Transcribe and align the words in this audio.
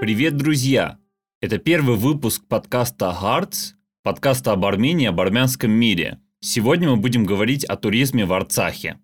Привет, 0.00 0.36
друзья! 0.36 0.96
Это 1.40 1.58
первый 1.58 1.96
выпуск 1.96 2.44
подкаста 2.46 3.06
Hearts, 3.20 3.72
подкаста 4.04 4.52
об 4.52 4.64
Армении, 4.64 5.08
об 5.08 5.20
армянском 5.20 5.72
мире. 5.72 6.20
Сегодня 6.38 6.88
мы 6.88 6.98
будем 6.98 7.24
говорить 7.24 7.64
о 7.64 7.76
туризме 7.76 8.24
в 8.24 8.32
Арцахе. 8.32 9.00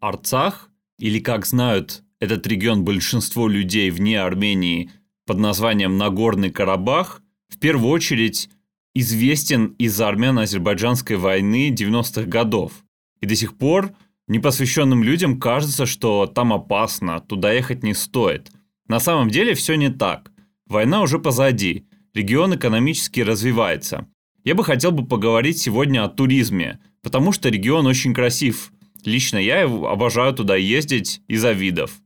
Арцах, 0.00 0.70
или 0.98 1.18
как 1.18 1.46
знают 1.46 2.02
этот 2.20 2.46
регион 2.46 2.84
большинство 2.84 3.48
людей 3.48 3.90
вне 3.90 4.20
Армении 4.20 4.90
под 5.24 5.38
названием 5.38 5.96
Нагорный 5.96 6.50
Карабах, 6.50 7.22
в 7.48 7.58
первую 7.58 7.90
очередь 7.90 8.50
известен 8.94 9.68
из-за 9.78 10.08
армяно-азербайджанской 10.08 11.16
войны 11.16 11.70
90-х 11.70 12.24
годов. 12.24 12.84
И 13.22 13.26
до 13.26 13.34
сих 13.34 13.56
пор 13.56 13.94
непосвященным 14.28 15.02
людям 15.02 15.40
кажется, 15.40 15.86
что 15.86 16.26
там 16.26 16.52
опасно, 16.52 17.20
туда 17.20 17.52
ехать 17.52 17.82
не 17.82 17.94
стоит. 17.94 18.50
На 18.88 19.00
самом 19.00 19.30
деле 19.30 19.54
все 19.54 19.76
не 19.76 19.90
так. 19.90 20.30
Война 20.66 21.02
уже 21.02 21.18
позади, 21.18 21.86
регион 22.14 22.54
экономически 22.54 23.20
развивается. 23.20 24.08
Я 24.44 24.54
бы 24.54 24.64
хотел 24.64 24.92
бы 24.92 25.06
поговорить 25.06 25.58
сегодня 25.58 26.04
о 26.04 26.08
туризме, 26.08 26.80
потому 27.02 27.32
что 27.32 27.48
регион 27.48 27.86
очень 27.86 28.14
красив. 28.14 28.72
Лично 29.04 29.38
я 29.38 29.64
обожаю 29.64 30.34
туда 30.34 30.56
ездить 30.56 31.20
из-за 31.28 31.52
видов. 31.52 32.00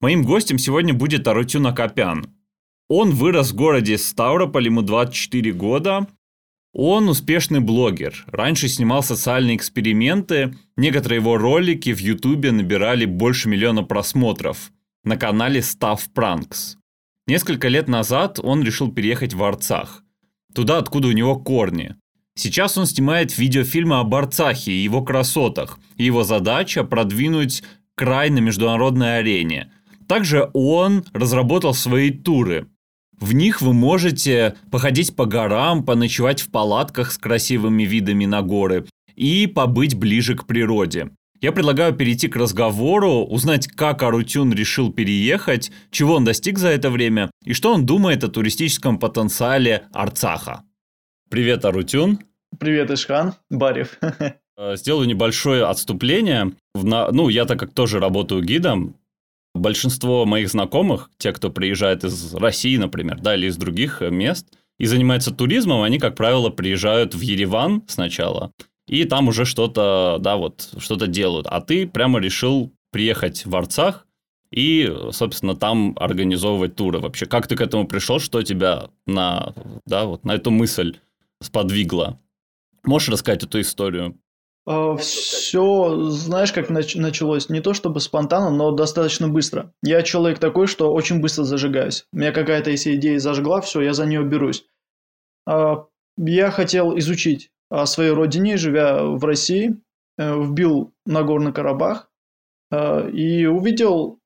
Моим 0.00 0.24
гостем 0.24 0.58
сегодня 0.58 0.94
будет 0.94 1.26
Арутюн 1.28 1.66
Акопян. 1.68 2.26
Он 2.88 3.10
вырос 3.12 3.52
в 3.52 3.54
городе 3.54 3.96
Ставрополь, 3.98 4.66
ему 4.66 4.82
24 4.82 5.52
года, 5.52 6.08
он 6.72 7.08
успешный 7.08 7.60
блогер. 7.60 8.24
Раньше 8.28 8.68
снимал 8.68 9.02
социальные 9.02 9.56
эксперименты. 9.56 10.54
Некоторые 10.76 11.20
его 11.20 11.36
ролики 11.36 11.92
в 11.92 12.00
Ютубе 12.00 12.50
набирали 12.50 13.04
больше 13.04 13.48
миллиона 13.48 13.82
просмотров. 13.82 14.72
На 15.04 15.16
канале 15.16 15.60
Staff 15.60 16.00
Pranks. 16.14 16.76
Несколько 17.26 17.68
лет 17.68 17.88
назад 17.88 18.40
он 18.42 18.62
решил 18.62 18.90
переехать 18.90 19.34
в 19.34 19.44
Арцах. 19.44 20.02
Туда, 20.54 20.78
откуда 20.78 21.08
у 21.08 21.12
него 21.12 21.36
корни. 21.36 21.96
Сейчас 22.34 22.78
он 22.78 22.86
снимает 22.86 23.36
видеофильмы 23.36 23.98
об 23.98 24.14
Арцахе 24.14 24.72
и 24.72 24.82
его 24.82 25.02
красотах. 25.02 25.78
И 25.96 26.04
его 26.04 26.24
задача 26.24 26.84
продвинуть 26.84 27.62
край 27.94 28.30
на 28.30 28.38
международной 28.38 29.18
арене. 29.18 29.70
Также 30.08 30.48
он 30.54 31.04
разработал 31.12 31.74
свои 31.74 32.10
туры– 32.10 32.66
в 33.22 33.34
них 33.34 33.62
вы 33.62 33.72
можете 33.72 34.56
походить 34.70 35.14
по 35.14 35.26
горам, 35.26 35.84
поночевать 35.84 36.40
в 36.40 36.50
палатках 36.50 37.12
с 37.12 37.18
красивыми 37.18 37.84
видами 37.84 38.26
на 38.26 38.42
горы 38.42 38.86
и 39.14 39.46
побыть 39.46 39.94
ближе 39.94 40.34
к 40.34 40.46
природе. 40.46 41.10
Я 41.40 41.52
предлагаю 41.52 41.94
перейти 41.94 42.28
к 42.28 42.36
разговору, 42.36 43.24
узнать, 43.24 43.68
как 43.68 44.02
Арутюн 44.02 44.52
решил 44.52 44.92
переехать, 44.92 45.70
чего 45.90 46.14
он 46.14 46.24
достиг 46.24 46.58
за 46.58 46.68
это 46.68 46.90
время 46.90 47.30
и 47.44 47.52
что 47.52 47.72
он 47.72 47.86
думает 47.86 48.22
о 48.24 48.28
туристическом 48.28 48.98
потенциале 48.98 49.86
Арцаха. 49.92 50.62
Привет, 51.30 51.64
Арутюн. 51.64 52.18
Привет, 52.58 52.90
Ишхан. 52.90 53.34
Барев. 53.50 53.98
Э, 54.58 54.76
сделаю 54.76 55.08
небольшое 55.08 55.64
отступление. 55.64 56.52
Ну, 56.74 57.28
я 57.28 57.46
так 57.46 57.58
как 57.58 57.72
тоже 57.72 57.98
работаю 57.98 58.42
гидом, 58.42 58.96
Большинство 59.54 60.24
моих 60.24 60.48
знакомых, 60.48 61.10
те, 61.18 61.32
кто 61.32 61.50
приезжает 61.50 62.04
из 62.04 62.34
России, 62.34 62.76
например, 62.76 63.20
да, 63.20 63.34
или 63.34 63.46
из 63.46 63.56
других 63.56 64.00
мест, 64.00 64.46
и 64.78 64.86
занимается 64.86 65.30
туризмом, 65.30 65.82
они, 65.82 65.98
как 65.98 66.16
правило, 66.16 66.48
приезжают 66.48 67.14
в 67.14 67.20
Ереван 67.20 67.82
сначала, 67.86 68.52
и 68.88 69.04
там 69.04 69.28
уже 69.28 69.44
что-то, 69.44 70.18
да, 70.20 70.36
вот, 70.36 70.70
что-то 70.78 71.06
делают. 71.06 71.46
А 71.46 71.60
ты 71.60 71.86
прямо 71.86 72.18
решил 72.18 72.72
приехать 72.90 73.46
в 73.46 73.54
Арцах 73.54 74.06
и, 74.50 74.92
собственно, 75.12 75.54
там 75.54 75.96
организовывать 75.98 76.74
туры. 76.74 76.98
Вообще, 76.98 77.26
как 77.26 77.46
ты 77.46 77.56
к 77.56 77.60
этому 77.60 77.86
пришел, 77.86 78.20
что 78.20 78.42
тебя 78.42 78.90
на, 79.06 79.54
да, 79.86 80.04
вот, 80.04 80.24
на 80.24 80.34
эту 80.34 80.50
мысль 80.50 80.98
сподвигло? 81.40 82.18
Можешь 82.84 83.08
рассказать 83.08 83.44
эту 83.44 83.60
историю? 83.60 84.18
А, 84.64 84.96
Все, 84.96 86.10
знаешь, 86.10 86.52
как 86.52 86.70
началось? 86.70 87.48
Не 87.48 87.60
то 87.60 87.74
чтобы 87.74 88.00
спонтанно, 88.00 88.50
но 88.50 88.70
достаточно 88.70 89.28
быстро. 89.28 89.72
Я 89.82 90.02
человек 90.02 90.38
такой, 90.38 90.66
что 90.66 90.92
очень 90.92 91.20
быстро 91.20 91.44
зажигаюсь. 91.44 92.06
Меня 92.12 92.32
какая-то 92.32 92.70
если 92.70 92.94
идея 92.94 93.18
зажгла, 93.18 93.60
все, 93.60 93.80
я 93.80 93.92
за 93.92 94.06
нее 94.06 94.22
берусь. 94.22 94.66
А, 95.46 95.86
я 96.16 96.50
хотел 96.50 96.96
изучить 96.98 97.50
о 97.70 97.86
своей 97.86 98.10
родине, 98.10 98.56
живя 98.56 99.02
в 99.02 99.24
России, 99.24 99.80
э, 100.18 100.40
вбил 100.40 100.92
Нагорный 101.06 101.52
Карабах 101.52 102.10
э, 102.70 103.10
и 103.10 103.46
увидел 103.46 104.20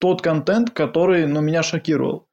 тот 0.00 0.22
контент, 0.22 0.70
который 0.70 1.26
ну, 1.26 1.40
меня 1.40 1.62
шокировал. 1.62 2.26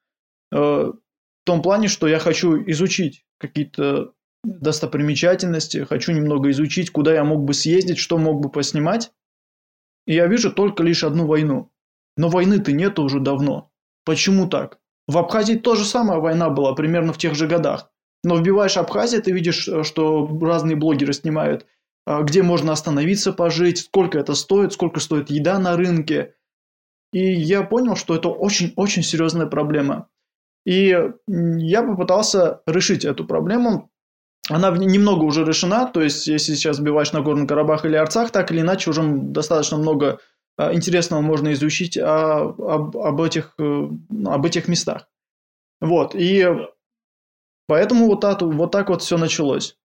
Э, 0.51 0.57
в 0.57 1.45
том 1.45 1.61
плане, 1.61 1.89
что 1.89 2.07
я 2.07 2.17
хочу 2.17 2.57
изучить 2.71 3.25
какие-то 3.39 4.13
достопримечательности, 4.45 5.83
хочу 5.85 6.11
немного 6.11 6.51
изучить, 6.51 6.91
куда 6.91 7.13
я 7.13 7.23
мог 7.23 7.44
бы 7.44 7.53
съездить, 7.53 7.97
что 7.97 8.17
мог 8.17 8.41
бы 8.41 8.50
поснимать. 8.50 9.11
И 10.06 10.13
я 10.13 10.28
вижу 10.28 10.51
только 10.51 10.83
лишь 10.83 11.03
одну 11.03 11.25
войну. 11.25 11.72
Но 12.17 12.29
войны-то 12.29 12.72
нету 12.72 13.03
уже 13.03 13.19
давно. 13.19 13.72
Почему 14.06 14.47
так? 14.47 14.79
В 15.07 15.17
Абхазии 15.17 15.56
тоже 15.56 15.83
самая 15.85 16.19
война 16.19 16.50
была, 16.50 16.73
примерно 16.73 17.13
в 17.13 17.17
тех 17.17 17.35
же 17.35 17.47
годах. 17.47 17.91
Но 18.23 18.38
вбиваешь 18.38 18.78
Абхазия, 18.78 19.22
ты 19.22 19.31
видишь, 19.31 19.67
э, 19.67 19.83
что 19.83 20.28
разные 20.41 20.75
блогеры 20.75 21.13
снимают, 21.13 21.66
э, 22.07 22.22
где 22.23 22.41
можно 22.41 22.72
остановиться 22.72 23.33
пожить, 23.33 23.79
сколько 23.79 24.17
это 24.17 24.33
стоит, 24.33 24.73
сколько 24.73 25.00
стоит 25.00 25.29
еда 25.29 25.59
на 25.59 25.75
рынке. 25.75 26.35
И 27.12 27.19
я 27.33 27.63
понял, 27.63 27.95
что 27.95 28.16
это 28.16 28.29
очень-очень 28.29 29.03
серьезная 29.03 29.45
проблема. 29.45 30.07
И 30.66 30.97
я 31.27 31.83
попытался 31.83 32.62
решить 32.66 33.06
эту 33.06 33.25
проблему 33.25 33.91
она 34.50 34.69
немного 34.72 35.23
уже 35.23 35.44
решена, 35.44 35.88
то 35.88 36.01
есть 36.01 36.28
если 36.28 36.53
сейчас 36.53 36.78
сбиваешь 36.78 37.11
на 37.11 37.22
Горный 37.22 37.47
Карабах 37.47 37.85
или 37.85 37.95
Арцах, 37.95 38.31
так 38.31 38.51
или 38.51 38.61
иначе 38.61 38.89
уже 38.89 39.01
достаточно 39.03 39.78
много 39.78 40.19
а, 40.57 40.73
интересного 40.73 41.22
можно 41.22 41.51
изучить 41.53 41.97
а, 41.97 42.41
об, 42.41 42.95
об, 42.97 43.22
этих, 43.22 43.53
э, 43.57 43.89
об 44.25 44.45
этих 44.45 44.67
местах. 44.67 45.07
Вот, 45.81 46.16
и 46.16 46.47
поэтому 47.67 48.07
вот 48.07 48.22
так, 48.22 48.41
вот 48.41 48.72
так 48.72 48.89
вот 48.89 49.01
все 49.01 49.17
началось. 49.17 49.78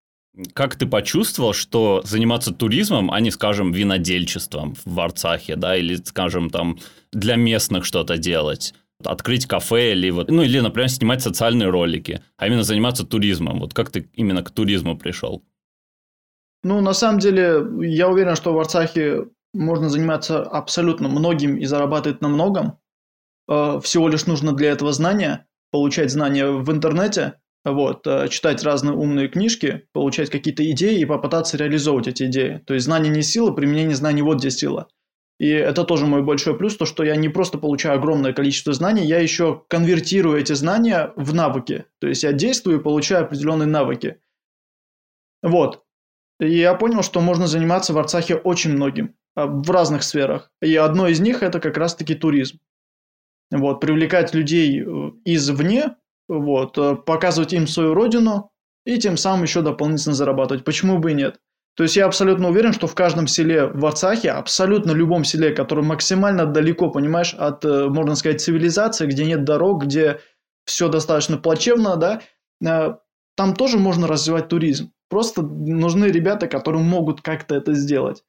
Как 0.53 0.77
ты 0.77 0.87
почувствовал, 0.87 1.53
что 1.53 2.03
заниматься 2.05 2.55
туризмом, 2.55 3.11
а 3.11 3.19
не, 3.21 3.33
скажем, 3.33 3.73
винодельчеством 3.73 4.77
в 4.85 5.01
Арцахе, 5.01 5.57
да, 5.57 5.77
или, 5.77 5.97
скажем, 5.97 6.51
там 6.51 6.79
для 7.13 7.35
местных 7.35 7.85
что-то 7.85 8.17
делать? 8.17 8.75
Открыть 9.05 9.47
кафе 9.47 9.93
или 9.93 10.11
вот, 10.11 10.31
ну 10.31 10.43
или, 10.43 10.61
например, 10.61 10.89
снимать 10.89 11.23
социальные 11.23 11.71
ролики, 11.71 12.23
а 12.37 12.47
именно 12.47 12.63
заниматься 12.63 13.05
туризмом. 13.05 13.61
Вот 13.61 13.75
как 13.75 13.91
ты 13.91 14.09
именно 14.15 14.43
к 14.43 14.51
туризму 14.51 14.97
пришел? 14.97 15.43
Ну, 16.63 16.81
на 16.81 16.93
самом 16.93 17.19
деле, 17.21 17.65
я 17.81 18.09
уверен, 18.09 18.37
что 18.37 18.53
в 18.53 18.59
Арцахе 18.59 19.27
можно 19.55 19.89
заниматься 19.89 20.43
абсолютно 20.43 21.09
многим 21.09 21.57
и 21.57 21.65
зарабатывать 21.65 22.21
на 22.21 22.29
многом. 22.29 22.79
Э, 23.49 23.81
всего 23.83 24.09
лишь 24.09 24.27
нужно 24.27 24.53
для 24.53 24.71
этого 24.71 24.93
знания, 24.93 25.47
получать 25.71 26.11
знания 26.11 26.47
в 26.51 26.71
интернете, 26.71 27.41
вот, 27.65 28.07
э, 28.07 28.29
читать 28.29 28.63
разные 28.63 28.95
умные 28.95 29.29
книжки, 29.29 29.89
получать 29.93 30.31
какие-то 30.31 30.69
идеи 30.71 31.01
и 31.01 31.07
попытаться 31.07 31.57
реализовывать 31.57 32.09
эти 32.09 32.25
идеи. 32.25 32.63
То 32.67 32.75
есть 32.75 32.87
знание 32.87 33.13
не 33.13 33.23
сила, 33.23 33.51
применение 33.53 33.97
знаний 33.97 34.23
вот 34.23 34.39
где 34.39 34.51
сила. 34.51 34.89
И 35.41 35.49
это 35.49 35.85
тоже 35.85 36.05
мой 36.05 36.23
большой 36.23 36.55
плюс, 36.55 36.77
то 36.77 36.85
что 36.85 37.03
я 37.03 37.17
не 37.17 37.31
просто 37.31 37.57
получаю 37.57 37.95
огромное 37.95 38.35
количество 38.35 38.75
знаний, 38.75 39.07
я 39.07 39.21
еще 39.21 39.65
конвертирую 39.69 40.39
эти 40.39 40.53
знания 40.53 41.15
в 41.17 41.33
навыки. 41.33 41.87
То 41.99 42.09
есть 42.09 42.25
я 42.25 42.35
действую 42.35 42.79
и 42.79 42.83
получаю 42.83 43.25
определенные 43.25 43.67
навыки. 43.67 44.21
Вот. 45.43 45.83
И 46.41 46.59
я 46.59 46.75
понял, 46.75 47.03
что 47.03 47.23
можно 47.23 47.47
заниматься 47.47 47.95
в 47.95 47.99
Арцахе 47.99 48.35
очень 48.35 48.73
многим, 48.73 49.15
а, 49.35 49.47
в 49.47 49.71
разных 49.71 50.03
сферах. 50.03 50.53
И 50.61 50.77
одно 50.77 51.09
из 51.09 51.21
них 51.21 51.43
это 51.43 51.59
как 51.59 51.79
раз-таки 51.79 52.15
туризм. 52.15 52.59
Вот, 53.51 53.81
привлекать 53.81 54.35
людей 54.35 54.83
э, 54.83 55.11
извне, 55.25 55.97
вот, 56.29 56.77
э, 56.77 56.97
показывать 56.97 57.55
им 57.55 57.67
свою 57.67 57.95
родину 57.95 58.53
и 58.85 58.99
тем 58.99 59.17
самым 59.17 59.45
еще 59.45 59.63
дополнительно 59.63 60.15
зарабатывать. 60.15 60.65
Почему 60.65 60.99
бы 60.99 61.13
и 61.13 61.15
нет? 61.15 61.41
То 61.77 61.85
есть 61.85 61.97
я 61.97 62.07
абсолютно 62.07 62.49
уверен, 62.49 62.73
что 62.73 62.87
в 62.87 62.95
каждом 62.95 63.27
селе 63.27 63.67
в 63.67 63.85
Арцахе, 63.87 64.31
абсолютно 64.31 64.93
любом 64.93 65.25
селе, 65.25 65.53
которое 65.53 65.83
максимально 65.83 66.47
далеко, 66.47 66.91
понимаешь, 66.91 67.35
от, 67.35 67.65
э, 67.65 67.89
можно 67.89 68.17
сказать, 68.17 68.41
цивилизации, 68.41 69.07
где 69.07 69.25
нет 69.25 69.45
дорог, 69.45 69.85
где 69.85 70.21
все 70.65 70.89
достаточно 70.89 71.39
плачевно, 71.39 71.97
да, 71.97 72.21
э, 72.65 72.95
там 73.37 73.55
тоже 73.55 73.79
можно 73.79 74.07
развивать 74.07 74.49
туризм. 74.49 74.93
Просто 75.09 75.43
нужны 75.43 76.07
ребята, 76.07 76.49
которые 76.49 76.83
могут 76.83 77.23
как-то 77.23 77.55
это 77.55 77.73
сделать. 77.75 78.25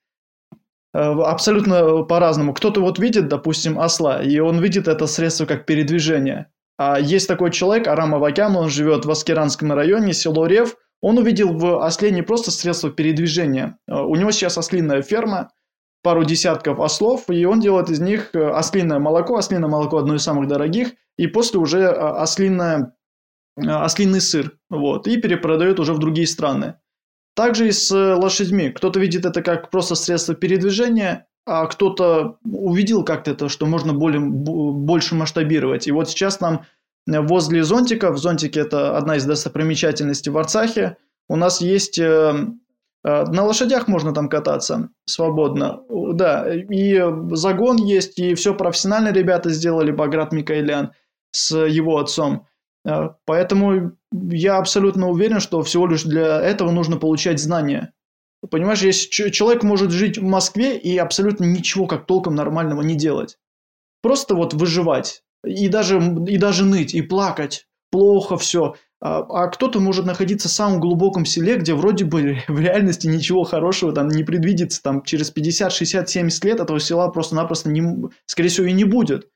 Э, 0.94 1.00
абсолютно 1.00 2.04
по-разному. 2.04 2.54
Кто-то 2.54 2.80
вот 2.80 3.00
видит, 3.00 3.28
допустим, 3.28 3.80
осла, 3.80 4.22
и 4.22 4.40
он 4.40 4.60
видит 4.60 4.88
это 4.88 5.08
средство 5.08 5.46
как 5.46 5.66
передвижение. 5.66 6.52
А 6.78 7.00
есть 7.00 7.28
такой 7.28 7.52
человек, 7.52 7.88
Арам 7.88 8.16
Авакян, 8.16 8.56
он 8.56 8.70
живет 8.70 9.06
в 9.06 9.12
Аскеранском 9.12 9.74
районе, 9.74 10.14
село 10.14 10.46
Рев– 10.46 10.76
он 11.02 11.18
увидел 11.18 11.58
в 11.58 11.84
осле 11.84 12.12
не 12.12 12.22
просто 12.22 12.52
средство 12.52 12.92
передвижения. 12.92 13.78
Э, 13.88 14.02
у 14.02 14.16
него 14.16 14.32
сейчас 14.32 14.58
ослиная 14.58 15.02
ферма, 15.02 15.52
пару 16.04 16.24
десятков 16.24 16.80
ослов, 16.80 17.30
и 17.30 17.46
он 17.46 17.60
делает 17.60 17.90
из 17.90 18.00
них 18.00 18.30
э, 18.34 18.50
ослиное 18.50 19.00
молоко. 19.00 19.36
Ослиное 19.36 19.70
молоко 19.70 19.98
одно 19.98 20.16
из 20.16 20.24
самых 20.24 20.48
дорогих, 20.48 20.94
и 21.18 21.28
после 21.28 21.60
уже 21.60 21.80
э, 21.80 21.90
ослиное, 21.90 22.96
ослиный 23.58 24.22
сыр, 24.22 24.58
вот, 24.70 25.08
и 25.08 25.18
перепродает 25.18 25.80
уже 25.80 25.94
в 25.94 26.00
другие 26.00 26.28
страны. 26.28 26.76
Также 27.36 27.68
и 27.68 27.72
с 27.72 27.92
лошадьми. 27.92 28.70
Кто-то 28.70 29.00
видит 29.00 29.26
это 29.26 29.42
как 29.42 29.72
просто 29.72 29.96
средство 29.96 30.36
передвижения, 30.36 31.28
а 31.46 31.66
кто-то 31.66 32.38
увидел 32.44 33.04
как-то 33.04 33.32
это, 33.32 33.50
что 33.50 33.66
можно 33.66 33.94
более, 33.94 34.20
больше 34.20 35.16
масштабировать. 35.16 35.88
И 35.88 35.92
вот 35.92 36.10
сейчас 36.10 36.40
нам 36.40 36.66
возле 37.08 37.64
зонтика, 37.64 38.12
в 38.12 38.18
зонтике 38.18 38.62
это 38.62 38.98
одна 38.98 39.18
из 39.18 39.26
достопримечательностей 39.26 40.32
в 40.32 40.38
Арцахе, 40.38 40.98
у 41.28 41.36
нас 41.36 41.62
есть 41.62 42.00
Э, 43.04 43.26
на 43.26 43.44
лошадях 43.44 43.88
можно 43.88 44.14
там 44.14 44.30
кататься 44.30 44.90
свободно, 45.06 45.82
да, 45.90 46.48
и 46.54 47.02
загон 47.32 47.78
есть, 47.78 48.20
и 48.20 48.36
все 48.36 48.54
профессионально 48.54 49.12
ребята 49.12 49.50
сделали, 49.50 49.92
Баграт 49.92 50.32
Микаэлян 50.32 50.94
с 51.32 51.56
его 51.66 51.98
отцом. 51.98 52.48
Э, 52.86 53.10
поэтому 53.26 53.94
я 54.12 54.58
абсолютно 54.58 55.10
уверен, 55.10 55.40
что 55.40 55.64
всего 55.64 55.88
лишь 55.88 56.04
для 56.04 56.42
этого 56.42 56.72
нужно 56.72 56.98
получать 56.98 57.40
знания. 57.40 57.94
Понимаешь, 58.50 58.82
если 58.82 59.30
человек 59.30 59.64
может 59.64 59.92
жить 59.92 60.18
в 60.18 60.24
Москве 60.24 60.78
и 60.78 60.98
абсолютно 60.98 61.46
ничего 61.46 61.86
как 61.86 62.08
толком 62.08 62.36
нормального 62.36 62.82
не 62.82 62.96
делать. 62.96 63.38
Просто 64.02 64.34
вот 64.36 64.54
выживать. 64.56 65.24
И 65.46 65.68
даже, 65.70 66.00
и 66.28 66.38
даже 66.38 66.66
ныть, 66.66 66.94
и 66.94 67.02
плакать. 67.02 67.68
Плохо 67.90 68.38
все. 68.38 68.76
А, 69.02 69.20
а 69.22 69.48
кто-то 69.48 69.80
может 69.80 70.06
находиться 70.06 70.48
в 70.48 70.52
самом 70.52 70.80
глубоком 70.80 71.26
селе, 71.26 71.58
где 71.58 71.74
вроде 71.74 72.06
бы 72.06 72.38
в 72.48 72.60
реальности 72.60 73.08
ничего 73.08 73.44
хорошего 73.44 73.92
там 73.92 74.08
не 74.08 74.24
предвидится. 74.24 74.82
Там 74.82 75.04
через 75.04 75.32
50, 75.32 75.72
60, 75.72 76.10
70 76.10 76.46
лет 76.46 76.60
этого 76.60 76.80
села 76.80 77.10
просто-напросто, 77.10 77.70
не, 77.70 78.10
скорее 78.26 78.50
всего, 78.50 78.68
и 78.68 78.74
не 78.74 78.84
будет. 78.84 79.30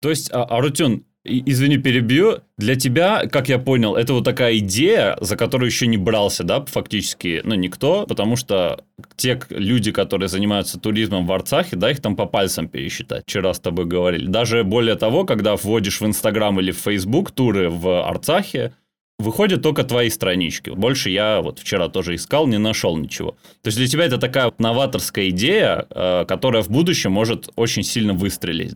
То 0.00 0.10
есть, 0.10 0.30
а, 0.32 0.44
Арутюн, 0.44 1.06
извини, 1.24 1.78
перебью. 1.78 2.40
Для 2.58 2.76
тебя, 2.76 3.26
как 3.26 3.48
я 3.48 3.58
понял, 3.58 3.96
это 3.96 4.12
вот 4.12 4.24
такая 4.24 4.58
идея, 4.58 5.16
за 5.20 5.36
которую 5.36 5.68
еще 5.68 5.86
не 5.86 5.96
брался, 5.96 6.44
да, 6.44 6.64
фактически, 6.64 7.40
ну, 7.44 7.54
никто, 7.54 8.06
потому 8.06 8.36
что 8.36 8.84
те 9.16 9.40
люди, 9.50 9.90
которые 9.90 10.28
занимаются 10.28 10.78
туризмом 10.78 11.26
в 11.26 11.32
Арцахе, 11.32 11.76
да, 11.76 11.90
их 11.90 12.00
там 12.00 12.14
по 12.14 12.26
пальцам 12.26 12.68
пересчитать. 12.68 13.24
Вчера 13.26 13.54
с 13.54 13.60
тобой 13.60 13.86
говорили. 13.86 14.26
Даже 14.26 14.62
более 14.64 14.94
того, 14.96 15.24
когда 15.24 15.56
вводишь 15.56 16.00
в 16.00 16.06
Инстаграм 16.06 16.58
или 16.60 16.70
в 16.70 16.78
Фейсбук 16.78 17.30
туры 17.32 17.70
в 17.70 18.06
Арцахе, 18.06 18.72
выходят 19.18 19.62
только 19.62 19.84
твои 19.84 20.10
странички. 20.10 20.70
Больше 20.70 21.10
я 21.10 21.40
вот 21.40 21.58
вчера 21.58 21.88
тоже 21.88 22.16
искал, 22.16 22.46
не 22.46 22.58
нашел 22.58 22.96
ничего. 22.96 23.32
То 23.62 23.68
есть 23.68 23.78
для 23.78 23.86
тебя 23.86 24.04
это 24.04 24.18
такая 24.18 24.52
новаторская 24.58 25.30
идея, 25.30 25.86
э, 25.88 26.24
которая 26.26 26.62
в 26.62 26.68
будущем 26.68 27.12
может 27.12 27.48
очень 27.56 27.82
сильно 27.82 28.12
выстрелить 28.12 28.74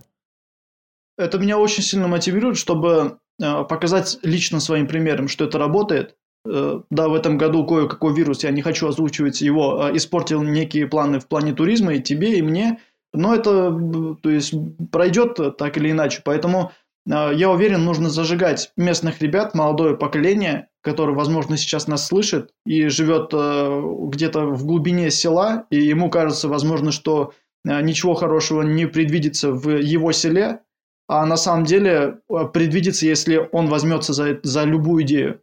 это 1.18 1.38
меня 1.38 1.58
очень 1.58 1.82
сильно 1.82 2.08
мотивирует, 2.08 2.56
чтобы 2.56 3.18
э, 3.42 3.64
показать 3.64 4.18
лично 4.22 4.60
своим 4.60 4.86
примером, 4.86 5.28
что 5.28 5.44
это 5.44 5.58
работает. 5.58 6.14
Э, 6.46 6.80
да, 6.90 7.08
в 7.08 7.14
этом 7.14 7.36
году 7.36 7.66
кое-какой 7.66 8.14
вирус, 8.14 8.44
я 8.44 8.50
не 8.50 8.62
хочу 8.62 8.86
озвучивать 8.86 9.40
его, 9.40 9.88
э, 9.88 9.96
испортил 9.96 10.42
некие 10.42 10.86
планы 10.86 11.18
в 11.18 11.26
плане 11.26 11.52
туризма 11.52 11.94
и 11.94 12.02
тебе, 12.02 12.38
и 12.38 12.42
мне. 12.42 12.78
Но 13.12 13.34
это, 13.34 13.76
то 14.22 14.30
есть, 14.30 14.54
пройдет 14.92 15.38
так 15.56 15.76
или 15.76 15.90
иначе. 15.90 16.20
Поэтому 16.24 16.72
я 17.06 17.50
уверен, 17.50 17.86
нужно 17.86 18.10
зажигать 18.10 18.70
местных 18.76 19.22
ребят, 19.22 19.54
молодое 19.54 19.96
поколение, 19.96 20.68
которое, 20.82 21.14
возможно, 21.14 21.56
сейчас 21.56 21.88
нас 21.88 22.06
слышит 22.06 22.50
и 22.66 22.88
живет 22.88 23.32
где-то 23.32 24.44
в 24.48 24.66
глубине 24.66 25.10
села, 25.10 25.64
и 25.70 25.80
ему 25.80 26.10
кажется, 26.10 26.48
возможно, 26.48 26.92
что 26.92 27.32
ничего 27.64 28.12
хорошего 28.12 28.60
не 28.60 28.84
предвидится 28.84 29.52
в 29.52 29.78
его 29.78 30.12
селе, 30.12 30.60
а 31.08 31.24
на 31.24 31.36
самом 31.36 31.64
деле 31.64 32.18
э, 32.28 32.44
предвидится, 32.52 33.06
если 33.06 33.48
он 33.50 33.68
возьмется 33.68 34.12
за, 34.12 34.38
за 34.42 34.64
любую 34.64 35.04
идею, 35.04 35.40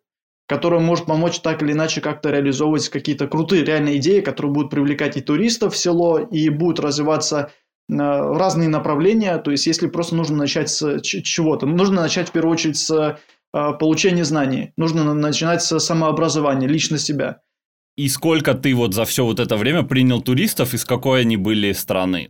которая 0.47 0.79
может 0.79 1.05
помочь 1.05 1.39
так 1.39 1.63
или 1.63 1.71
иначе 1.71 2.01
как-то 2.01 2.29
реализовывать 2.29 2.87
какие-то 2.89 3.27
крутые 3.27 3.65
реальные 3.65 3.97
идеи, 3.97 4.21
которые 4.21 4.53
будут 4.53 4.69
привлекать 4.69 5.17
и 5.17 5.21
туристов 5.21 5.73
в 5.73 5.77
село, 5.77 6.19
и 6.19 6.49
будут 6.49 6.79
развиваться 6.79 7.51
э, 7.89 7.93
разные 7.95 8.69
направления. 8.69 9.37
То 9.39 9.49
есть, 9.49 9.65
если 9.65 9.87
просто 9.87 10.15
нужно 10.15 10.37
начать 10.37 10.69
с 10.69 11.01
чего-то, 11.01 11.65
нужно 11.65 12.03
начать 12.03 12.29
в 12.29 12.31
первую 12.31 12.53
очередь 12.53 12.77
с 12.77 12.91
э, 12.91 13.17
получения 13.79 14.23
знаний, 14.23 14.71
нужно 14.77 15.15
начинать 15.15 15.63
с 15.63 15.79
самообразования, 15.79 16.67
лично 16.67 16.99
себя. 16.99 17.41
И 17.97 18.07
сколько 18.09 18.53
ты 18.53 18.75
вот 18.75 18.93
за 18.93 19.05
все 19.05 19.25
вот 19.25 19.39
это 19.39 19.55
время 19.55 19.81
принял 19.81 20.21
туристов, 20.21 20.75
из 20.75 20.85
какой 20.85 21.21
они 21.21 21.37
были 21.37 21.71
страны? 21.71 22.29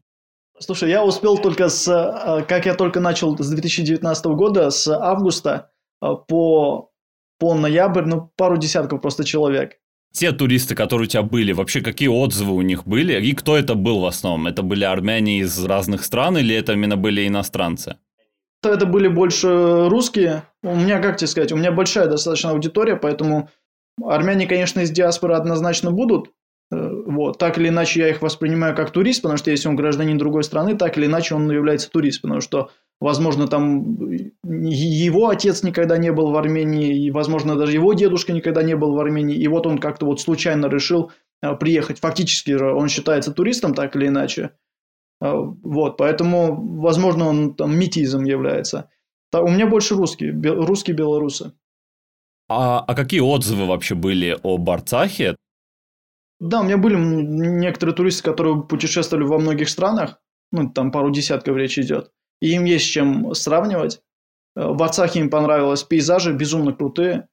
Слушай, 0.60 0.90
я 0.90 1.04
успел 1.04 1.38
только 1.38 1.70
с, 1.70 1.88
э, 1.88 2.46
как 2.46 2.66
я 2.66 2.76
только 2.76 3.00
начал 3.00 3.38
с 3.38 3.50
2019 3.50 4.26
года, 4.28 4.70
с 4.70 4.88
августа 4.88 5.72
э, 6.02 6.08
по, 6.28 6.92
по 7.40 7.54
ноябрь, 7.56 8.06
ну, 8.06 8.32
пару 8.38 8.58
десятков 8.58 9.02
просто 9.02 9.26
человек. 9.26 9.78
Те 10.14 10.32
туристы, 10.32 10.74
которые 10.74 11.08
у 11.08 11.10
тебя 11.10 11.24
были, 11.24 11.52
вообще 11.52 11.82
какие 11.82 12.08
отзывы 12.08 12.54
у 12.54 12.62
них 12.62 12.88
были? 12.88 13.22
И 13.22 13.34
кто 13.34 13.58
это 13.58 13.76
был 13.76 14.00
в 14.00 14.06
основном? 14.06 14.48
Это 14.48 14.64
были 14.64 14.86
армяне 14.86 15.40
из 15.40 15.62
разных 15.66 16.06
стран 16.06 16.38
или 16.38 16.56
это 16.56 16.72
именно 16.72 16.96
были 16.96 17.28
иностранцы? 17.28 17.98
Это 18.64 18.86
были 18.86 19.10
больше 19.10 19.90
русские. 19.90 20.44
У 20.64 20.74
меня, 20.74 21.00
как 21.00 21.18
тебе 21.18 21.28
сказать, 21.28 21.52
у 21.52 21.58
меня 21.58 21.74
большая 21.74 22.08
достаточно 22.08 22.52
аудитория, 22.52 22.96
поэтому 22.96 23.50
армяне, 24.02 24.48
конечно, 24.48 24.80
из 24.80 24.92
диаспоры 24.92 25.36
однозначно 25.36 25.92
будут, 25.92 26.32
вот. 26.72 27.38
Так 27.38 27.58
или 27.58 27.70
иначе 27.70 28.00
я 28.02 28.10
их 28.10 28.22
воспринимаю 28.22 28.76
как 28.76 28.92
турист, 28.92 29.22
потому 29.22 29.38
что 29.38 29.52
если 29.52 29.68
он 29.68 29.76
гражданин 29.76 30.18
другой 30.18 30.44
страны, 30.44 30.76
так 30.76 30.98
или 30.98 31.06
иначе 31.06 31.36
он 31.36 31.50
является 31.52 31.90
турист, 31.90 32.22
потому 32.22 32.42
что, 32.42 32.72
возможно, 33.00 33.48
там 33.48 33.98
его 34.44 35.30
отец 35.30 35.64
никогда 35.64 35.98
не 35.98 36.12
был 36.12 36.32
в 36.32 36.38
Армении, 36.38 37.06
и, 37.06 37.12
возможно, 37.12 37.56
даже 37.56 37.74
его 37.74 37.94
дедушка 37.94 38.34
никогда 38.34 38.64
не 38.64 38.76
был 38.76 38.94
в 38.94 39.00
Армении, 39.00 39.38
и 39.38 39.48
вот 39.48 39.68
он 39.68 39.78
как-то 39.78 40.06
вот 40.08 40.20
случайно 40.20 40.68
решил 40.68 41.12
э, 41.42 41.56
приехать. 41.56 42.00
Фактически 42.00 42.52
он 42.54 42.90
считается 42.90 43.32
туристом, 43.32 43.74
так 43.74 43.96
или 43.96 44.08
иначе. 44.08 44.52
Э, 45.22 45.34
вот, 45.36 45.98
поэтому, 45.98 46.80
возможно, 46.80 47.28
он 47.28 47.54
там 47.54 47.78
метизом 47.78 48.24
является. 48.26 48.90
У 49.34 49.50
меня 49.50 49.68
больше 49.68 49.96
русские, 49.96 50.32
русские 50.32 50.96
белорусы. 50.96 51.52
А, 52.48 52.80
а 52.80 52.96
какие 52.96 53.20
отзывы 53.20 53.66
вообще 53.66 53.96
были 53.96 54.38
о 54.44 54.58
Барцахе? 54.58 55.36
Да, 56.46 56.62
у 56.62 56.64
меня 56.64 56.78
были 56.78 56.96
некоторые 56.96 57.96
туристы, 57.96 58.24
которые 58.24 58.62
путешествовали 58.62 59.26
во 59.26 59.40
многих 59.40 59.68
странах, 59.68 60.20
ну, 60.52 60.70
там 60.70 60.92
пару 60.92 61.10
десятков 61.10 61.58
речь 61.58 61.80
идет, 61.80 62.12
и 62.40 62.52
им 62.52 62.66
есть 62.66 62.86
чем 62.86 63.34
сравнивать. 63.34 64.02
Э, 64.56 64.68
в 64.68 64.82
Арцахе 64.84 65.22
им 65.22 65.32
понравилось 65.32 65.82
пейзажи, 65.82 66.34
безумно 66.34 66.72
крутые, 66.72 67.28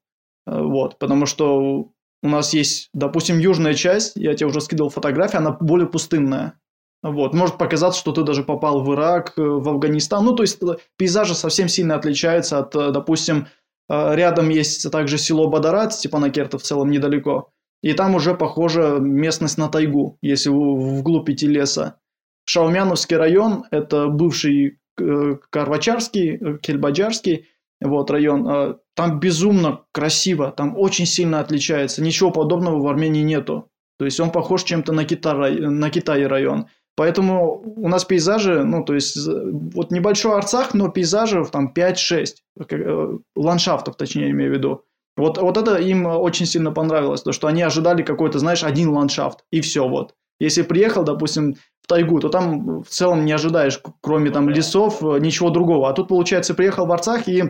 э, 0.47 0.59
вот, 0.59 0.99
потому 0.99 1.27
что 1.27 1.91
у 2.23 2.29
нас 2.29 2.55
есть, 2.55 2.89
допустим, 2.95 3.39
южная 3.39 3.75
часть, 3.75 4.17
я 4.17 4.33
тебе 4.35 4.47
уже 4.47 4.63
скидывал 4.63 4.89
фотографии, 4.89 5.37
она 5.37 5.51
более 5.51 5.89
пустынная. 5.89 6.59
Вот, 7.03 7.35
может 7.35 7.59
показаться, 7.59 8.01
что 8.01 8.13
ты 8.13 8.23
даже 8.23 8.45
попал 8.45 8.83
в 8.83 8.95
Ирак, 8.95 9.35
э, 9.37 9.43
в 9.43 9.69
Афганистан. 9.69 10.25
Ну, 10.25 10.35
то 10.35 10.43
есть 10.43 10.59
пейзажи 10.97 11.35
совсем 11.35 11.69
сильно 11.69 11.97
отличаются 11.97 12.61
от, 12.61 12.71
допустим, 12.71 13.49
рядом 13.91 14.49
есть 14.49 14.91
также 14.91 15.19
село 15.19 15.49
Бадарат, 15.49 15.93
Степанакерта 15.93 16.57
в 16.57 16.63
целом 16.63 16.91
недалеко. 16.91 17.51
И 17.83 17.93
там 17.95 18.15
уже 18.15 18.35
похожа 18.35 18.99
местность 19.01 19.59
на 19.59 19.69
тайгу, 19.69 20.19
если 20.23 20.51
вглубь 20.51 21.31
идти 21.31 21.49
леса. 21.49 21.97
Шаумяновский 22.45 23.17
район– 23.17 23.65
это 23.71 24.09
бывший 24.09 24.79
э, 24.99 25.37
Карвачарский, 25.51 26.37
э, 26.37 26.59
Кельбаджарский 26.59 27.49
вот, 27.81 28.11
район. 28.11 28.49
А 28.49 28.79
там 28.95 29.21
безумно 29.21 29.85
красиво, 29.93 30.53
там 30.53 30.77
очень 30.77 31.07
сильно 31.07 31.41
отличается. 31.41 32.03
Ничего 32.03 32.31
подобного 32.31 32.81
в 32.81 32.87
Армении 32.87 33.23
нету. 33.23 33.69
То 33.99 34.05
есть 34.05 34.19
он 34.21 34.31
похож 34.31 34.65
чем-то 34.65 34.93
на, 34.93 35.05
Китай, 35.05 35.59
на 35.59 35.91
Китай 35.91 36.27
район. 36.27 36.67
Поэтому 36.95 37.63
у 37.77 37.89
нас 37.89 38.05
пейзажи, 38.05 38.65
ну, 38.65 38.85
то 38.85 38.95
есть, 38.95 39.17
вот 39.17 39.91
небольшой 39.91 40.37
Арцах, 40.37 40.75
но 40.75 40.91
пейзажев 40.91 41.51
там 41.51 41.73
5-6, 41.75 42.27
э, 42.71 43.19
ландшафтов, 43.35 43.97
точнее, 43.97 44.31
имею 44.31 44.51
в 44.51 44.55
виду. 44.55 44.85
Вот, 45.17 45.39
вот 45.39 45.57
это 45.57 45.77
им 45.77 46.07
очень 46.07 46.47
сильно 46.47 46.73
понравилось, 46.73 47.23
то, 47.23 47.33
что 47.33 47.47
они 47.47 47.63
ожидали 47.63 48.03
какой-то, 48.03 48.39
знаешь, 48.39 48.65
один 48.65 48.91
ландшафт, 48.91 49.45
и 49.51 49.61
все 49.61 49.87
вот. 49.87 50.15
Если 50.41 50.63
приехал, 50.63 51.05
допустим, 51.05 51.57
в 51.83 51.87
тайгу, 51.87 52.19
то 52.21 52.29
там 52.29 52.83
в 52.83 52.89
целом 52.89 53.25
не 53.25 53.33
ожидаешь, 53.33 53.81
кроме 54.01 54.31
там 54.31 54.49
лесов, 54.49 55.03
ничего 55.03 55.51
другого. 55.51 55.89
А 55.89 55.93
тут, 55.93 56.09
получается, 56.09 56.55
приехал 56.55 56.87
в 56.87 56.93
Арцах 56.93 57.29
и 57.29 57.43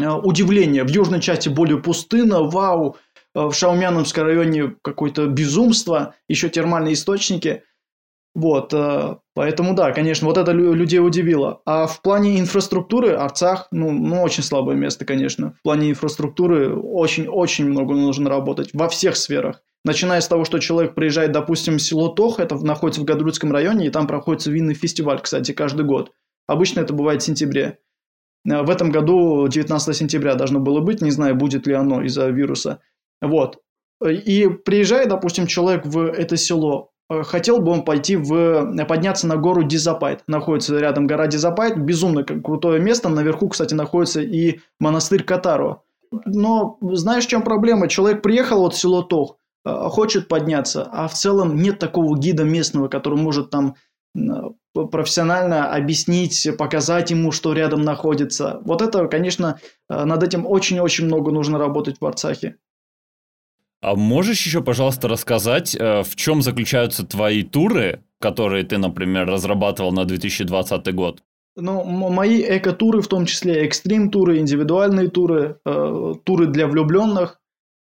э, 0.00 0.08
удивление. 0.08 0.84
В 0.84 0.88
южной 0.88 1.20
части 1.20 1.48
более 1.48 1.78
пустына, 1.78 2.42
вау, 2.42 2.96
э, 3.34 3.40
в 3.40 3.52
Шаумяновском 3.52 4.24
районе 4.24 4.76
какое-то 4.82 5.26
безумство, 5.26 6.14
еще 6.28 6.48
термальные 6.48 6.94
источники– 6.94 7.62
вот, 8.36 8.74
э, 8.74 9.16
поэтому 9.34 9.74
да, 9.74 9.92
конечно, 9.92 10.26
вот 10.26 10.36
это 10.36 10.52
людей 10.52 11.00
удивило. 11.00 11.62
А 11.64 11.86
в 11.86 12.02
плане 12.02 12.38
инфраструктуры 12.38 13.14
Арцах, 13.14 13.68
ну, 13.70 13.90
ну 13.92 14.20
очень 14.20 14.42
слабое 14.42 14.76
место, 14.76 15.06
конечно. 15.06 15.52
В 15.52 15.62
плане 15.62 15.88
инфраструктуры 15.88 16.76
очень-очень 16.76 17.64
много 17.64 17.94
нужно 17.94 18.28
работать 18.28 18.68
во 18.74 18.90
всех 18.90 19.16
сферах. 19.16 19.62
Начиная 19.86 20.20
с 20.20 20.28
того, 20.28 20.44
что 20.44 20.58
человек 20.58 20.94
приезжает, 20.94 21.32
допустим, 21.32 21.78
в 21.78 21.82
село 21.82 22.08
Тох, 22.08 22.38
это 22.38 22.56
находится 22.56 23.00
в 23.00 23.04
Гадрутском 23.04 23.52
районе, 23.52 23.86
и 23.86 23.90
там 23.90 24.06
проходит 24.06 24.44
винный 24.44 24.74
фестиваль, 24.74 25.20
кстати, 25.22 25.52
каждый 25.52 25.86
год. 25.86 26.12
Обычно 26.46 26.80
это 26.80 26.92
бывает 26.92 27.22
в 27.22 27.24
сентябре. 27.24 27.78
Э, 28.46 28.60
в 28.64 28.68
этом 28.68 28.90
году 28.90 29.48
19 29.48 29.96
сентября 29.96 30.34
должно 30.34 30.60
было 30.60 30.80
быть, 30.80 31.00
не 31.00 31.10
знаю, 31.10 31.36
будет 31.36 31.66
ли 31.66 31.72
оно 31.72 32.02
из-за 32.02 32.28
вируса. 32.28 32.80
Вот. 33.22 33.62
И 34.04 34.46
приезжает, 34.62 35.08
допустим, 35.08 35.46
человек 35.46 35.86
в 35.86 36.12
это 36.12 36.36
село, 36.36 36.92
хотел 37.08 37.60
бы 37.60 37.72
он 37.72 37.84
пойти 37.84 38.16
в, 38.16 38.84
подняться 38.86 39.26
на 39.26 39.36
гору 39.36 39.62
Дизапайт. 39.62 40.22
Находится 40.26 40.78
рядом 40.78 41.06
гора 41.06 41.26
Дизапайт, 41.26 41.78
безумно 41.78 42.24
крутое 42.24 42.80
место. 42.80 43.08
Наверху, 43.08 43.48
кстати, 43.48 43.74
находится 43.74 44.20
и 44.20 44.60
монастырь 44.80 45.22
Катаро. 45.22 45.82
Но 46.24 46.78
знаешь, 46.80 47.24
в 47.24 47.28
чем 47.28 47.42
проблема? 47.42 47.88
Человек 47.88 48.22
приехал 48.22 48.60
вот 48.60 48.74
в 48.74 48.78
село 48.78 49.02
Тох, 49.02 49.36
э, 49.64 49.70
хочет 49.88 50.28
подняться, 50.28 50.88
а 50.92 51.08
в 51.08 51.14
целом 51.14 51.56
нет 51.56 51.78
такого 51.78 52.16
гида 52.16 52.44
местного, 52.44 52.88
который 52.88 53.18
может 53.18 53.50
там 53.50 53.74
профессионально 54.72 55.72
объяснить, 55.74 56.48
показать 56.58 57.10
ему, 57.10 57.32
что 57.32 57.52
рядом 57.52 57.82
находится. 57.82 58.60
Вот 58.64 58.82
это, 58.82 59.06
конечно, 59.08 59.58
э, 59.88 60.04
над 60.04 60.22
этим 60.22 60.46
очень-очень 60.46 61.06
много 61.06 61.32
нужно 61.32 61.58
работать 61.58 61.96
в 62.00 62.06
Арцахе. 62.06 62.56
А 63.82 63.94
можешь 63.94 64.44
еще, 64.44 64.62
пожалуйста, 64.62 65.08
рассказать, 65.08 65.74
э, 65.74 66.02
в 66.02 66.16
чем 66.16 66.42
заключаются 66.42 67.06
твои 67.06 67.42
туры, 67.42 68.02
которые 68.20 68.64
ты, 68.64 68.78
например, 68.78 69.26
разрабатывал 69.26 69.92
на 69.92 70.04
2020 70.04 70.94
год? 70.94 71.22
Ну, 71.56 71.84
мои 71.84 72.42
эко-туры, 72.42 73.00
в 73.00 73.08
том 73.08 73.24
числе 73.24 73.64
экстрим-туры, 73.64 74.38
индивидуальные 74.38 75.08
туры, 75.08 75.58
э, 75.64 76.14
туры 76.24 76.46
для 76.46 76.66
влюбленных, 76.66 77.40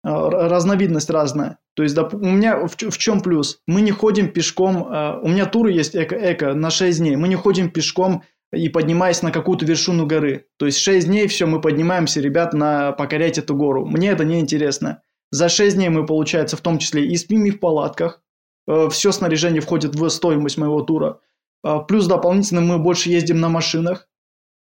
э, 0.04 0.08
разновидность 0.10 1.08
разная. 1.08 1.58
То 1.74 1.82
есть, 1.82 1.94
доп, 1.94 2.14
у 2.14 2.18
меня 2.18 2.66
в, 2.66 2.76
в 2.76 2.98
чем 2.98 3.22
плюс? 3.22 3.60
Мы 3.66 3.80
не 3.80 3.92
ходим 3.92 4.28
пешком, 4.28 4.86
э, 4.88 5.20
у 5.22 5.28
меня 5.28 5.46
туры 5.46 5.72
есть 5.72 5.96
эко-эко 5.96 6.52
на 6.52 6.70
6 6.70 6.98
дней, 6.98 7.16
мы 7.16 7.28
не 7.28 7.36
ходим 7.36 7.70
пешком 7.70 8.22
и 8.52 8.68
поднимаясь 8.68 9.22
на 9.22 9.30
какую-то 9.30 9.64
вершину 9.64 10.06
горы. 10.06 10.46
То 10.58 10.66
есть 10.66 10.78
6 10.78 11.06
дней 11.06 11.26
все, 11.26 11.46
мы 11.46 11.60
поднимаемся, 11.60 12.20
ребят, 12.20 12.52
на 12.52 12.92
покорять 12.92 13.38
эту 13.38 13.54
гору. 13.54 13.86
Мне 13.86 14.10
это 14.10 14.24
не 14.24 14.38
интересно. 14.38 15.00
За 15.30 15.48
6 15.48 15.76
дней 15.76 15.88
мы, 15.88 16.06
получается, 16.06 16.56
в 16.56 16.60
том 16.60 16.78
числе 16.78 17.06
и 17.06 17.16
спим 17.16 17.44
и 17.46 17.50
в 17.50 17.60
палатках. 17.60 18.22
Э, 18.68 18.88
все 18.90 19.12
снаряжение 19.12 19.60
входит 19.60 19.94
в 19.94 20.08
стоимость 20.08 20.58
моего 20.58 20.82
тура. 20.82 21.20
Э, 21.64 21.78
плюс 21.86 22.06
дополнительно 22.06 22.60
мы 22.60 22.78
больше 22.78 23.10
ездим 23.10 23.40
на 23.40 23.48
машинах. 23.48 24.08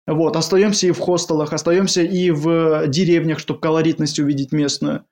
Вот, 0.05 0.36
остаемся 0.36 0.88
и 0.88 0.91
в 0.91 1.00
хостелах, 1.00 1.53
остаемся 1.53 2.01
и 2.01 2.29
в 2.32 2.88
деревнях, 2.88 3.39
чтобы 3.39 3.62
колоритность 3.62 4.20
увидеть 4.20 4.51
местную. 4.51 5.05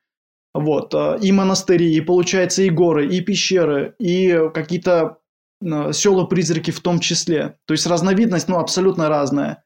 Вот, 0.54 0.94
э, 0.94 1.18
и 1.22 1.32
монастыри, 1.32 1.94
и 1.94 2.02
получается 2.02 2.64
и 2.64 2.70
горы, 2.70 3.08
и 3.08 3.22
пещеры, 3.22 3.96
и 4.00 4.50
какие-то 4.54 5.18
села-призраки 5.64 6.72
в 6.72 6.80
том 6.80 7.00
числе. 7.00 7.60
То 7.66 7.76
есть 7.76 7.86
разновидность, 7.86 8.48
ну, 8.48 8.58
абсолютно 8.58 9.10
разная. 9.10 9.64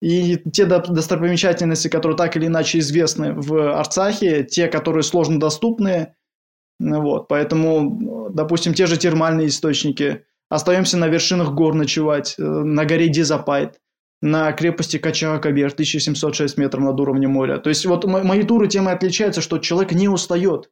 И 0.00 0.36
те 0.52 0.64
достопримечательности, 0.66 1.88
которые 1.88 2.16
так 2.16 2.36
или 2.36 2.46
иначе 2.46 2.78
известны 2.78 3.32
в 3.32 3.76
Арцахе, 3.76 4.44
те, 4.44 4.68
которые 4.68 5.02
сложно 5.02 5.40
доступны, 5.40 6.14
вот, 6.78 7.26
поэтому, 7.26 8.30
допустим, 8.32 8.74
те 8.74 8.86
же 8.86 8.96
термальные 8.96 9.48
источники. 9.48 10.24
Остаемся 10.48 10.96
на 10.96 11.08
вершинах 11.08 11.52
гор 11.52 11.74
ночевать, 11.74 12.36
э, 12.38 12.42
на 12.42 12.84
горе 12.84 13.08
Дизапайт 13.08 13.80
на 14.20 14.50
крепости 14.52 14.96
Качага-Кабер, 14.96 15.70
1706 15.70 16.58
метров 16.58 16.82
над 16.82 16.98
уровнем 16.98 17.30
моря. 17.30 17.58
То 17.58 17.68
есть 17.68 17.86
вот 17.86 18.04
мои 18.04 18.42
туры 18.42 18.68
тем 18.68 18.88
и 18.88 18.92
отличаются, 18.92 19.40
что 19.40 19.58
человек 19.58 19.92
не 19.92 20.08
устает. 20.08 20.70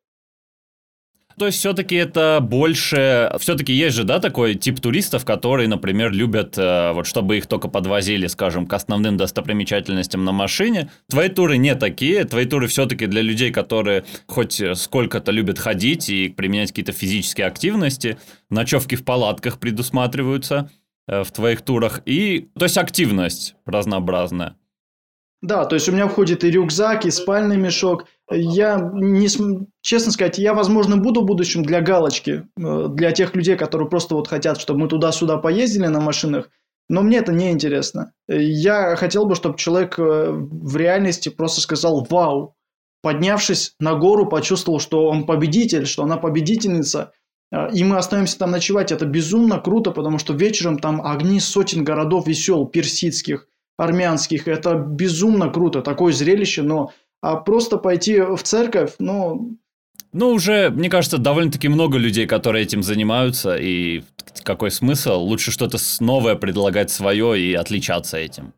То 1.39 1.47
есть 1.47 1.59
все-таки 1.59 1.97
это 1.97 2.39
больше... 2.41 3.31
Все-таки 3.39 3.73
есть 3.73 3.95
же, 3.95 4.05
да, 4.05 4.21
такой 4.21 4.55
тип 4.55 4.81
туристов, 4.81 5.25
которые, 5.25 5.69
например, 5.69 6.13
любят, 6.13 6.57
э, 6.57 6.93
вот 6.93 7.07
чтобы 7.07 7.37
их 7.37 7.47
только 7.47 7.69
подвозили, 7.69 8.27
скажем, 8.27 8.67
к 8.67 8.73
основным 8.73 9.17
достопримечательностям 9.17 10.25
на 10.25 10.33
машине. 10.33 10.91
Твои 11.09 11.29
туры 11.29 11.59
не 11.59 11.75
такие. 11.75 12.25
Твои 12.25 12.47
туры 12.47 12.69
все-таки 12.69 13.07
для 13.07 13.23
людей, 13.23 13.51
которые 13.51 14.05
хоть 14.27 14.63
сколько-то 14.75 15.31
любят 15.31 15.59
ходить 15.59 16.09
и 16.09 16.29
применять 16.29 16.71
какие-то 16.71 16.93
физические 16.93 17.47
активности. 17.47 18.19
Ночевки 18.49 18.95
в 18.95 19.05
палатках 19.05 19.59
предусматриваются. 19.59 20.71
Э, 21.09 21.23
в 21.23 21.31
твоих 21.31 21.63
турах. 21.63 22.03
И, 22.05 22.49
то 22.59 22.65
есть, 22.65 22.79
активность 22.79 23.55
разнообразная. 23.65 24.57
Да, 25.43 25.65
то 25.65 25.75
есть 25.75 25.89
у 25.89 25.93
меня 25.93 26.09
входит 26.09 26.43
и 26.45 26.51
рюкзак, 26.51 27.05
и 27.05 27.11
спальный 27.11 27.57
мешок. 27.57 28.07
Я, 28.31 28.91
не, 28.93 29.29
честно 29.83 30.13
сказать, 30.13 30.39
я, 30.39 30.53
возможно, 30.53 30.97
буду 30.97 31.21
в 31.23 31.27
будущем 31.27 31.63
для 31.63 31.81
галочки, 31.81 32.49
э, 32.59 32.89
для 32.89 33.13
тех 33.13 33.35
людей, 33.37 33.57
которые 33.57 33.89
просто 33.89 34.15
вот 34.15 34.29
хотят, 34.29 34.61
чтобы 34.61 34.81
мы 34.81 34.89
туда-сюда 34.89 35.37
поездили 35.37 35.87
на 35.87 36.01
машинах, 36.01 36.51
но 36.89 37.03
мне 37.03 37.19
это 37.19 37.33
не 37.33 37.51
интересно. 37.51 38.13
Я 38.29 38.97
хотел 38.97 39.27
бы, 39.27 39.35
чтобы 39.35 39.57
человек 39.59 39.99
э, 39.99 40.31
в 40.33 40.77
реальности 40.77 41.29
просто 41.29 41.61
сказал 41.61 42.07
«Вау!», 42.11 42.55
поднявшись 43.03 43.75
на 43.79 43.95
гору, 43.95 44.29
почувствовал, 44.29 44.81
что 44.81 45.07
он 45.07 45.25
победитель, 45.27 45.87
что 45.87 46.03
она 46.03 46.17
победительница– 46.17 47.13
а, 47.53 47.69
и 47.69 47.85
мы 47.85 47.97
остаемся 47.97 48.39
там 48.39 48.51
ночевать. 48.51 48.93
Это 48.93 49.07
безумно 49.07 49.59
круто, 49.59 49.91
потому 49.91 50.19
что 50.19 50.35
вечером 50.35 50.79
там 50.79 51.05
огни 51.05 51.41
сотен 51.41 51.85
городов 51.85 52.27
весел, 52.27 52.67
персидских, 52.67 53.49
армянских. 53.77 54.49
Это 54.49 54.75
безумно 54.75 55.51
круто, 55.51 55.83
такое 55.83 56.13
зрелище, 56.13 56.63
но 56.63 56.93
а 57.23 57.37
просто 57.37 57.79
пойти 57.79 58.21
в 58.21 58.43
церковь, 58.43 58.95
ну... 58.99 59.57
Ну, 60.13 60.31
уже, 60.31 60.71
мне 60.71 60.89
кажется, 60.89 61.19
довольно-таки 61.19 61.69
много 61.69 61.99
людей, 61.99 62.27
которые 62.27 62.65
этим 62.65 62.83
занимаются, 62.83 63.57
и 63.57 64.03
какой 64.45 64.71
смысл? 64.71 65.21
Лучше 65.21 65.51
что-то 65.51 65.79
новое 66.01 66.37
предлагать 66.37 66.91
свое 66.91 67.39
и 67.39 67.53
отличаться 67.55 68.17
этим. 68.17 68.55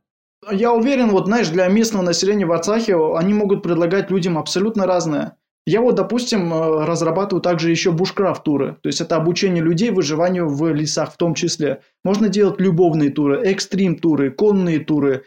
Я 0.50 0.72
уверен, 0.72 1.10
вот, 1.10 1.26
знаешь, 1.26 1.48
для 1.48 1.66
местного 1.66 2.02
населения 2.04 2.46
в 2.46 2.52
Арцахе 2.52 2.96
они 3.16 3.34
могут 3.34 3.62
предлагать 3.62 4.10
людям 4.10 4.38
абсолютно 4.38 4.86
разное. 4.86 5.36
Я 5.66 5.82
вот, 5.82 5.96
допустим, 5.96 6.52
э, 6.54 6.86
разрабатываю 6.86 7.42
также 7.42 7.70
еще 7.70 7.92
бушкрафт-туры. 7.92 8.78
То 8.80 8.86
есть 8.86 9.02
это 9.02 9.16
обучение 9.16 9.62
людей 9.62 9.90
выживанию 9.90 10.48
в 10.48 10.72
лесах 10.72 11.12
в 11.12 11.18
том 11.18 11.34
числе. 11.34 11.82
Можно 12.04 12.30
делать 12.30 12.58
любовные 12.58 13.10
туры, 13.10 13.42
экстрим-туры, 13.42 14.30
конные 14.30 14.78
туры. 14.78 15.24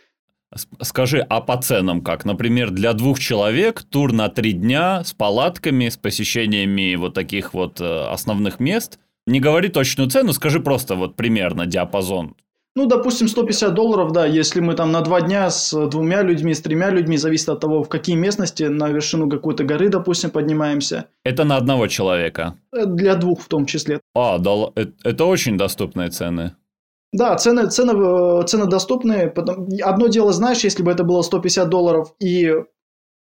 Скажи, 0.81 1.19
а 1.29 1.39
по 1.39 1.57
ценам 1.57 2.01
как? 2.01 2.25
Например, 2.25 2.71
для 2.71 2.93
двух 2.93 3.19
человек 3.19 3.83
тур 3.83 4.11
на 4.11 4.27
три 4.27 4.51
дня 4.51 5.03
с 5.03 5.13
палатками, 5.13 5.87
с 5.87 5.95
посещениями 5.95 6.95
вот 6.95 7.13
таких 7.13 7.53
вот 7.53 7.79
э, 7.79 8.07
основных 8.09 8.59
мест. 8.59 8.99
Не 9.27 9.39
говори 9.39 9.69
точную 9.69 10.09
цену, 10.09 10.33
скажи 10.33 10.59
просто 10.59 10.95
вот 10.95 11.15
примерно 11.15 11.65
диапазон. 11.65 12.35
Ну, 12.73 12.85
допустим, 12.85 13.27
150 13.27 13.73
долларов, 13.73 14.13
да, 14.13 14.25
если 14.25 14.61
мы 14.61 14.75
там 14.75 14.91
на 14.91 15.01
два 15.01 15.19
дня 15.19 15.49
с 15.49 15.87
двумя 15.89 16.21
людьми, 16.21 16.53
с 16.53 16.61
тремя 16.61 16.89
людьми, 16.89 17.17
зависит 17.17 17.49
от 17.49 17.59
того, 17.59 17.83
в 17.83 17.89
какие 17.89 18.15
местности, 18.15 18.63
на 18.63 18.87
вершину 18.87 19.29
какой-то 19.29 19.65
горы, 19.65 19.89
допустим, 19.89 20.29
поднимаемся. 20.29 21.05
Это 21.25 21.43
на 21.43 21.57
одного 21.57 21.87
человека? 21.87 22.55
Э, 22.73 22.85
для 22.85 23.15
двух 23.15 23.41
в 23.41 23.47
том 23.49 23.65
числе. 23.65 23.99
А, 24.15 24.37
да, 24.37 24.51
это 25.03 25.25
очень 25.25 25.57
доступные 25.57 26.09
цены. 26.09 26.53
Да, 27.13 27.35
цены, 27.35 27.69
цены, 27.69 27.91
э, 27.91 28.47
цены 28.47 28.67
доступные. 28.67 29.33
Одно 29.83 30.07
дело, 30.07 30.31
знаешь, 30.31 30.63
если 30.63 30.81
бы 30.81 30.91
это 30.91 31.03
было 31.03 31.21
150 31.21 31.69
долларов, 31.69 32.13
и, 32.19 32.55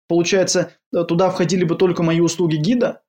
получается, 0.08 0.72
туда 0.90 1.30
входили 1.30 1.64
бы 1.64 1.74
только 1.74 2.02
мои 2.02 2.20
услуги 2.20 2.56
гида, 2.56 3.02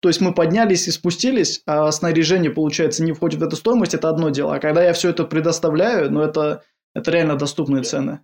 то 0.00 0.08
есть 0.08 0.20
мы 0.20 0.34
поднялись 0.34 0.88
и 0.88 0.90
спустились, 0.90 1.62
а 1.66 1.90
снаряжение, 1.90 2.50
получается, 2.50 3.02
не 3.02 3.12
входит 3.12 3.40
в 3.40 3.44
эту 3.44 3.56
стоимость, 3.56 3.94
это 3.94 4.08
одно 4.08 4.30
дело. 4.30 4.54
А 4.54 4.60
когда 4.60 4.82
я 4.84 4.92
все 4.92 5.10
это 5.10 5.24
предоставляю, 5.24 6.12
ну 6.12 6.20
это, 6.20 6.62
это 6.94 7.10
реально 7.10 7.36
доступные 7.36 7.82
цены. 7.82 8.20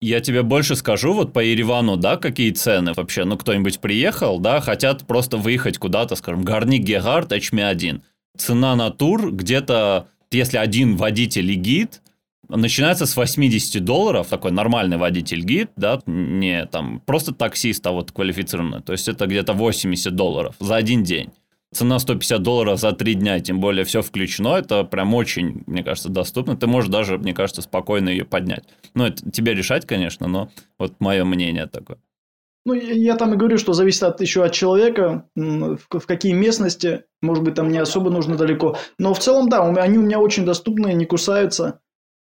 Я 0.00 0.20
тебе 0.20 0.42
больше 0.42 0.76
скажу, 0.76 1.14
вот 1.14 1.32
по 1.32 1.38
Еревану, 1.38 1.96
да, 1.96 2.18
какие 2.18 2.50
цены 2.50 2.92
вообще, 2.94 3.24
ну, 3.24 3.38
кто-нибудь 3.38 3.80
приехал, 3.80 4.38
да, 4.38 4.60
хотят 4.60 5.06
просто 5.06 5.38
выехать 5.38 5.78
куда-то, 5.78 6.14
скажем, 6.16 6.42
Гарник 6.42 6.82
Гегард, 6.82 7.32
HM1. 7.32 8.02
Цена 8.36 8.76
на 8.76 8.90
тур 8.90 9.32
где-то, 9.32 10.08
если 10.34 10.58
один 10.58 10.96
водитель 10.96 11.50
и 11.50 11.54
гид, 11.54 12.02
начинается 12.48 13.06
с 13.06 13.16
80 13.16 13.84
долларов, 13.84 14.28
такой 14.28 14.52
нормальный 14.52 14.96
водитель-гид, 14.96 15.70
да, 15.76 16.00
не 16.06 16.66
там 16.66 17.00
просто 17.00 17.32
таксист, 17.32 17.86
а 17.86 17.92
вот 17.92 18.12
квалифицированный. 18.12 18.82
То 18.82 18.92
есть 18.92 19.08
это 19.08 19.26
где-то 19.26 19.52
80 19.52 20.14
долларов 20.14 20.56
за 20.60 20.76
один 20.76 21.02
день. 21.02 21.30
Цена 21.72 21.98
150 21.98 22.40
долларов 22.40 22.78
за 22.78 22.92
три 22.92 23.14
дня, 23.14 23.40
тем 23.40 23.60
более 23.60 23.84
все 23.84 24.00
включено, 24.00 24.56
это 24.56 24.84
прям 24.84 25.12
очень, 25.12 25.64
мне 25.66 25.82
кажется, 25.82 26.08
доступно. 26.08 26.56
Ты 26.56 26.68
можешь 26.68 26.88
даже, 26.88 27.18
мне 27.18 27.34
кажется, 27.34 27.62
спокойно 27.62 28.10
ее 28.10 28.24
поднять. 28.24 28.62
Ну, 28.94 29.04
это 29.04 29.28
тебе 29.30 29.54
решать, 29.54 29.84
конечно, 29.84 30.28
но 30.28 30.50
вот 30.78 30.94
мое 31.00 31.24
мнение 31.24 31.66
такое. 31.66 31.98
Ну, 32.66 32.72
я 32.74 33.16
там 33.16 33.34
и 33.34 33.36
говорю, 33.36 33.58
что 33.58 33.74
зависит 33.74 34.02
от, 34.04 34.20
еще 34.20 34.42
от 34.42 34.52
человека, 34.52 35.28
в, 35.36 35.78
в 35.90 36.06
какие 36.06 36.32
местности, 36.32 37.04
может 37.20 37.44
быть, 37.44 37.54
там 37.54 37.68
не 37.68 37.78
особо 37.78 38.10
нужно 38.10 38.36
далеко. 38.36 38.78
Но 38.98 39.12
в 39.12 39.18
целом, 39.18 39.48
да, 39.48 39.62
они 39.62 39.98
у 39.98 40.02
меня 40.02 40.18
очень 40.18 40.44
доступные, 40.46 40.94
не 40.94 41.04
кусаются. 41.04 41.80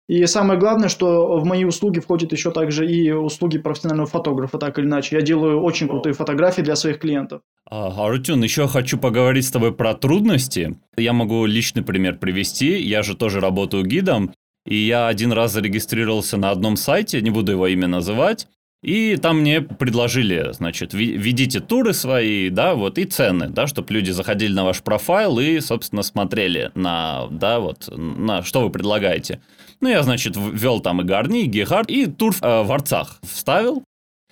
И 0.09 0.27
самое 0.27 0.59
главное, 0.59 0.89
что 0.89 1.39
в 1.39 1.45
мои 1.45 1.65
услуги 1.65 2.01
входят 2.01 2.33
еще 2.33 2.51
также 2.51 2.91
и 2.91 3.13
услуги 3.13 3.59
профессионального 3.59 4.09
фотографа, 4.09 4.59
так 4.59 4.79
или 4.79 4.87
иначе. 4.87 5.17
Я 5.17 5.23
делаю 5.23 5.63
очень 5.63 5.89
крутые 5.89 6.13
фотографии 6.13 6.63
для 6.63 6.75
своих 6.75 6.99
клиентов. 6.99 7.43
А, 7.71 8.07
Арутюн, 8.07 8.43
еще 8.43 8.67
хочу 8.67 8.99
поговорить 8.99 9.47
с 9.47 9.51
тобой 9.53 9.73
про 9.73 9.95
трудности. 9.95 10.77
Я 10.97 11.13
могу 11.13 11.47
личный 11.47 11.83
пример 11.83 12.19
привести. 12.19 12.79
Я 12.83 13.03
же 13.03 13.17
тоже 13.17 13.41
работаю 13.41 13.85
гидом. 13.87 14.35
И 14.67 14.77
я 14.77 15.07
один 15.07 15.33
раз 15.33 15.53
зарегистрировался 15.53 16.37
на 16.37 16.51
одном 16.51 16.77
сайте, 16.77 17.21
не 17.21 17.31
буду 17.31 17.53
его 17.53 17.67
имя 17.67 17.89
называть, 17.89 18.47
и 18.83 19.17
там 19.17 19.41
мне 19.41 19.61
предложили, 19.61 20.53
значит, 20.53 20.93
введите 20.93 21.61
туры 21.61 21.95
свои, 21.95 22.51
да, 22.51 22.75
вот, 22.75 22.99
и 22.99 23.05
цены, 23.05 23.49
да, 23.49 23.69
чтобы 23.69 23.95
люди 23.95 24.11
заходили 24.11 24.53
на 24.53 24.65
ваш 24.65 24.83
профайл 24.83 25.39
и, 25.39 25.61
собственно, 25.61 26.03
смотрели 26.03 26.73
на, 26.75 27.29
да, 27.31 27.61
вот, 27.61 27.89
на 27.97 28.43
что 28.43 28.62
вы 28.62 28.71
предлагаете. 28.71 29.41
Ну, 29.81 29.89
я, 29.89 30.03
значит, 30.03 30.35
ввел 30.37 30.81
там 30.81 31.01
и 31.01 31.05
Гарни, 31.05 31.43
и 31.43 31.47
Гехард, 31.47 31.91
и 31.91 32.07
тур 32.07 32.35
э, 32.41 32.62
в 32.62 32.73
Арцах 32.73 33.21
вставил. 33.23 33.85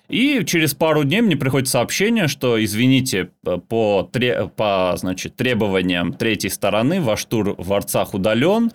И 0.09 0.43
через 0.45 0.73
пару 0.73 1.05
дней 1.05 1.21
мне 1.21 1.37
приходит 1.37 1.69
сообщение, 1.69 2.27
что, 2.27 2.61
извините, 2.61 3.29
по, 3.69 4.03
по 4.57 4.93
значит, 4.97 5.37
требованиям 5.37 6.11
третьей 6.11 6.49
стороны 6.49 6.99
ваш 6.99 7.23
тур 7.23 7.55
в 7.57 7.71
Арцах 7.71 8.13
удален, 8.13 8.71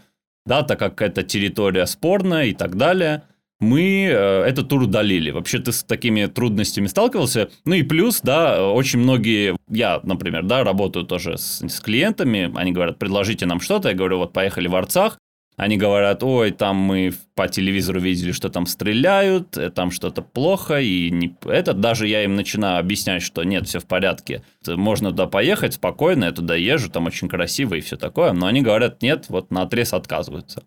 да, 0.47 0.63
так 0.63 0.79
как 0.79 1.03
это 1.03 1.23
территория 1.23 1.85
спорная 1.85 2.47
и 2.47 2.55
так 2.55 2.77
далее– 2.77 3.25
мы 3.61 4.07
э, 4.11 4.43
этот 4.43 4.69
тур 4.69 4.83
удалили. 4.83 5.31
Вообще 5.31 5.59
ты 5.59 5.73
с 5.73 5.83
такими 5.83 6.27
трудностями 6.27 6.87
сталкивался? 6.87 7.51
Ну 7.65 7.75
и 7.75 7.83
плюс, 7.83 8.21
да, 8.21 8.71
очень 8.71 8.99
многие, 8.99 9.57
я, 9.69 10.01
например, 10.03 10.45
да, 10.45 10.65
работаю 10.65 11.07
тоже 11.07 11.39
с, 11.39 11.63
с 11.67 11.81
клиентами, 11.81 12.53
они 12.55 12.73
говорят, 12.73 12.99
предложите 12.99 13.47
нам 13.47 13.61
что-то, 13.61 13.89
я 13.89 13.95
говорю, 13.95 14.19
вот 14.19 14.33
поехали 14.33 14.69
в 14.69 14.77
Арцах, 14.77 15.19
они 15.57 15.79
говорят, 15.79 16.23
ой, 16.23 16.51
там 16.51 16.77
мы 16.77 17.15
по 17.35 17.49
телевизору 17.49 17.99
видели, 17.99 18.33
что 18.33 18.51
там 18.51 18.67
стреляют, 18.67 19.57
э, 19.57 19.71
там 19.71 19.91
что-то 19.91 20.21
плохо, 20.21 20.81
и 20.81 21.11
не... 21.11 21.35
это 21.47 21.73
даже 21.73 22.07
я 22.07 22.25
им 22.25 22.37
начинаю 22.37 22.79
объяснять, 22.79 23.23
что 23.23 23.43
нет, 23.43 23.67
все 23.67 23.81
в 23.81 23.87
порядке, 23.87 24.43
можно 24.67 25.11
туда 25.11 25.27
поехать 25.27 25.75
спокойно, 25.75 26.27
я 26.27 26.33
туда 26.33 26.57
езжу, 26.57 26.91
там 26.91 27.07
очень 27.07 27.29
красиво 27.29 27.75
и 27.75 27.81
все 27.81 27.97
такое, 27.97 28.33
но 28.33 28.47
они 28.47 28.61
говорят, 28.61 29.01
нет, 29.01 29.27
вот 29.29 29.51
на 29.51 29.63
отрез 29.63 29.95
отказываются. 29.95 30.63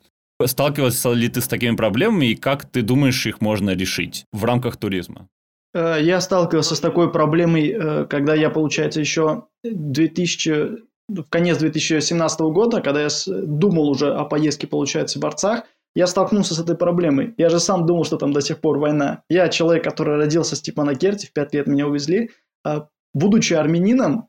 Сталкивался 0.45 1.11
ли 1.11 1.27
ты 1.27 1.41
с 1.41 1.47
такими 1.47 1.75
проблемами 1.75 2.27
и 2.27 2.35
как 2.35 2.65
ты 2.65 2.81
думаешь, 2.81 3.25
их 3.25 3.41
можно 3.41 3.71
решить 3.71 4.25
в 4.31 4.45
рамках 4.45 4.77
туризма? 4.77 5.27
Э, 5.73 5.97
я 6.01 6.21
сталкивался 6.21 6.75
с 6.75 6.79
такой 6.79 7.11
проблемой, 7.11 7.69
э, 7.69 8.05
когда 8.05 8.33
я, 8.35 8.49
получается, 8.49 8.99
еще 8.99 9.45
2000, 9.63 10.87
в 11.09 11.23
конец 11.29 11.57
2017 11.57 12.39
года, 12.41 12.81
когда 12.81 13.01
я 13.01 13.09
думал 13.27 13.89
уже 13.89 14.13
о 14.13 14.25
поездке, 14.25 14.67
получается, 14.67 15.19
в 15.19 15.25
Арцах, 15.25 15.63
я 15.95 16.07
столкнулся 16.07 16.53
с 16.53 16.59
этой 16.59 16.77
проблемой. 16.77 17.33
Я 17.37 17.49
же 17.49 17.59
сам 17.59 17.85
думал, 17.85 18.05
что 18.05 18.17
там 18.17 18.31
до 18.31 18.41
сих 18.41 18.61
пор 18.61 18.77
война. 18.77 19.23
Я 19.29 19.49
человек, 19.49 19.83
который 19.83 20.17
родился 20.17 20.55
в 20.55 20.59
Степанакерте, 20.59 21.27
в 21.27 21.33
5 21.33 21.53
лет 21.53 21.67
меня 21.67 21.87
увезли. 21.87 22.29
А 22.63 22.87
будучи 23.13 23.53
армянином, 23.53 24.27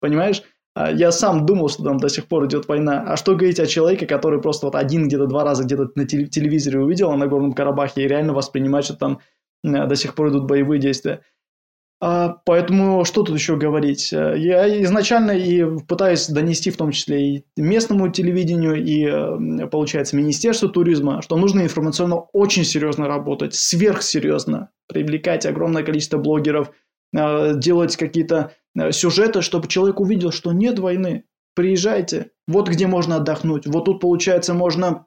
понимаешь, 0.00 0.42
я 0.88 1.12
сам 1.12 1.46
думал, 1.46 1.68
что 1.68 1.82
там 1.82 1.98
до 1.98 2.08
сих 2.08 2.26
пор 2.26 2.46
идет 2.46 2.68
война. 2.68 3.04
А 3.06 3.16
что 3.16 3.34
говорить 3.34 3.60
о 3.60 3.66
человеке, 3.66 4.06
который 4.06 4.40
просто 4.40 4.66
вот 4.66 4.74
один 4.74 5.08
где-то 5.08 5.26
два 5.26 5.44
раза 5.44 5.64
где-то 5.64 5.90
на 5.94 6.06
телевизоре 6.06 6.78
увидел 6.78 7.12
на 7.12 7.26
Горном 7.26 7.52
Карабахе 7.52 8.02
и 8.02 8.08
реально 8.08 8.34
воспринимает, 8.34 8.84
что 8.84 8.94
там 8.94 9.20
э, 9.64 9.86
до 9.86 9.96
сих 9.96 10.14
пор 10.14 10.30
идут 10.30 10.46
боевые 10.46 10.80
действия. 10.80 11.22
А, 12.02 12.36
поэтому 12.46 13.04
что 13.04 13.22
тут 13.22 13.36
еще 13.36 13.56
говорить? 13.56 14.12
Э, 14.12 14.34
я 14.38 14.82
изначально 14.84 15.32
и 15.32 15.64
пытаюсь 15.80 16.28
донести 16.28 16.70
в 16.70 16.76
том 16.76 16.92
числе 16.92 17.36
и 17.36 17.44
местному 17.56 18.10
телевидению, 18.10 18.82
и, 18.82 19.06
э, 19.06 19.66
получается, 19.66 20.16
Министерству 20.16 20.68
туризма, 20.68 21.20
что 21.20 21.36
нужно 21.36 21.62
информационно 21.62 22.20
очень 22.32 22.64
серьезно 22.64 23.08
работать, 23.08 23.54
сверхсерьезно, 23.54 24.70
привлекать 24.88 25.46
огромное 25.46 25.82
количество 25.82 26.18
блогеров, 26.18 26.70
делать 27.12 27.96
какие-то 27.96 28.52
сюжета, 28.90 29.42
чтобы 29.42 29.68
человек 29.68 30.00
увидел, 30.00 30.32
что 30.32 30.52
нет 30.52 30.78
войны. 30.78 31.24
Приезжайте. 31.54 32.30
Вот 32.46 32.68
где 32.68 32.86
можно 32.86 33.16
отдохнуть. 33.16 33.66
Вот 33.66 33.84
тут, 33.84 34.00
получается, 34.00 34.54
можно 34.54 35.06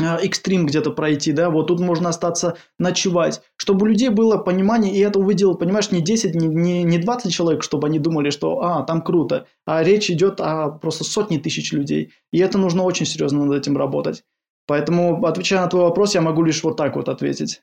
э, 0.00 0.16
экстрим 0.22 0.66
где-то 0.66 0.90
пройти, 0.90 1.32
да, 1.32 1.50
вот 1.50 1.68
тут 1.68 1.80
можно 1.80 2.08
остаться 2.08 2.56
ночевать, 2.78 3.42
чтобы 3.56 3.84
у 3.84 3.88
людей 3.88 4.08
было 4.08 4.36
понимание, 4.36 4.94
и 4.94 5.00
это 5.00 5.18
увидел, 5.18 5.54
понимаешь, 5.54 5.90
не 5.90 6.00
10, 6.00 6.34
не, 6.34 6.46
не, 6.46 6.82
не 6.82 6.98
20 6.98 7.32
человек, 7.32 7.62
чтобы 7.62 7.88
они 7.88 7.98
думали, 7.98 8.30
что, 8.30 8.62
а, 8.62 8.82
там 8.82 9.02
круто, 9.02 9.46
а 9.66 9.82
речь 9.82 10.10
идет 10.10 10.40
о 10.40 10.70
просто 10.70 11.04
сотни 11.04 11.38
тысяч 11.38 11.72
людей, 11.72 12.12
и 12.32 12.38
это 12.38 12.58
нужно 12.58 12.82
очень 12.82 13.06
серьезно 13.06 13.44
над 13.44 13.56
этим 13.58 13.76
работать. 13.76 14.24
Поэтому, 14.66 15.24
отвечая 15.24 15.62
на 15.62 15.68
твой 15.68 15.84
вопрос, 15.84 16.14
я 16.14 16.20
могу 16.20 16.42
лишь 16.42 16.62
вот 16.62 16.76
так 16.76 16.96
вот 16.96 17.08
ответить. 17.08 17.62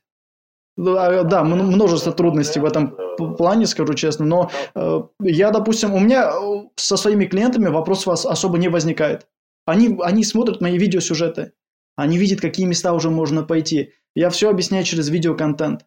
Да, 0.77 1.23
да, 1.23 1.43
множество 1.43 2.11
трудностей 2.11 2.59
в 2.59 2.65
этом 2.65 2.97
плане, 3.37 3.65
скажу 3.65 3.93
честно, 3.93 4.25
но 4.25 4.51
э, 4.75 5.01
я, 5.21 5.51
допустим, 5.51 5.93
у 5.93 5.99
меня 5.99 6.29
э, 6.29 6.63
со 6.75 6.97
своими 6.97 7.25
клиентами 7.25 7.67
вопросов 7.67 8.25
особо 8.25 8.57
не 8.57 8.67
возникает. 8.67 9.27
Они, 9.65 9.97
они 10.03 10.25
смотрят 10.25 10.59
мои 10.59 10.77
видеосюжеты, 10.77 11.53
они 11.95 12.17
видят, 12.17 12.41
какие 12.41 12.65
места 12.65 12.91
уже 12.91 13.09
можно 13.09 13.43
пойти. 13.43 13.93
Я 14.15 14.29
все 14.29 14.49
объясняю 14.49 14.83
через 14.83 15.09
видеоконтент. 15.09 15.85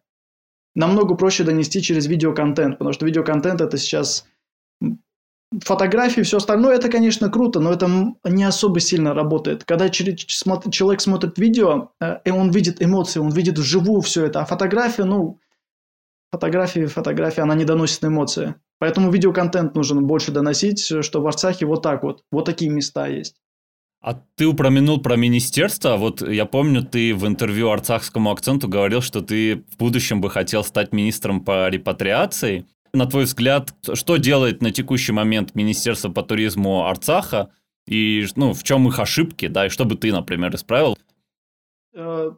Намного 0.75 1.15
проще 1.15 1.43
донести 1.43 1.81
через 1.81 2.07
видеоконтент, 2.07 2.79
потому 2.79 2.93
что 2.93 3.05
видеоконтент 3.05 3.61
это 3.61 3.77
сейчас 3.77 4.25
фотографии, 5.63 6.21
все 6.21 6.37
остальное, 6.37 6.75
это, 6.75 6.89
конечно, 6.89 7.29
круто, 7.29 7.59
но 7.59 7.71
это 7.71 7.89
не 8.23 8.43
особо 8.43 8.79
сильно 8.79 9.13
работает. 9.13 9.63
Когда 9.65 9.89
человек 9.89 11.01
смотрит 11.01 11.37
видео, 11.37 11.89
э, 11.99 12.19
и 12.25 12.29
он 12.29 12.51
видит 12.51 12.81
эмоции, 12.81 13.19
он 13.19 13.29
видит 13.29 13.57
вживую 13.57 14.01
все 14.01 14.25
это, 14.25 14.41
а 14.41 14.45
фотография, 14.45 15.05
ну, 15.05 15.39
фотография, 16.31 16.87
фотография, 16.87 17.41
она 17.41 17.55
не 17.55 17.65
доносит 17.65 18.03
эмоции. 18.03 18.55
Поэтому 18.79 19.11
видеоконтент 19.11 19.75
нужно 19.75 20.01
больше 20.01 20.31
доносить, 20.31 21.03
что 21.03 21.21
в 21.21 21.27
Арцахе 21.27 21.65
вот 21.65 21.81
так 21.81 22.03
вот, 22.03 22.23
вот 22.31 22.45
такие 22.45 22.71
места 22.71 23.07
есть. 23.07 23.35
А 24.01 24.13
ты 24.35 24.45
упомянул 24.45 25.01
про 25.01 25.17
министерство. 25.17 25.97
Вот 25.97 26.21
я 26.21 26.45
помню, 26.45 26.83
ты 26.83 27.13
в 27.13 27.27
интервью 27.27 27.69
арцахскому 27.69 28.31
акценту 28.31 28.69
говорил, 28.69 29.01
что 29.01 29.19
ты 29.21 29.65
в 29.71 29.77
будущем 29.77 30.21
бы 30.21 30.29
хотел 30.29 30.63
стать 30.63 30.93
министром 30.93 31.43
по 31.43 31.67
репатриации. 31.67 32.65
На 32.93 33.05
твой 33.05 33.25
взгляд, 33.25 33.73
что 33.93 34.17
делает 34.17 34.61
на 34.61 34.71
текущий 34.71 35.11
момент 35.11 35.55
Министерство 35.55 36.09
по 36.09 36.23
туризму 36.23 36.87
Арцаха? 36.87 37.51
И 37.87 38.25
ну, 38.35 38.53
в 38.53 38.63
чем 38.63 38.87
их 38.87 38.99
ошибки, 38.99 39.47
да, 39.47 39.65
и 39.65 39.69
что 39.69 39.85
бы 39.85 39.95
ты, 39.95 40.11
например, 40.11 40.53
исправил? 40.53 40.95
Э, 41.95 42.31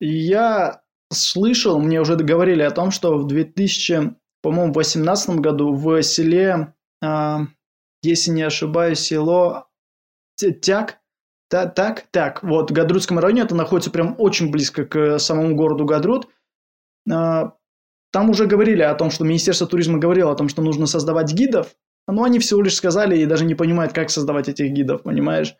я 0.00 0.82
слышал, 1.12 1.78
мне 1.78 2.00
уже 2.00 2.16
говорили 2.16 2.62
о 2.62 2.70
том, 2.70 2.90
что 2.90 3.16
в 3.16 3.26
2000, 3.26 4.16
по-моему, 4.42 4.72
2018 4.72 5.36
году 5.36 5.72
в 5.72 6.02
селе, 6.02 6.74
э, 7.02 7.36
если 8.02 8.30
не 8.32 8.42
ошибаюсь, 8.42 8.98
село 8.98 9.68
Тяг, 10.36 10.98
так, 11.48 11.74
так, 11.74 12.06
так, 12.10 12.42
вот, 12.42 12.70
в 12.70 12.74
Гадрутском 12.74 13.18
районе, 13.18 13.42
это 13.42 13.54
находится 13.54 13.90
прям 13.90 14.16
очень 14.18 14.50
близко 14.50 14.84
к 14.84 15.18
самому 15.18 15.54
городу 15.54 15.84
Гадрут, 15.84 16.28
э, 17.08 17.50
там 18.16 18.30
уже 18.30 18.46
говорили 18.46 18.80
о 18.80 18.94
том, 18.94 19.10
что 19.10 19.24
Министерство 19.24 19.66
туризма 19.66 19.98
говорило 19.98 20.32
о 20.32 20.34
том, 20.36 20.48
что 20.48 20.62
нужно 20.62 20.86
создавать 20.86 21.34
гидов, 21.34 21.74
но 22.08 22.24
они 22.24 22.38
всего 22.38 22.62
лишь 22.62 22.76
сказали 22.76 23.18
и 23.18 23.26
даже 23.26 23.44
не 23.44 23.54
понимают, 23.54 23.92
как 23.92 24.08
создавать 24.08 24.48
этих 24.48 24.70
гидов, 24.70 25.02
понимаешь? 25.02 25.54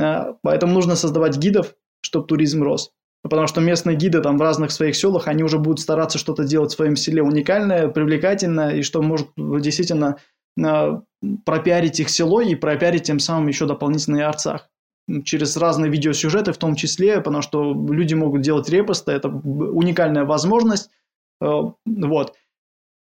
А, 0.00 0.36
поэтому 0.40 0.72
нужно 0.72 0.94
создавать 0.94 1.36
гидов, 1.36 1.74
чтобы 2.02 2.28
туризм 2.28 2.62
рос. 2.62 2.92
Потому 3.24 3.48
что 3.48 3.60
местные 3.60 3.96
гиды 3.96 4.20
там 4.20 4.38
в 4.38 4.40
разных 4.40 4.70
своих 4.70 4.94
селах, 4.94 5.26
они 5.26 5.42
уже 5.42 5.58
будут 5.58 5.80
стараться 5.80 6.16
что-то 6.16 6.44
делать 6.44 6.70
в 6.70 6.76
своем 6.76 6.94
селе 6.94 7.22
уникальное, 7.22 7.88
привлекательное, 7.88 8.76
и 8.76 8.82
что 8.82 9.02
может 9.02 9.26
действительно 9.36 10.18
а, 10.64 11.02
пропиарить 11.44 11.98
их 11.98 12.08
село 12.08 12.40
и 12.40 12.54
пропиарить 12.54 13.02
тем 13.02 13.18
самым 13.18 13.48
еще 13.48 13.66
дополнительный 13.66 14.22
Арцах. 14.22 14.70
Через 15.24 15.56
разные 15.56 15.90
видеосюжеты 15.90 16.52
в 16.52 16.58
том 16.58 16.76
числе, 16.76 17.20
потому 17.20 17.42
что 17.42 17.74
люди 17.90 18.14
могут 18.14 18.42
делать 18.42 18.68
репосты, 18.68 19.10
это 19.10 19.28
уникальная 19.28 20.24
возможность, 20.24 20.90
вот. 21.40 22.34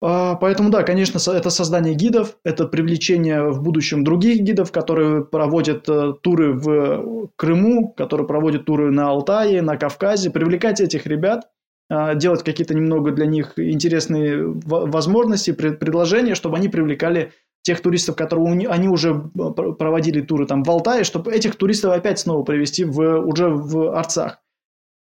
А, 0.00 0.36
поэтому, 0.36 0.70
да, 0.70 0.84
конечно, 0.84 1.18
это 1.30 1.50
создание 1.50 1.94
гидов, 1.94 2.36
это 2.44 2.66
привлечение 2.66 3.50
в 3.50 3.62
будущем 3.62 4.04
других 4.04 4.40
гидов, 4.40 4.70
которые 4.70 5.24
проводят 5.24 5.88
э, 5.88 6.12
туры 6.22 6.52
в 6.52 7.30
Крыму, 7.34 7.92
которые 7.96 8.26
проводят 8.26 8.64
туры 8.64 8.92
на 8.92 9.08
Алтае, 9.08 9.60
на 9.60 9.76
Кавказе, 9.76 10.30
привлекать 10.30 10.80
этих 10.80 11.06
ребят, 11.06 11.48
а, 11.90 12.14
делать 12.14 12.44
какие-то 12.44 12.74
немного 12.74 13.10
для 13.10 13.26
них 13.26 13.58
интересные 13.58 14.44
возможности, 14.44 15.52
предложения, 15.52 16.36
чтобы 16.36 16.56
они 16.58 16.68
привлекали 16.68 17.32
тех 17.62 17.80
туристов, 17.80 18.14
которые 18.14 18.68
они 18.68 18.88
уже 18.88 19.10
э, 19.10 19.72
проводили 19.72 20.20
туры 20.20 20.46
там 20.46 20.62
в 20.62 20.70
Алтае, 20.70 21.02
чтобы 21.02 21.32
этих 21.32 21.56
туристов 21.56 21.92
опять 21.92 22.20
снова 22.20 22.44
привести 22.44 22.84
в, 22.84 23.18
уже 23.20 23.48
в 23.48 23.96
Арцах. 23.96 24.38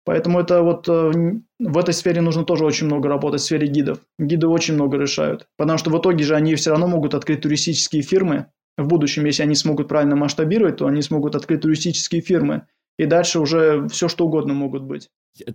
Поэтому 0.05 0.39
это 0.39 0.63
вот 0.63 0.87
э, 0.87 1.11
в 1.59 1.77
этой 1.77 1.93
сфере 1.93 2.21
нужно 2.21 2.43
тоже 2.43 2.65
очень 2.65 2.87
много 2.87 3.09
работать, 3.09 3.41
в 3.41 3.43
сфере 3.43 3.67
гидов. 3.67 3.99
Гиды 4.17 4.47
очень 4.47 4.73
много 4.73 4.97
решают, 4.97 5.47
потому 5.57 5.77
что 5.77 5.89
в 5.91 5.99
итоге 5.99 6.23
же 6.23 6.35
они 6.35 6.55
все 6.55 6.71
равно 6.71 6.87
могут 6.87 7.13
открыть 7.13 7.41
туристические 7.41 8.01
фирмы. 8.01 8.47
В 8.77 8.87
будущем, 8.87 9.25
если 9.25 9.43
они 9.43 9.55
смогут 9.55 9.89
правильно 9.89 10.15
масштабировать, 10.15 10.77
то 10.77 10.87
они 10.87 11.01
смогут 11.01 11.35
открыть 11.35 11.61
туристические 11.61 12.21
фирмы. 12.21 12.63
и 12.97 13.05
дальше 13.05 13.39
уже 13.39 13.87
все 13.89 14.07
что 14.07 14.25
угодно 14.25 14.53
могут 14.53 14.83
быть. 14.83 15.09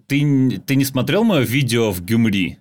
Ты, 0.07 0.63
ты 0.67 0.77
не 0.77 0.85
смотрел 0.85 1.25
мое 1.25 1.41
видео 1.41 1.91
в 1.91 2.03
Гюмри? 2.03 2.59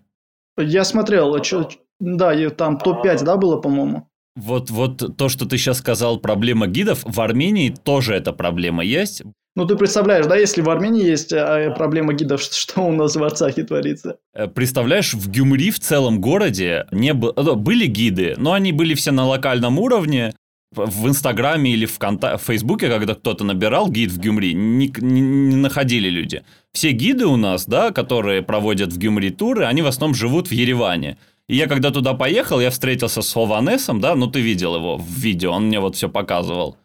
Я 0.58 0.84
смотрел, 0.84 1.40
чё, 1.40 1.70
да, 2.00 2.50
там 2.50 2.78
топ-5, 2.78 3.24
да, 3.24 3.38
было, 3.38 3.60
по-моему? 3.60 4.08
Вот, 4.36 4.72
вот 4.72 5.18
то, 5.18 5.30
что 5.30 5.46
ты 5.46 5.58
сейчас 5.58 5.78
сказал, 5.78 6.20
проблема 6.20 6.68
гидов, 6.68 7.04
в 7.06 7.22
Армении 7.22 7.70
тоже 7.70 8.16
эта 8.16 8.34
проблема 8.34 8.84
есть. 8.84 9.24
Ну, 9.56 9.68
ты 9.68 9.76
представляешь, 9.76 10.26
да, 10.26 10.36
если 10.36 10.62
в 10.62 10.70
Армении 10.70 11.06
есть 11.06 11.32
а, 11.32 11.70
проблема 11.72 12.14
гидов, 12.14 12.42
что 12.52 12.82
у 12.82 12.92
нас 12.92 13.16
в 13.16 13.24
Арцахе 13.24 13.64
творится? 13.64 14.18
Э, 14.34 14.48
представляешь, 14.48 15.14
в 15.14 15.30
Гюмри 15.30 15.70
в 15.70 15.80
целом 15.80 16.20
городе 16.20 16.88
не 16.92 17.14
было, 17.14 17.34
э, 17.36 17.54
были 17.54 17.86
гиды, 17.86 18.34
но 18.38 18.54
они 18.54 18.72
были 18.72 18.96
все 18.96 19.12
на 19.12 19.26
локальном 19.26 19.78
уровне, 19.80 20.34
в 20.76 21.08
Инстаграме 21.08 21.72
или 21.72 21.86
в, 21.86 22.00
Конта... 22.00 22.38
в 22.38 22.44
Фейсбуке, 22.44 22.90
когда 22.90 23.14
кто-то 23.14 23.44
набирал 23.44 23.90
гид 23.90 24.12
в 24.12 24.20
Гюмри, 24.20 24.54
не, 24.54 24.92
не 25.02 25.56
находили 25.56 26.10
люди. 26.10 26.44
Все 26.72 26.92
гиды 26.92 27.28
у 27.28 27.36
нас, 27.36 27.66
да, 27.66 27.92
которые 27.92 28.42
проводят 28.42 28.92
в 28.92 28.98
Гюмри 28.98 29.30
туры, 29.30 29.66
они 29.66 29.82
в 29.82 29.88
основном 29.88 30.16
живут 30.16 30.48
в 30.48 30.52
Ереване. 30.52 31.18
И 31.48 31.56
я 31.56 31.68
когда 31.68 31.92
туда 31.92 32.14
поехал, 32.14 32.60
я 32.60 32.70
встретился 32.70 33.22
с 33.22 33.34
Хованесом, 33.34 34.00
да, 34.00 34.16
ну 34.16 34.28
ты 34.28 34.40
видел 34.40 34.76
его 34.76 34.98
в 34.98 35.08
видео, 35.08 35.52
он 35.52 35.68
мне 35.68 35.80
вот 35.80 35.96
все 35.96 36.10
показывал. 36.10 36.78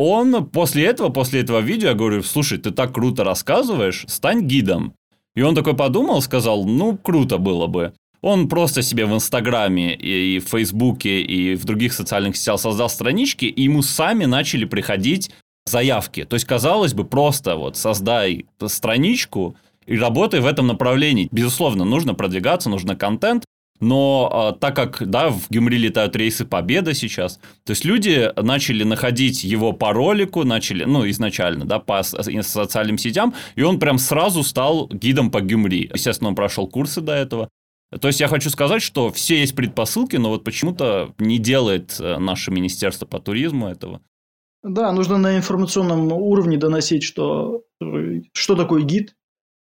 Он 0.00 0.46
после 0.46 0.84
этого, 0.84 1.08
после 1.08 1.40
этого 1.40 1.58
видео, 1.58 1.88
я 1.88 1.94
говорю, 1.94 2.22
слушай, 2.22 2.56
ты 2.56 2.70
так 2.70 2.94
круто 2.94 3.24
рассказываешь, 3.24 4.04
стань 4.06 4.42
гидом. 4.42 4.94
И 5.34 5.42
он 5.42 5.56
такой 5.56 5.74
подумал, 5.74 6.22
сказал, 6.22 6.64
ну, 6.64 6.96
круто 6.96 7.36
было 7.36 7.66
бы. 7.66 7.92
Он 8.20 8.48
просто 8.48 8.82
себе 8.82 9.06
в 9.06 9.12
Инстаграме 9.12 9.96
и 9.96 10.38
в 10.38 10.44
Фейсбуке 10.50 11.20
и 11.22 11.56
в 11.56 11.64
других 11.64 11.92
социальных 11.92 12.36
сетях 12.36 12.60
создал 12.60 12.88
странички, 12.88 13.46
и 13.46 13.62
ему 13.64 13.82
сами 13.82 14.24
начали 14.24 14.66
приходить 14.66 15.32
заявки. 15.66 16.24
То 16.24 16.34
есть, 16.34 16.46
казалось 16.46 16.94
бы, 16.94 17.04
просто 17.04 17.56
вот 17.56 17.76
создай 17.76 18.46
страничку 18.68 19.56
и 19.84 19.98
работай 19.98 20.38
в 20.38 20.46
этом 20.46 20.68
направлении. 20.68 21.28
Безусловно, 21.32 21.84
нужно 21.84 22.14
продвигаться, 22.14 22.70
нужно 22.70 22.94
контент, 22.94 23.44
но 23.80 24.52
э, 24.54 24.60
так 24.60 24.76
как, 24.76 25.08
да, 25.08 25.30
в 25.30 25.48
Гюмри 25.50 25.78
летают 25.78 26.16
рейсы 26.16 26.44
Победа 26.44 26.94
сейчас, 26.94 27.38
то 27.64 27.70
есть 27.70 27.84
люди 27.84 28.30
начали 28.40 28.84
находить 28.84 29.44
его 29.44 29.72
по 29.72 29.92
ролику, 29.92 30.44
начали, 30.44 30.84
ну, 30.84 31.08
изначально, 31.08 31.64
да, 31.64 31.78
по 31.78 32.02
социальным 32.02 32.98
сетям, 32.98 33.34
и 33.56 33.62
он 33.62 33.78
прям 33.78 33.98
сразу 33.98 34.42
стал 34.42 34.88
гидом 34.88 35.30
по 35.30 35.40
Гюмри. 35.40 35.90
Естественно, 35.92 36.30
он 36.30 36.34
прошел 36.34 36.66
курсы 36.66 37.00
до 37.00 37.12
этого. 37.12 37.48
То 38.00 38.08
есть 38.08 38.20
я 38.20 38.28
хочу 38.28 38.50
сказать, 38.50 38.82
что 38.82 39.10
все 39.10 39.38
есть 39.38 39.54
предпосылки, 39.56 40.16
но 40.16 40.28
вот 40.28 40.44
почему-то 40.44 41.14
не 41.18 41.38
делает 41.38 41.96
э, 41.98 42.18
наше 42.18 42.50
министерство 42.50 43.06
по 43.06 43.18
туризму 43.18 43.68
этого. 43.68 44.02
Да, 44.62 44.92
нужно 44.92 45.18
на 45.18 45.36
информационном 45.36 46.12
уровне 46.12 46.56
доносить, 46.56 47.02
что, 47.02 47.62
что 48.32 48.56
такое 48.56 48.82
гид, 48.82 49.14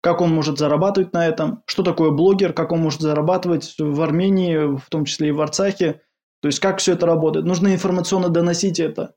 как 0.00 0.20
он 0.20 0.32
может 0.32 0.58
зарабатывать 0.58 1.12
на 1.12 1.26
этом, 1.26 1.62
что 1.66 1.82
такое 1.82 2.10
блогер, 2.10 2.52
как 2.52 2.72
он 2.72 2.80
может 2.80 3.00
зарабатывать 3.00 3.74
в 3.78 4.00
Армении, 4.00 4.76
в 4.76 4.88
том 4.90 5.04
числе 5.04 5.28
и 5.28 5.32
в 5.32 5.40
Арцахе. 5.40 6.02
То 6.40 6.48
есть, 6.48 6.60
как 6.60 6.78
все 6.78 6.92
это 6.92 7.06
работает. 7.06 7.46
Нужно 7.46 7.74
информационно 7.74 8.28
доносить 8.28 8.78
это 8.78 9.14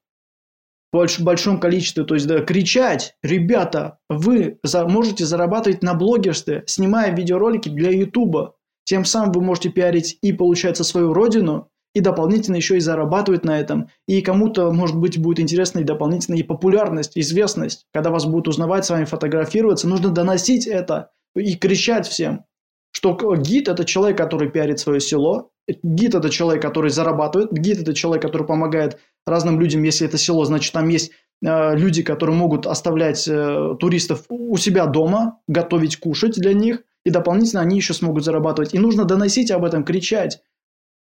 в 0.91 1.20
большом 1.20 1.60
количестве. 1.60 2.04
То 2.04 2.15
есть, 2.15 2.28
да, 2.28 2.41
кричать, 2.41 3.15
ребята, 3.24 4.00
вы 4.10 4.60
за, 4.63 4.88
можете 4.88 5.26
зарабатывать 5.26 5.84
на 5.84 5.94
блогерстве, 5.94 6.63
снимая 6.65 7.15
видеоролики 7.15 7.70
для 7.70 7.91
Ютуба. 7.91 8.56
Тем 8.84 9.06
самым 9.06 9.32
вы 9.32 9.41
можете 9.41 9.70
пиарить 9.70 10.17
и, 10.22 10.34
получается, 10.34 10.84
свою 10.84 11.13
родину, 11.13 11.70
и 11.93 11.99
дополнительно 11.99 12.56
еще 12.56 12.77
и 12.77 12.82
зарабатывать 12.82 13.43
на 13.43 13.60
этом. 13.60 13.89
И 14.08 14.21
кому-то, 14.21 14.71
может 14.71 14.97
быть, 14.97 15.19
будет 15.19 15.39
интересна 15.39 15.80
и 15.80 15.84
дополнительная 15.84 16.39
и 16.39 16.43
популярность, 16.43 17.17
известность. 17.17 17.86
Когда 17.93 18.10
вас 18.10 18.25
будут 18.25 18.47
узнавать, 18.47 18.86
с 18.86 18.89
вами 18.89 19.06
фотографироваться, 19.06 19.88
нужно 19.88 20.10
доносить 20.10 20.67
это 20.67 21.12
и 21.36 21.56
кричать 21.56 22.08
всем, 22.08 22.45
что 22.91 23.15
гид– 23.36 23.67
это 23.69 23.86
человек, 23.86 24.17
который 24.17 24.49
пиарит 24.49 24.80
свое 24.80 24.99
село, 24.99 25.51
гид– 25.84 26.15
это 26.15 26.30
человек, 26.30 26.62
который 26.62 26.89
зарабатывает, 26.89 27.51
гид– 27.51 27.80
это 27.82 27.93
человек, 27.93 28.21
который 28.21 28.47
помогает 28.47 28.99
разным 29.25 29.60
людям, 29.60 29.84
если 29.84 30.08
это 30.08 30.17
село, 30.17 30.45
значит, 30.45 30.73
там 30.73 30.88
есть 30.89 31.12
э, 31.43 31.75
люди, 31.75 32.04
которые 32.04 32.36
могут 32.36 32.67
оставлять 32.67 33.27
э, 33.27 33.75
туристов 33.80 34.25
у 34.30 34.58
себя 34.58 34.86
дома, 34.88 35.39
готовить, 35.47 35.97
кушать 35.97 36.36
для 36.36 36.54
них, 36.54 36.84
и 37.06 37.10
дополнительно 37.10 37.62
они 37.62 37.77
еще 37.77 37.93
смогут 37.93 38.23
зарабатывать. 38.23 38.73
И 38.73 38.80
нужно 38.80 39.06
доносить 39.06 39.51
об 39.51 39.63
этом, 39.63 39.84
кричать. 39.84 40.41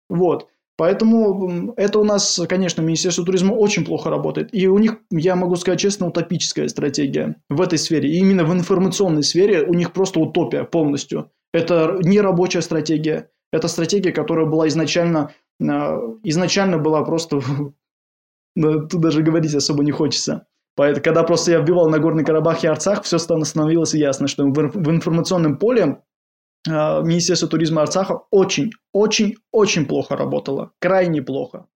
Вот. 0.08 0.48
Поэтому 0.76 1.72
это 1.76 1.98
у 1.98 2.04
нас, 2.04 2.38
конечно, 2.48 2.82
Министерство 2.82 3.24
туризма 3.24 3.54
очень 3.54 3.84
плохо 3.84 4.10
работает. 4.10 4.54
И 4.54 4.68
у 4.68 4.78
них, 4.78 4.98
я 5.10 5.34
могу 5.34 5.56
сказать 5.56 5.80
честно, 5.80 6.08
утопическая 6.08 6.68
стратегия 6.68 7.36
в 7.48 7.62
этой 7.62 7.78
сфере. 7.78 8.10
И 8.10 8.18
именно 8.18 8.44
в 8.44 8.52
информационной 8.52 9.22
сфере 9.22 9.62
у 9.62 9.72
них 9.72 9.92
просто 9.92 10.20
утопия 10.20 10.64
полностью. 10.64 11.30
Это 11.54 11.98
не 12.02 12.20
рабочая 12.20 12.60
стратегия. 12.60 13.30
Это 13.52 13.68
стратегия, 13.68 14.12
которая 14.12 14.44
была 14.44 14.68
изначально, 14.68 15.32
а, 15.62 15.98
изначально 16.24 16.78
была 16.78 17.02
просто... 17.04 17.40
Тут 18.54 19.00
даже 19.00 19.22
говорить 19.22 19.54
особо 19.54 19.82
не 19.82 19.92
хочется. 19.92 20.46
Поэтому, 20.76 21.02
когда 21.02 21.22
просто 21.22 21.52
я 21.52 21.60
вбивал 21.60 21.88
на 21.88 21.98
Горный 21.98 22.24
Карабах 22.24 22.62
и 22.62 22.66
Арцах, 22.66 23.02
все 23.02 23.18
становилось 23.18 23.94
ясно, 23.94 24.28
что 24.28 24.44
в 24.44 24.90
информационном 24.90 25.56
поле 25.56 26.02
Министерство 26.66 27.48
туризма 27.48 27.82
Арцаха 27.82 28.22
очень, 28.30 28.72
очень, 28.92 29.36
очень 29.52 29.86
плохо 29.86 30.16
работало. 30.16 30.72
Крайне 30.80 31.22
плохо. 31.22 31.66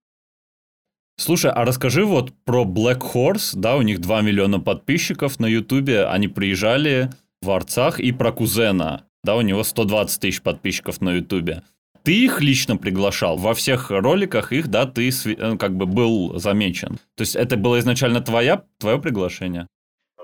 Слушай, 1.17 1.51
а 1.51 1.65
расскажи 1.65 2.05
вот 2.05 2.33
про 2.45 2.65
Black 2.65 3.01
Horse, 3.15 3.53
да, 3.55 3.77
у 3.77 3.83
них 3.83 4.01
2 4.01 4.23
миллиона 4.23 4.59
подписчиков 4.59 5.39
на 5.39 5.47
Ютубе, 5.47 6.07
они 6.07 6.29
приезжали 6.29 7.11
в 7.43 7.51
Арцах, 7.51 8.01
и 8.01 8.11
про 8.11 8.33
Кузена, 8.33 9.05
да, 9.23 9.37
у 9.37 9.43
него 9.43 9.63
120 9.63 10.19
тысяч 10.19 10.41
подписчиков 10.41 11.03
на 11.03 11.13
Ютубе. 11.13 11.63
Ты 12.03 12.25
их 12.25 12.41
лично 12.41 12.79
приглашал? 12.79 13.37
Во 13.37 13.53
всех 13.53 13.91
роликах 13.91 14.53
их, 14.53 14.69
да, 14.69 14.87
ты 14.87 15.11
э, 15.11 15.57
как 15.59 15.77
бы 15.77 15.85
был 15.85 16.39
замечен. 16.39 16.97
То 17.17 17.23
есть 17.23 17.37
это 17.37 17.59
было 17.59 17.79
изначально 17.79 18.23
твоя, 18.23 18.65
твое 18.79 18.99
приглашение? 18.99 19.67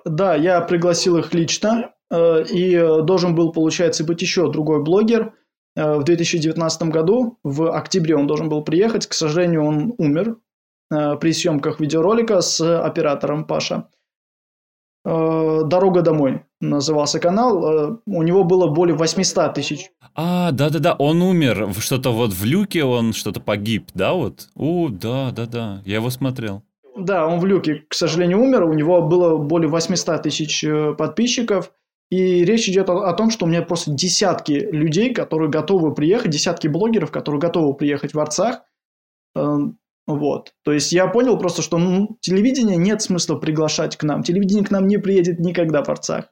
Да, 0.07 0.35
я 0.35 0.61
пригласил 0.63 1.19
их 1.19 1.35
лично. 1.35 1.91
Э, 2.11 2.45
и 2.45 2.75
э, 2.75 3.03
должен 3.03 3.35
был, 3.35 3.53
получается, 3.53 4.05
быть 4.05 4.23
еще 4.23 4.51
другой 4.51 4.83
блогер. 4.83 5.35
Э, 5.75 5.97
в 5.97 6.05
2019 6.05 6.83
году, 6.85 7.39
в 7.43 7.73
октябре 7.77 8.17
он 8.17 8.27
должен 8.27 8.49
был 8.49 8.63
приехать. 8.63 9.07
К 9.07 9.13
сожалению, 9.13 9.65
он 9.65 9.95
умер 9.99 10.37
при 10.89 11.33
съемках 11.33 11.81
видеоролика 11.81 12.41
с 12.41 12.61
оператором 12.61 13.45
Паша. 13.45 13.89
«Дорога 15.05 16.03
домой» 16.03 16.43
назывался 16.61 17.19
канал. 17.19 18.01
У 18.07 18.23
него 18.23 18.45
было 18.45 18.69
более 18.69 18.95
800 18.95 19.55
тысяч. 19.55 19.91
А, 20.15 20.53
да-да-да, 20.53 20.95
он 20.95 21.23
умер. 21.23 21.75
Что-то 21.81 22.13
вот 22.13 22.33
в 22.33 22.45
люке 22.45 22.85
он 22.85 23.15
что-то 23.15 23.41
погиб, 23.41 23.89
да, 23.95 24.13
вот? 24.13 24.49
О, 24.55 24.89
да-да-да, 24.89 25.83
я 25.85 25.97
его 25.97 26.09
смотрел. 26.11 26.63
Да, 26.97 27.27
он 27.27 27.41
в 27.41 27.47
люке, 27.47 27.83
к 27.89 27.95
сожалению, 27.95 28.41
умер. 28.41 28.63
У 28.63 28.73
него 28.73 29.03
было 29.03 29.39
более 29.39 29.69
800 29.69 30.23
тысяч 30.23 30.65
подписчиков. 30.97 31.73
И 32.11 32.45
речь 32.45 32.69
идет 32.69 32.89
о, 32.89 33.09
о 33.09 33.13
том, 33.15 33.31
что 33.31 33.47
у 33.47 33.49
меня 33.49 33.63
просто 33.63 33.91
десятки 33.91 34.53
людей, 34.53 35.13
которые 35.13 35.51
готовы 35.51 35.95
приехать, 35.95 36.31
десятки 36.31 36.69
блогеров, 36.69 37.11
которые 37.11 37.41
готовы 37.41 37.75
приехать 37.75 38.15
в 38.15 38.21
Арцах. 38.21 38.63
Э, 39.35 39.57
вот. 40.07 40.53
То 40.63 40.73
есть 40.73 40.93
я 40.93 41.09
понял 41.09 41.37
просто, 41.39 41.63
что 41.63 41.79
ну, 41.79 42.17
телевидение 42.21 42.77
нет 42.77 43.03
смысла 43.03 43.37
приглашать 43.37 43.97
к 43.97 44.05
нам. 44.05 44.23
Телевидение 44.23 44.65
к 44.65 44.71
нам 44.71 44.87
не 44.87 44.99
приедет 44.99 45.41
никогда 45.41 45.83
в 45.83 45.89
Арцах. 45.89 46.27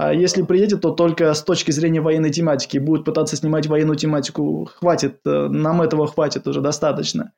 А 0.00 0.14
если 0.14 0.40
приедет, 0.40 0.80
то 0.80 0.92
только 0.92 1.34
с 1.34 1.42
точки 1.42 1.72
зрения 1.72 2.00
военной 2.00 2.30
тематики. 2.30 2.78
Будет 2.78 3.04
пытаться 3.04 3.36
снимать 3.36 3.66
военную 3.66 3.96
тематику. 3.96 4.64
Хватит, 4.64 5.20
э, 5.26 5.48
нам 5.48 5.82
этого 5.82 6.06
хватит 6.06 6.46
уже 6.46 6.62
достаточно. 6.62 7.32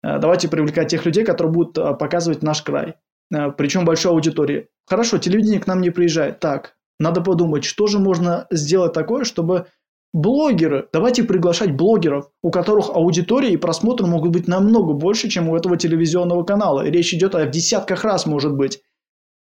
Э, 0.00 0.20
давайте 0.20 0.48
привлекать 0.48 0.90
тех 0.90 1.04
людей, 1.06 1.24
которые 1.24 1.52
будут 1.52 1.76
э, 1.76 1.94
показывать 1.94 2.40
наш 2.42 2.62
край. 2.62 2.94
Причем 3.30 3.84
большой 3.84 4.12
аудитории. 4.12 4.68
Хорошо, 4.86 5.18
телевидение 5.18 5.58
к 5.58 5.66
нам 5.66 5.80
не 5.80 5.90
приезжает. 5.90 6.38
Так, 6.38 6.76
надо 6.98 7.20
подумать, 7.20 7.64
что 7.64 7.86
же 7.86 7.98
можно 7.98 8.46
сделать 8.50 8.92
такое, 8.92 9.24
чтобы 9.24 9.66
блогеры, 10.12 10.88
давайте 10.92 11.24
приглашать 11.24 11.76
блогеров, 11.76 12.30
у 12.42 12.50
которых 12.50 12.90
аудитория 12.90 13.52
и 13.52 13.56
просмотры 13.56 14.06
могут 14.06 14.30
быть 14.30 14.46
намного 14.46 14.92
больше, 14.92 15.28
чем 15.28 15.48
у 15.48 15.56
этого 15.56 15.76
телевизионного 15.76 16.44
канала. 16.44 16.86
Речь 16.86 17.12
идет 17.12 17.34
о 17.34 17.46
десятках 17.46 18.04
раз, 18.04 18.24
может 18.24 18.54
быть. 18.54 18.80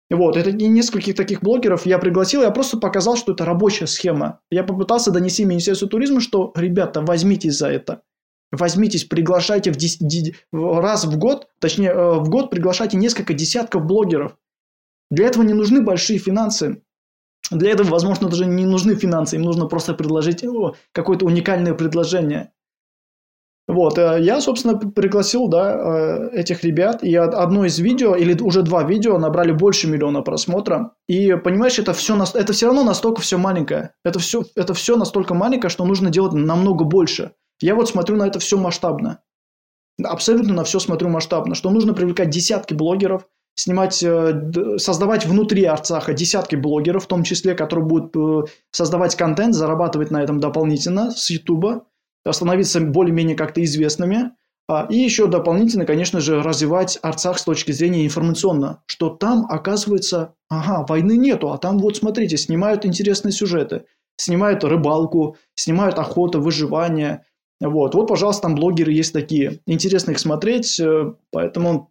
Вот, 0.09 0.35
это 0.35 0.51
не 0.51 0.67
нескольких 0.67 1.15
таких 1.15 1.41
блогеров 1.41 1.85
я 1.85 1.97
пригласил, 1.97 2.41
я 2.41 2.51
просто 2.51 2.77
показал, 2.77 3.15
что 3.15 3.31
это 3.31 3.45
рабочая 3.45 3.87
схема. 3.87 4.41
Я 4.49 4.63
попытался 4.63 5.11
донести 5.11 5.45
Министерству 5.45 5.87
туризма, 5.87 6.19
что, 6.19 6.51
ребята, 6.55 7.01
возьмитесь 7.01 7.57
за 7.57 7.69
это. 7.69 8.01
Возьмитесь, 8.51 9.05
приглашайте 9.05 9.71
в 9.71 9.77
дес... 9.77 9.99
раз 10.51 11.05
в 11.05 11.17
год, 11.17 11.47
точнее, 11.59 11.91
э, 11.91 12.19
в 12.19 12.29
год 12.29 12.49
приглашайте 12.49 12.97
несколько 12.97 13.33
десятков 13.33 13.85
блогеров. 13.85 14.35
Для 15.09 15.27
этого 15.27 15.43
не 15.43 15.53
нужны 15.53 15.81
большие 15.81 16.19
финансы. 16.19 16.81
Для 17.49 17.71
этого, 17.71 17.89
возможно, 17.89 18.29
даже 18.29 18.45
не 18.45 18.65
нужны 18.65 18.95
финансы, 18.95 19.35
им 19.35 19.41
нужно 19.41 19.65
просто 19.65 19.93
предложить 19.93 20.45
какое-то 20.93 21.25
уникальное 21.25 21.73
предложение. 21.73 22.51
Вот, 23.67 23.97
э, 23.97 24.17
я, 24.19 24.41
собственно, 24.41 24.77
пригласил, 24.77 25.47
да, 25.47 25.73
э, 25.73 26.29
этих 26.33 26.63
ребят, 26.63 27.03
и 27.03 27.15
одно 27.15 27.65
из 27.65 27.79
видео, 27.79 28.15
или 28.15 28.37
уже 28.41 28.63
два 28.63 28.83
видео 28.83 29.17
набрали 29.17 29.53
больше 29.53 29.87
миллиона 29.87 30.21
просмотра. 30.21 30.91
И, 31.07 31.33
понимаешь, 31.35 31.79
это 31.79 31.93
все, 31.93 32.21
это 32.33 32.51
все 32.51 32.65
равно 32.65 32.83
настолько 32.83 33.21
все 33.21 33.37
маленькое. 33.37 33.93
Это 34.03 34.19
все, 34.19 34.43
это 34.55 34.73
все 34.73 34.97
настолько 34.97 35.33
маленькое, 35.35 35.69
что 35.69 35.85
нужно 35.85 36.09
делать 36.09 36.33
намного 36.33 36.83
больше. 36.83 37.31
Я 37.61 37.75
вот 37.75 37.87
смотрю 37.87 38.17
на 38.17 38.27
это 38.27 38.39
все 38.39 38.57
масштабно. 38.57 39.21
Абсолютно 40.03 40.53
на 40.53 40.63
все 40.63 40.79
смотрю 40.79 41.09
масштабно, 41.09 41.55
что 41.55 41.69
нужно 41.69 41.93
привлекать 41.93 42.29
десятки 42.29 42.73
блогеров, 42.73 43.27
снимать, 43.55 44.01
э, 44.03 44.77
создавать 44.77 45.25
внутри 45.25 45.65
Арцаха 45.65 46.13
десятки 46.13 46.55
блогеров, 46.55 47.05
в 47.05 47.07
том 47.07 47.23
числе, 47.23 47.53
которые 47.53 47.85
будут 47.85 48.49
создавать 48.71 49.15
контент, 49.15 49.55
зарабатывать 49.55 50.11
на 50.11 50.23
этом 50.23 50.39
дополнительно 50.39 51.11
с 51.11 51.29
Ютуба 51.29 51.85
становиться 52.29 52.79
более-менее 52.79 53.35
как-то 53.35 53.63
известными. 53.63 54.31
А, 54.67 54.87
и 54.89 54.95
еще 54.95 55.27
дополнительно, 55.27 55.85
конечно 55.85 56.19
же, 56.21 56.41
развивать 56.41 56.97
Арцах 57.01 57.39
с 57.39 57.43
точки 57.43 57.71
зрения 57.71 58.05
информационно, 58.05 58.81
что 58.85 59.09
там, 59.09 59.45
оказывается, 59.49 60.35
ага, 60.49 60.85
войны 60.87 61.17
нету, 61.17 61.51
а 61.51 61.57
там 61.57 61.79
вот, 61.79 61.97
смотрите, 61.97 62.37
снимают 62.37 62.85
интересные 62.85 63.31
сюжеты, 63.33 63.83
снимают 64.15 64.63
рыбалку, 64.63 65.35
снимают 65.55 65.99
охоту, 65.99 66.39
выживание. 66.39 67.25
Вот, 67.59 67.95
вот, 67.95 68.07
пожалуйста, 68.07 68.43
там 68.43 68.55
блогеры 68.55 68.93
есть 68.93 69.13
такие. 69.13 69.59
Интересно 69.65 70.11
их 70.11 70.19
смотреть, 70.19 70.79
э, 70.79 71.13
поэтому 71.31 71.90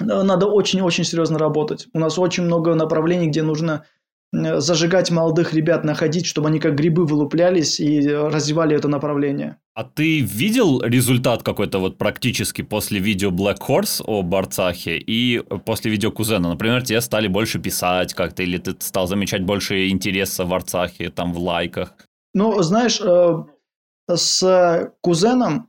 надо 0.00 0.46
очень-очень 0.46 1.04
серьезно 1.04 1.38
работать. 1.38 1.88
У 1.92 1.98
нас 1.98 2.18
очень 2.18 2.44
много 2.44 2.74
направлений, 2.74 3.28
где 3.28 3.42
нужно 3.42 3.84
зажигать 4.32 5.10
молодых 5.10 5.52
ребят, 5.52 5.84
находить, 5.84 6.24
чтобы 6.24 6.48
они 6.48 6.58
как 6.58 6.74
грибы 6.74 7.04
вылуплялись 7.04 7.78
и 7.78 8.08
развивали 8.08 8.74
это 8.74 8.88
направление. 8.88 9.58
А 9.74 9.84
ты 9.84 10.20
видел 10.20 10.80
результат 10.82 11.42
какой-то 11.42 11.78
вот 11.78 11.98
практически 11.98 12.62
после 12.62 12.98
видео 12.98 13.30
Black 13.30 13.58
Horse 13.68 14.02
о 14.06 14.22
Барцахе 14.22 14.96
и 14.96 15.42
после 15.66 15.90
видео 15.90 16.10
Кузена? 16.10 16.48
Например, 16.48 16.82
тебе 16.82 17.02
стали 17.02 17.28
больше 17.28 17.58
писать 17.58 18.14
как-то, 18.14 18.42
или 18.42 18.56
ты 18.56 18.74
стал 18.78 19.06
замечать 19.06 19.42
больше 19.44 19.88
интереса 19.88 20.46
в 20.46 20.54
Арцахе, 20.54 21.10
там, 21.10 21.34
в 21.34 21.38
лайках? 21.38 21.94
Ну, 22.32 22.62
знаешь, 22.62 23.02
э, 23.02 23.44
с 24.10 24.92
Кузеном, 25.02 25.68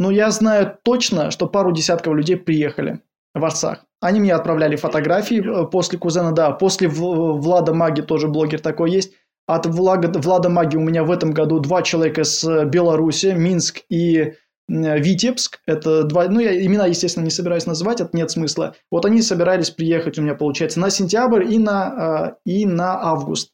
ну, 0.00 0.10
я 0.10 0.32
знаю 0.32 0.76
точно, 0.82 1.30
что 1.30 1.46
пару 1.46 1.70
десятков 1.72 2.14
людей 2.14 2.36
приехали 2.36 3.00
в 3.34 3.44
Арцах. 3.44 3.84
Они 4.00 4.20
мне 4.20 4.34
отправляли 4.34 4.76
фотографии 4.76 5.40
э, 5.40 5.66
после 5.66 5.98
Кузена, 5.98 6.32
да. 6.32 6.50
После 6.50 6.88
Влада 6.88 7.74
Маги 7.74 8.02
тоже 8.02 8.28
блогер 8.28 8.60
такой 8.60 8.90
есть. 8.90 9.12
От 9.46 9.66
Влада, 9.66 10.18
Влада 10.18 10.48
Маги 10.48 10.76
у 10.76 10.80
меня 10.80 11.04
в 11.04 11.10
этом 11.10 11.32
году 11.32 11.58
два 11.58 11.82
человека 11.82 12.24
с 12.24 12.64
Беларуси, 12.64 13.34
Минск 13.36 13.80
и 13.88 14.34
Витебск. 14.68 15.60
Это 15.66 16.04
два, 16.04 16.28
ну 16.28 16.40
я 16.40 16.64
имена, 16.64 16.86
естественно, 16.86 17.24
не 17.24 17.30
собираюсь 17.30 17.66
называть, 17.66 18.00
это 18.00 18.16
нет 18.16 18.30
смысла. 18.30 18.74
Вот 18.90 19.04
они 19.04 19.22
собирались 19.22 19.70
приехать 19.70 20.18
у 20.18 20.22
меня, 20.22 20.34
получается, 20.34 20.80
на 20.80 20.90
сентябрь 20.90 21.44
и 21.44 21.58
на, 21.58 22.34
э, 22.46 22.50
и 22.50 22.66
на 22.66 23.00
август. 23.02 23.52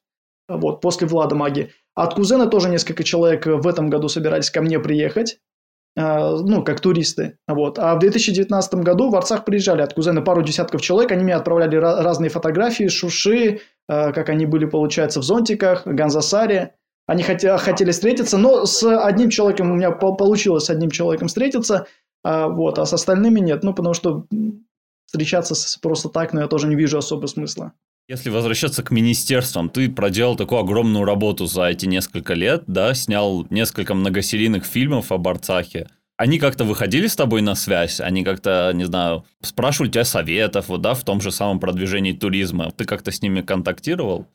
Вот, 0.49 0.81
после 0.81 1.07
Влада 1.07 1.35
Маги. 1.35 1.73
От 1.95 2.15
Кузена 2.15 2.47
тоже 2.47 2.69
несколько 2.69 3.05
человек 3.05 3.47
в 3.47 3.67
этом 3.67 3.91
году 3.91 4.09
собирались 4.09 4.51
ко 4.51 4.63
мне 4.63 4.79
приехать. 4.79 5.41
Э, 5.99 6.37
ну, 6.45 6.63
как 6.63 6.81
туристы. 6.81 7.39
Вот. 7.49 7.79
А 7.81 7.97
в 7.97 7.99
2019 7.99 8.75
году 8.77 9.11
в 9.11 9.17
Арцах 9.17 9.45
приезжали 9.45 9.83
от 9.83 9.95
кузена 9.95 10.23
пару 10.23 10.43
десятков 10.43 10.81
человек, 10.81 11.11
они 11.11 11.25
мне 11.25 11.35
отправляли 11.35 11.75
разные 11.75 12.31
фотографии, 12.31 12.87
шуши, 12.87 13.61
э, 13.89 14.13
как 14.13 14.29
они 14.29 14.47
были, 14.47 14.67
получается, 14.67 15.19
в 15.19 15.25
зонтиках, 15.25 15.87
Ганзасаре. 15.87 16.75
Они 17.09 17.23
хотели 17.25 17.91
встретиться, 17.91 18.39
но 18.39 18.65
с 18.65 18.85
одним 18.85 19.31
человеком 19.31 19.73
у 19.73 19.75
меня 19.75 19.91
получилось 19.91 20.67
с 20.67 20.71
одним 20.71 20.91
человеком 20.91 21.29
встретиться, 21.29 21.87
а, 22.23 22.49
вот, 22.49 22.79
а 22.79 22.85
с 22.85 22.93
остальными 22.93 23.41
нет, 23.41 23.65
ну, 23.65 23.73
потому 23.73 23.95
что 23.95 24.27
встречаться 25.07 25.55
просто 25.81 26.11
так, 26.11 26.35
но 26.35 26.43
я 26.43 26.49
тоже 26.49 26.69
не 26.69 26.77
вижу 26.77 26.99
особого 26.99 27.27
смысла. 27.27 27.73
Если 28.09 28.31
возвращаться 28.31 28.83
к 28.83 28.91
министерствам, 28.91 29.69
ты 29.69 29.91
проделал 29.91 30.35
такую 30.35 30.61
огромную 30.61 31.05
работу 31.05 31.45
за 31.45 31.67
эти 31.67 31.85
несколько 31.85 32.33
лет, 32.33 32.65
да, 32.67 32.95
снял 32.95 33.47
несколько 33.51 33.93
многосерийных 33.93 34.65
фильмов 34.65 35.13
об 35.13 35.29
Арцахе. 35.29 35.89
Они 36.17 36.39
как-то 36.39 36.65
выходили 36.65 37.07
с 37.07 37.15
тобой 37.15 37.43
на 37.43 37.55
связь? 37.55 38.01
Они 38.01 38.25
как-то, 38.25 38.73
не 38.73 38.85
знаю, 38.85 39.27
спрашивали 39.43 39.91
тебя 39.91 40.05
советов, 40.05 40.69
вот, 40.69 40.81
да, 40.81 40.95
в 40.95 41.05
том 41.05 41.21
же 41.21 41.31
самом 41.31 41.61
продвижении 41.61 42.13
туризма? 42.13 42.71
Ты 42.71 42.87
как-то 42.87 43.13
с 43.13 43.21
ними 43.21 43.43
контактировал? 43.43 44.27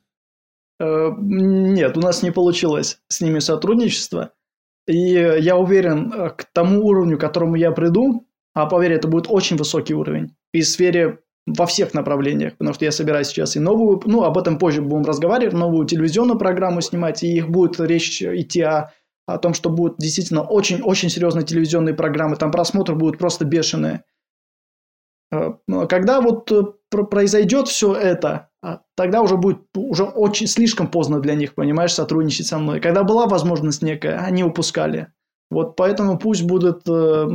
Э, 0.79 1.09
нет, 1.17 1.97
у 1.97 1.99
нас 1.99 2.21
не 2.21 2.31
получилось 2.31 2.99
с 3.07 3.21
ними 3.21 3.39
сотрудничество. 3.39 4.33
И 4.85 4.95
я 4.95 5.57
уверен, 5.57 6.13
э, 6.13 6.29
к 6.29 6.45
тому 6.53 6.85
уровню, 6.85 7.17
к 7.17 7.21
которому 7.21 7.55
я 7.55 7.71
приду, 7.71 8.27
а 8.53 8.67
поверь, 8.67 8.93
это 8.93 9.07
будет 9.07 9.25
очень 9.29 9.57
высокий 9.57 9.95
уровень. 9.95 10.35
И 10.53 10.61
в 10.61 10.67
сфере 10.67 11.23
во 11.45 11.65
всех 11.65 11.93
направлениях, 11.93 12.53
потому 12.57 12.73
что 12.73 12.85
я 12.85 12.91
собираюсь 12.91 13.27
сейчас 13.27 13.55
и 13.55 13.59
новую, 13.59 14.01
ну, 14.05 14.23
об 14.23 14.37
этом 14.37 14.57
позже 14.57 14.81
будем 14.81 15.03
разговаривать, 15.03 15.53
новую 15.53 15.85
телевизионную 15.85 16.39
программу 16.39 16.81
снимать, 16.81 17.23
и 17.23 17.35
их 17.35 17.49
будет 17.49 17.79
речь 17.79 18.21
идти 18.21 18.61
о, 18.61 18.91
о 19.25 19.37
том, 19.37 19.53
что 19.53 19.69
будут 19.69 19.97
действительно 19.97 20.41
очень-очень 20.41 21.09
серьезные 21.09 21.45
телевизионные 21.45 21.95
программы, 21.95 22.37
там 22.37 22.51
просмотры 22.51 22.95
будут 22.95 23.17
просто 23.17 23.43
бешеные. 23.43 24.03
Э, 25.33 25.53
когда 25.89 26.21
вот 26.21 26.51
э, 26.51 26.63
произойдет 27.03 27.67
все 27.67 27.93
это, 27.93 28.49
а, 28.61 28.79
тогда 28.95 29.21
уже 29.21 29.35
будет 29.35 29.63
уже 29.75 30.03
очень 30.05 30.47
слишком 30.47 30.87
поздно 30.87 31.19
для 31.19 31.35
них, 31.35 31.55
понимаешь, 31.55 31.93
сотрудничать 31.93 32.47
со 32.47 32.57
мной. 32.57 32.79
Когда 32.79 33.03
была 33.03 33.27
возможность 33.27 33.81
некая, 33.81 34.19
они 34.19 34.43
упускали. 34.43 35.07
Вот 35.51 35.75
поэтому 35.75 36.17
пусть 36.17 36.43
будут 36.43 36.87
э, 36.87 37.27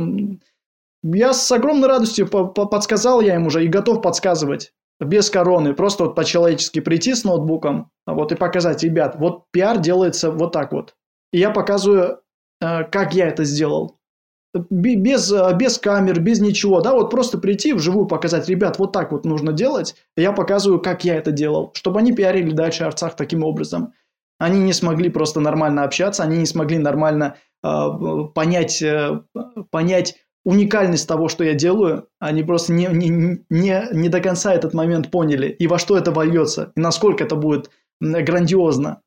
я 1.03 1.33
с 1.33 1.51
огромной 1.51 1.87
радостью 1.87 2.27
подсказал 2.27 3.21
я 3.21 3.35
им 3.35 3.47
уже 3.47 3.63
и 3.65 3.67
готов 3.67 4.01
подсказывать 4.01 4.73
без 4.99 5.29
короны, 5.29 5.73
просто 5.73 6.05
вот 6.05 6.15
по-человечески 6.15 6.79
прийти 6.79 7.13
с 7.13 7.23
ноутбуком 7.23 7.91
вот, 8.05 8.31
и 8.31 8.35
показать, 8.35 8.83
ребят, 8.83 9.15
вот 9.17 9.45
пиар 9.51 9.79
делается 9.79 10.31
вот 10.31 10.51
так 10.51 10.73
вот. 10.73 10.95
И 11.31 11.39
я 11.39 11.51
показываю, 11.51 12.19
э, 12.61 12.83
как 12.83 13.13
я 13.13 13.27
это 13.27 13.45
сделал. 13.45 13.97
Без, 14.69 15.31
э, 15.31 15.55
без 15.55 15.77
камер, 15.77 16.19
без 16.19 16.41
ничего, 16.41 16.81
да, 16.81 16.93
вот 16.93 17.11
просто 17.11 17.37
прийти 17.37 17.71
вживую 17.71 18.07
показать, 18.07 18.49
ребят, 18.49 18.77
вот 18.77 18.91
так 18.91 19.11
вот 19.11 19.23
нужно 19.23 19.53
делать. 19.53 19.95
Я 20.17 20.33
показываю, 20.33 20.81
как 20.81 21.05
я 21.05 21.15
это 21.15 21.31
делал, 21.31 21.71
чтобы 21.75 21.99
они 21.99 22.11
пиарили 22.11 22.51
дальше 22.51 22.83
Арцах 22.83 23.15
таким 23.15 23.43
образом. 23.43 23.93
Они 24.37 24.59
не 24.59 24.73
смогли 24.73 25.09
просто 25.09 25.39
нормально 25.39 25.83
общаться, 25.83 26.23
они 26.23 26.37
не 26.37 26.45
смогли 26.45 26.77
нормально 26.77 27.37
э, 27.63 27.87
понять, 28.33 28.81
э, 28.81 29.21
понять 29.69 30.15
уникальность 30.45 31.07
того, 31.07 31.27
что 31.27 31.43
я 31.43 31.53
делаю, 31.53 32.07
они 32.19 32.43
просто 32.43 32.73
не, 32.73 32.87
не, 32.87 33.43
не, 33.49 33.87
не 33.91 34.09
до 34.09 34.19
конца 34.21 34.53
этот 34.53 34.73
момент 34.73 35.11
поняли, 35.11 35.47
и 35.47 35.67
во 35.67 35.79
что 35.79 35.97
это 35.97 36.11
вольется, 36.11 36.71
и 36.75 36.79
насколько 36.79 37.23
это 37.23 37.35
будет 37.35 37.69
грандиозно. 37.99 39.01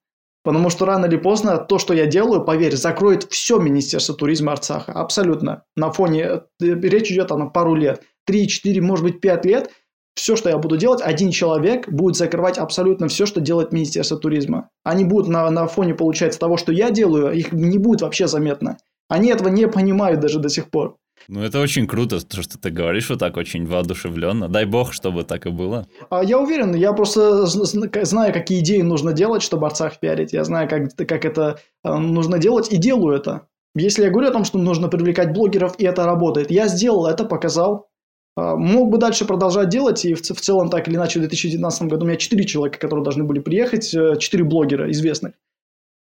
Потому 0.44 0.70
что 0.70 0.86
рано 0.86 1.06
или 1.06 1.16
поздно 1.16 1.56
то, 1.56 1.78
что 1.78 1.94
я 1.94 2.06
делаю, 2.06 2.44
поверь, 2.44 2.76
закроет 2.76 3.24
все 3.30 3.58
Министерство 3.58 4.14
туризма 4.14 4.52
Арцаха. 4.52 4.92
Абсолютно. 4.92 5.62
На 5.76 5.92
фоне, 5.92 6.22
э, 6.24 6.40
речь 6.60 7.12
идет 7.12 7.30
о 7.30 7.46
пару 7.46 7.76
лет. 7.76 8.02
три, 8.26 8.48
четыре, 8.48 8.80
может 8.80 9.04
быть, 9.04 9.20
пять 9.20 9.44
лет. 9.44 9.70
Все, 10.14 10.36
что 10.36 10.50
я 10.50 10.58
буду 10.58 10.76
делать, 10.76 11.00
один 11.00 11.30
человек 11.30 11.88
будет 11.88 12.16
закрывать 12.16 12.58
абсолютно 12.58 13.08
все, 13.08 13.24
что 13.24 13.40
делает 13.40 13.72
Министерство 13.72 14.18
туризма. 14.18 14.68
Они 14.84 15.04
будут 15.04 15.28
на, 15.28 15.48
на 15.50 15.66
фоне, 15.66 15.94
получается, 15.94 16.40
того, 16.40 16.56
что 16.56 16.72
я 16.72 16.90
делаю, 16.90 17.32
их 17.32 17.52
не 17.52 17.78
будет 17.78 18.02
вообще 18.02 18.26
заметно. 18.26 18.78
Они 19.08 19.30
этого 19.30 19.48
не 19.48 19.68
понимают 19.68 20.20
даже 20.20 20.38
до 20.38 20.48
сих 20.48 20.70
пор. 20.70 20.96
Ну, 21.28 21.42
это 21.42 21.60
очень 21.60 21.86
круто, 21.86 22.20
то, 22.20 22.42
что 22.42 22.58
ты 22.58 22.70
говоришь 22.70 23.10
вот 23.10 23.18
так 23.18 23.36
очень 23.36 23.66
воодушевленно. 23.66 24.48
Дай 24.48 24.64
бог, 24.64 24.92
чтобы 24.92 25.24
так 25.24 25.46
и 25.46 25.50
было. 25.50 25.86
А, 26.10 26.22
я 26.22 26.38
уверен, 26.38 26.74
я 26.74 26.92
просто 26.92 27.46
знаю, 27.46 28.32
какие 28.32 28.60
идеи 28.60 28.82
нужно 28.82 29.12
делать, 29.12 29.42
чтобы 29.42 29.66
Арцах 29.66 30.00
пиарить. 30.00 30.32
Я 30.32 30.44
знаю, 30.44 30.68
как, 30.68 30.94
как 30.96 31.24
это 31.24 31.58
э, 31.84 31.94
нужно 31.94 32.38
делать, 32.38 32.72
и 32.72 32.76
делаю 32.76 33.16
это. 33.16 33.46
Если 33.74 34.04
я 34.04 34.10
говорю 34.10 34.28
о 34.28 34.32
том, 34.32 34.44
что 34.44 34.58
нужно 34.58 34.88
привлекать 34.88 35.32
блогеров, 35.32 35.78
и 35.78 35.84
это 35.84 36.04
работает, 36.04 36.50
я 36.50 36.68
сделал 36.68 37.06
это, 37.06 37.24
показал. 37.24 37.88
А, 38.36 38.56
мог 38.56 38.90
бы 38.90 38.98
дальше 38.98 39.24
продолжать 39.24 39.68
делать, 39.68 40.04
и 40.04 40.14
в, 40.14 40.20
в 40.20 40.40
целом 40.40 40.70
так 40.70 40.88
или 40.88 40.96
иначе 40.96 41.18
в 41.18 41.22
2019 41.22 41.82
году 41.82 42.04
у 42.04 42.08
меня 42.08 42.16
4 42.16 42.44
человека, 42.44 42.78
которые 42.78 43.04
должны 43.04 43.24
были 43.24 43.40
приехать, 43.40 43.90
4 43.90 44.18
э, 44.20 44.46
блогера 44.46 44.90
известных. 44.90 45.34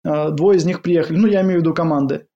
А, 0.04 0.32
двое 0.32 0.58
из 0.58 0.66
них 0.66 0.82
приехали, 0.82 1.18
ну, 1.18 1.28
я 1.28 1.42
имею 1.42 1.60
в 1.60 1.62
виду 1.62 1.74
команды. 1.74 2.28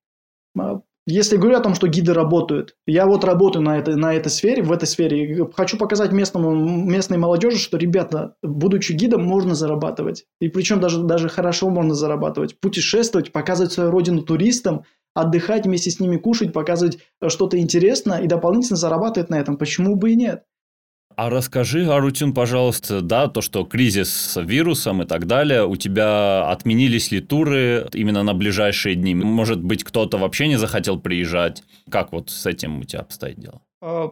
Если 1.07 1.37
говорю 1.37 1.57
о 1.57 1.61
том, 1.61 1.73
что 1.73 1.87
гиды 1.87 2.13
работают, 2.13 2.75
я 2.85 3.07
вот 3.07 3.23
работаю 3.23 3.63
на 3.63 3.77
этой, 3.79 3.95
на 3.95 4.13
этой 4.13 4.29
сфере, 4.29 4.61
в 4.61 4.71
этой 4.71 4.85
сфере, 4.85 5.47
хочу 5.55 5.77
показать 5.77 6.11
местному, 6.11 6.53
местной 6.53 7.17
молодежи, 7.17 7.57
что, 7.57 7.77
ребята, 7.77 8.35
будучи 8.43 8.93
гидом, 8.93 9.23
можно 9.23 9.55
зарабатывать. 9.55 10.25
И 10.39 10.47
причем 10.47 10.79
даже, 10.79 11.01
даже 11.01 11.27
хорошо 11.27 11.69
можно 11.69 11.95
зарабатывать. 11.95 12.59
Путешествовать, 12.59 13.31
показывать 13.31 13.71
свою 13.71 13.89
родину 13.89 14.21
туристам, 14.21 14.83
отдыхать 15.15 15.65
вместе 15.65 15.89
с 15.89 15.99
ними, 15.99 16.17
кушать, 16.17 16.53
показывать 16.53 16.99
что-то 17.27 17.57
интересное 17.57 18.19
и 18.19 18.27
дополнительно 18.27 18.77
зарабатывать 18.77 19.29
на 19.31 19.39
этом. 19.39 19.57
Почему 19.57 19.95
бы 19.95 20.11
и 20.11 20.15
нет? 20.15 20.43
А 21.15 21.29
расскажи, 21.29 21.85
Арутюн, 21.85 22.33
пожалуйста, 22.33 23.01
да, 23.01 23.27
то, 23.27 23.41
что 23.41 23.63
кризис 23.63 24.11
с 24.11 24.41
вирусом 24.41 25.01
и 25.01 25.05
так 25.05 25.27
далее, 25.27 25.65
у 25.65 25.75
тебя 25.75 26.49
отменились 26.49 27.11
ли 27.11 27.21
туры 27.21 27.87
именно 27.93 28.23
на 28.23 28.33
ближайшие 28.33 28.95
дни? 28.95 29.15
Может 29.15 29.61
быть, 29.61 29.83
кто-то 29.83 30.17
вообще 30.17 30.47
не 30.47 30.57
захотел 30.57 30.99
приезжать? 30.99 31.63
Как 31.89 32.11
вот 32.11 32.29
с 32.29 32.45
этим 32.45 32.79
у 32.79 32.83
тебя 32.83 33.01
обстоит 33.01 33.39
дело? 33.39 33.61
А, 33.81 34.11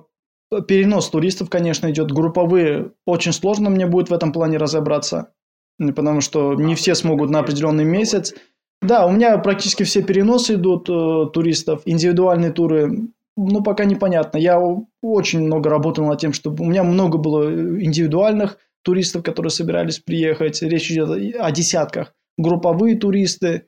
перенос 0.68 1.10
туристов, 1.10 1.50
конечно, 1.50 1.90
идет 1.90 2.12
групповые. 2.12 2.92
Очень 3.06 3.34
сложно 3.34 3.70
мне 3.70 3.86
будет 3.86 4.10
в 4.10 4.14
этом 4.14 4.32
плане 4.32 4.58
разобраться, 4.58 5.32
потому 5.78 6.22
что 6.22 6.56
не 6.56 6.76
все 6.76 6.96
смогут 6.96 7.30
на 7.30 7.40
определенный 7.40 7.86
месяц. 7.86 8.34
Да, 8.82 9.06
у 9.06 9.12
меня 9.12 9.38
практически 9.38 9.84
все 9.84 10.02
переносы 10.02 10.54
идут 10.56 10.90
э, 10.90 11.26
туристов. 11.34 11.82
Индивидуальные 11.86 12.52
туры 12.52 13.10
ну, 13.48 13.64
пока 13.64 13.86
непонятно. 13.86 14.38
Я 14.38 14.60
очень 15.02 15.42
много 15.42 15.70
работал 15.70 16.06
над 16.06 16.20
тем, 16.20 16.34
чтобы... 16.34 16.64
У 16.64 16.68
меня 16.68 16.84
много 16.84 17.18
было 17.18 17.50
индивидуальных 17.82 18.58
туристов, 18.84 19.24
которые 19.24 19.52
собирались 19.52 20.00
приехать. 20.00 20.62
Речь 20.62 20.92
идет 20.92 21.36
о 21.40 21.52
десятках. 21.52 22.14
Групповые 22.38 22.98
туристы. 22.98 23.68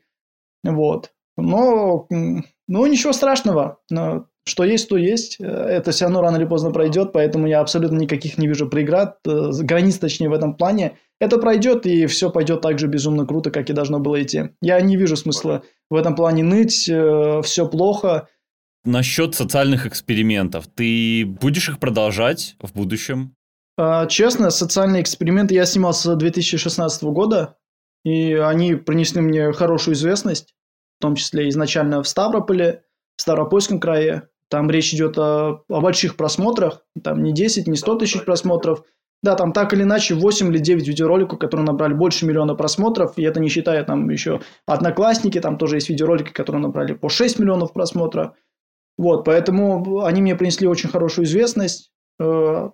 Вот. 0.64 1.12
Но, 1.38 2.08
ну, 2.10 2.86
ничего 2.86 3.14
страшного. 3.14 3.80
Но 3.90 4.26
что 4.46 4.64
есть, 4.66 4.90
то 4.90 4.98
есть. 4.98 5.38
Это 5.40 5.92
все 5.92 6.06
равно 6.06 6.22
рано 6.22 6.38
или 6.38 6.46
поздно 6.46 6.72
пройдет, 6.72 7.14
поэтому 7.14 7.48
я 7.48 7.62
абсолютно 7.62 7.98
никаких 7.98 8.38
не 8.38 8.48
вижу 8.48 8.68
преград, 8.68 9.18
э, 9.26 9.52
границ, 9.62 9.98
точнее, 9.98 10.30
в 10.30 10.34
этом 10.34 10.56
плане. 10.56 10.98
Это 11.20 11.38
пройдет, 11.38 11.86
и 11.86 12.08
все 12.08 12.30
пойдет 12.30 12.62
так 12.62 12.80
же 12.80 12.88
безумно 12.88 13.26
круто, 13.26 13.52
как 13.52 13.70
и 13.70 13.74
должно 13.74 14.00
было 14.00 14.22
идти. 14.22 14.50
Я 14.62 14.82
не 14.82 14.98
вижу 14.98 15.16
смысла 15.16 15.64
в 15.90 15.96
этом 15.96 16.16
плане 16.16 16.44
ныть, 16.44 16.90
э, 16.90 17.42
все 17.44 17.68
плохо– 17.68 18.28
Насчет 18.84 19.36
социальных 19.36 19.86
экспериментов, 19.86 20.66
ты 20.68 21.24
будешь 21.26 21.70
их 21.70 21.80
продолжать 21.80 22.56
в 22.60 22.74
будущем? 22.74 23.36
А, 23.78 24.08
честно, 24.08 24.50
социальные 24.50 25.04
эксперименты 25.04 25.54
я 25.54 25.66
снимал 25.66 25.94
с 25.94 26.16
2016 26.16 27.04
года, 27.04 27.58
и 28.04 28.34
они 28.34 28.74
принесли 28.74 29.22
мне 29.22 29.52
хорошую 29.54 29.94
известность, 29.94 30.56
в 30.98 31.02
том 31.02 31.16
числе 31.16 31.48
изначально 31.50 32.02
в 32.02 32.08
Ставрополе, 32.08 32.84
в 33.18 33.22
Ставропольском 33.22 33.80
крае. 33.80 34.30
Там 34.50 34.70
речь 34.70 34.94
идет 34.94 35.18
о, 35.18 35.64
о 35.70 35.82
больших 35.82 36.16
просмотрах, 36.18 36.84
там 37.04 37.22
не 37.22 37.34
10, 37.34 37.68
не 37.68 37.78
100 37.78 37.96
тысяч 37.96 38.26
просмотров. 38.26 38.84
Да, 39.24 39.36
там 39.36 39.54
так 39.54 39.72
или 39.74 39.84
иначе 39.84 40.16
8 40.16 40.48
или 40.52 40.58
9 40.58 40.88
видеороликов, 40.88 41.38
которые 41.38 41.66
набрали 41.66 41.94
больше 41.94 42.26
миллиона 42.26 42.56
просмотров, 42.56 43.14
и 43.18 43.22
это 43.22 43.40
не 43.40 43.50
считая 43.50 43.84
там 43.84 44.10
еще 44.10 44.42
Одноклассники, 44.66 45.40
там 45.40 45.60
тоже 45.60 45.76
есть 45.76 45.90
видеоролики, 45.90 46.32
которые 46.32 46.64
набрали 46.64 46.94
по 46.94 47.08
6 47.08 47.38
миллионов 47.38 47.72
просмотров. 47.74 48.34
Вот, 48.98 49.26
поэтому 49.26 50.04
они 50.04 50.22
мне 50.22 50.36
принесли 50.36 50.68
очень 50.68 50.90
хорошую 50.90 51.26
известность. 51.26 51.92
Э, 52.20 52.70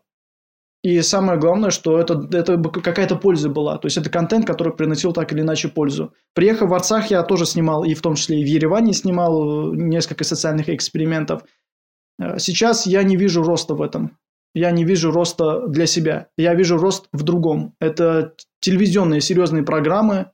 и 0.84 1.01
самое 1.01 1.39
главное, 1.39 1.71
что 1.71 1.99
это, 1.99 2.27
это 2.32 2.58
какая-то 2.58 3.15
польза 3.15 3.49
была. 3.49 3.77
То 3.77 3.88
есть 3.88 3.97
это 3.97 4.10
контент, 4.10 4.45
который 4.45 4.73
приносил 4.73 5.13
так 5.13 5.32
или 5.34 5.41
иначе 5.41 5.69
пользу. 5.69 6.13
Приехав 6.34 6.69
в 6.69 6.73
Арцах, 6.73 7.10
я 7.10 7.23
тоже 7.23 7.45
снимал, 7.45 7.84
и 7.84 7.93
в 7.93 8.01
том 8.01 8.15
числе 8.15 8.41
и 8.41 8.43
в 8.43 8.47
Ереване 8.47 8.93
снимал 8.93 9.73
э, 9.73 9.75
несколько 9.75 10.23
социальных 10.23 10.69
экспериментов. 10.69 11.43
Э, 12.19 12.39
сейчас 12.39 12.86
я 12.86 13.03
не 13.03 13.15
вижу 13.15 13.43
роста 13.43 13.73
в 13.73 13.82
этом. 13.82 14.17
Я 14.53 14.71
не 14.71 14.86
вижу 14.86 15.12
роста 15.12 15.67
для 15.67 15.86
себя. 15.86 16.30
Я 16.38 16.56
вижу 16.56 16.77
рост 16.77 17.10
в 17.12 17.23
другом. 17.23 17.75
Это 17.80 18.34
телевизионные 18.60 19.21
серьезные 19.21 19.63
программы, 19.63 20.32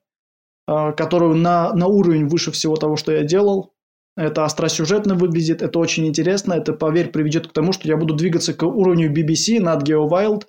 которые 0.65 1.35
на, 1.35 1.73
на 1.73 1.87
уровень 1.87 2.27
выше 2.27 2.51
всего 2.51 2.77
того, 2.77 2.95
что 2.95 3.11
я 3.11 3.23
делал. 3.23 3.72
Это 4.15 4.45
остросюжетно 4.45 5.15
выглядит, 5.15 5.61
это 5.61 5.79
очень 5.79 6.05
интересно, 6.05 6.53
это, 6.53 6.73
поверь, 6.73 7.09
приведет 7.09 7.47
к 7.47 7.53
тому, 7.53 7.73
что 7.73 7.87
я 7.87 7.97
буду 7.97 8.13
двигаться 8.13 8.53
к 8.53 8.63
уровню 8.63 9.11
BBC, 9.11 9.59
над 9.59 9.87
Geo 9.87 10.07
Wild. 10.07 10.43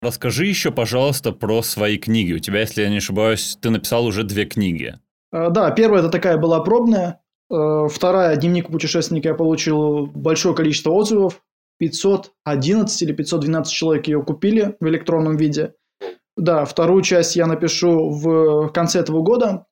Расскажи 0.00 0.46
еще, 0.46 0.70
пожалуйста, 0.70 1.32
про 1.32 1.62
свои 1.62 1.98
книги. 1.98 2.32
У 2.32 2.38
тебя, 2.38 2.60
если 2.60 2.82
я 2.82 2.88
не 2.88 2.98
ошибаюсь, 2.98 3.58
ты 3.60 3.70
написал 3.70 4.06
уже 4.06 4.22
две 4.22 4.44
книги. 4.44 4.94
А, 5.32 5.50
да, 5.50 5.70
первая 5.72 6.00
это 6.02 6.10
такая 6.10 6.38
была 6.38 6.60
пробная. 6.60 7.20
А, 7.50 7.88
вторая, 7.88 8.36
дневник 8.36 8.68
путешественника, 8.68 9.30
я 9.30 9.34
получил 9.34 10.06
большое 10.06 10.54
количество 10.54 10.92
отзывов. 10.92 11.42
511 11.80 13.02
или 13.02 13.12
512 13.12 13.72
человек 13.72 14.06
ее 14.08 14.22
купили 14.22 14.76
в 14.80 14.88
электронном 14.88 15.36
виде. 15.36 15.74
Да, 16.36 16.64
вторую 16.64 17.02
часть 17.02 17.34
я 17.36 17.46
напишу 17.46 18.10
в 18.10 18.68
конце 18.68 19.00
этого 19.00 19.22
года 19.22 19.66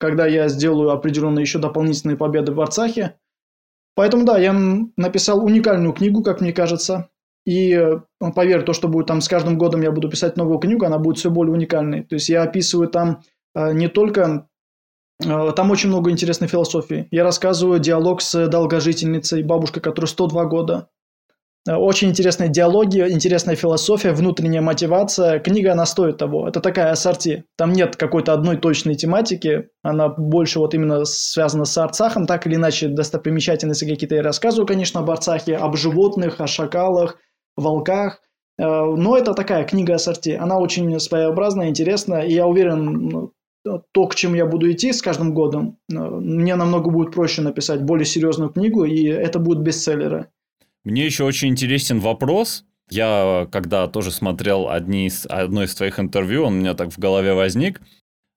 когда 0.00 0.26
я 0.26 0.48
сделаю 0.48 0.90
определенные 0.90 1.42
еще 1.42 1.58
дополнительные 1.58 2.16
победы 2.16 2.52
в 2.52 2.60
Арцахе. 2.60 3.16
Поэтому 3.94 4.24
да, 4.24 4.38
я 4.38 4.54
написал 4.96 5.44
уникальную 5.44 5.92
книгу, 5.92 6.22
как 6.22 6.40
мне 6.40 6.52
кажется. 6.54 7.10
И 7.46 7.76
ну, 8.20 8.32
поверь, 8.32 8.62
то, 8.62 8.72
что 8.72 8.88
будет 8.88 9.06
там 9.06 9.20
с 9.20 9.28
каждым 9.28 9.58
годом 9.58 9.82
я 9.82 9.92
буду 9.92 10.08
писать 10.08 10.36
новую 10.36 10.58
книгу, 10.58 10.86
она 10.86 10.98
будет 10.98 11.18
все 11.18 11.30
более 11.30 11.52
уникальной. 11.52 12.02
То 12.02 12.14
есть 12.14 12.28
я 12.30 12.42
описываю 12.42 12.88
там 12.88 13.22
э, 13.54 13.72
не 13.72 13.88
только... 13.88 14.48
Э, 15.22 15.52
там 15.54 15.70
очень 15.70 15.90
много 15.90 16.10
интересной 16.10 16.48
философии. 16.48 17.06
Я 17.10 17.22
рассказываю 17.22 17.78
диалог 17.78 18.22
с 18.22 18.48
долгожительницей, 18.48 19.42
бабушкой, 19.42 19.82
которой 19.82 20.06
102 20.06 20.44
года. 20.46 20.88
Э, 21.68 21.74
очень 21.74 22.08
интересные 22.08 22.48
диалоги, 22.48 23.00
интересная 23.00 23.54
философия, 23.56 24.12
внутренняя 24.12 24.62
мотивация. 24.62 25.38
Книга, 25.40 25.72
она 25.72 25.86
стоит 25.86 26.18
того. 26.18 26.48
Это 26.48 26.60
такая 26.60 26.90
ассорти. 26.90 27.44
Там 27.56 27.72
нет 27.72 27.96
какой-то 27.96 28.32
одной 28.32 28.56
точной 28.56 28.94
тематики. 28.94 29.68
Она 29.82 30.08
больше 30.08 30.58
вот 30.58 30.74
именно 30.74 31.04
связана 31.04 31.64
с 31.64 31.76
Арцахом. 31.76 32.26
Так 32.26 32.46
или 32.46 32.54
иначе, 32.54 32.88
достопримечательности 32.88 33.84
какие-то 33.84 34.14
я 34.14 34.22
рассказываю, 34.22 34.66
конечно, 34.66 35.00
об 35.00 35.10
Арцахе, 35.10 35.56
об 35.56 35.76
животных, 35.76 36.40
о 36.40 36.46
шакалах, 36.46 37.18
волках. 37.56 38.20
Э, 38.58 38.64
но 38.64 39.16
это 39.16 39.34
такая 39.34 39.64
книга 39.64 39.94
ассорти. 39.94 40.30
Она 40.30 40.58
очень 40.58 40.98
своеобразная, 40.98 41.68
интересная. 41.68 42.22
И 42.22 42.32
я 42.32 42.46
уверен, 42.46 43.08
ну, 43.08 43.32
то, 43.92 44.06
к 44.06 44.14
чему 44.14 44.36
я 44.36 44.46
буду 44.46 44.70
идти 44.70 44.92
с 44.92 45.02
каждым 45.02 45.34
годом, 45.34 45.76
э, 45.90 45.94
мне 45.94 46.56
намного 46.56 46.90
будет 46.90 47.12
проще 47.12 47.42
написать 47.42 47.82
более 47.82 48.06
серьезную 48.06 48.50
книгу, 48.50 48.84
и 48.84 49.04
это 49.04 49.38
будут 49.38 49.62
бестселлеры. 49.62 50.28
Мне 50.84 51.04
еще 51.04 51.24
очень 51.24 51.48
интересен 51.48 52.00
вопрос. 52.00 52.64
Я, 52.90 53.46
когда 53.52 53.86
тоже 53.86 54.10
смотрел 54.10 54.68
одни 54.68 55.06
из, 55.06 55.26
одно 55.26 55.62
из 55.62 55.74
твоих 55.74 56.00
интервью, 56.00 56.44
он 56.44 56.54
у 56.54 56.56
меня 56.56 56.74
так 56.74 56.92
в 56.92 56.98
голове 56.98 57.34
возник. 57.34 57.80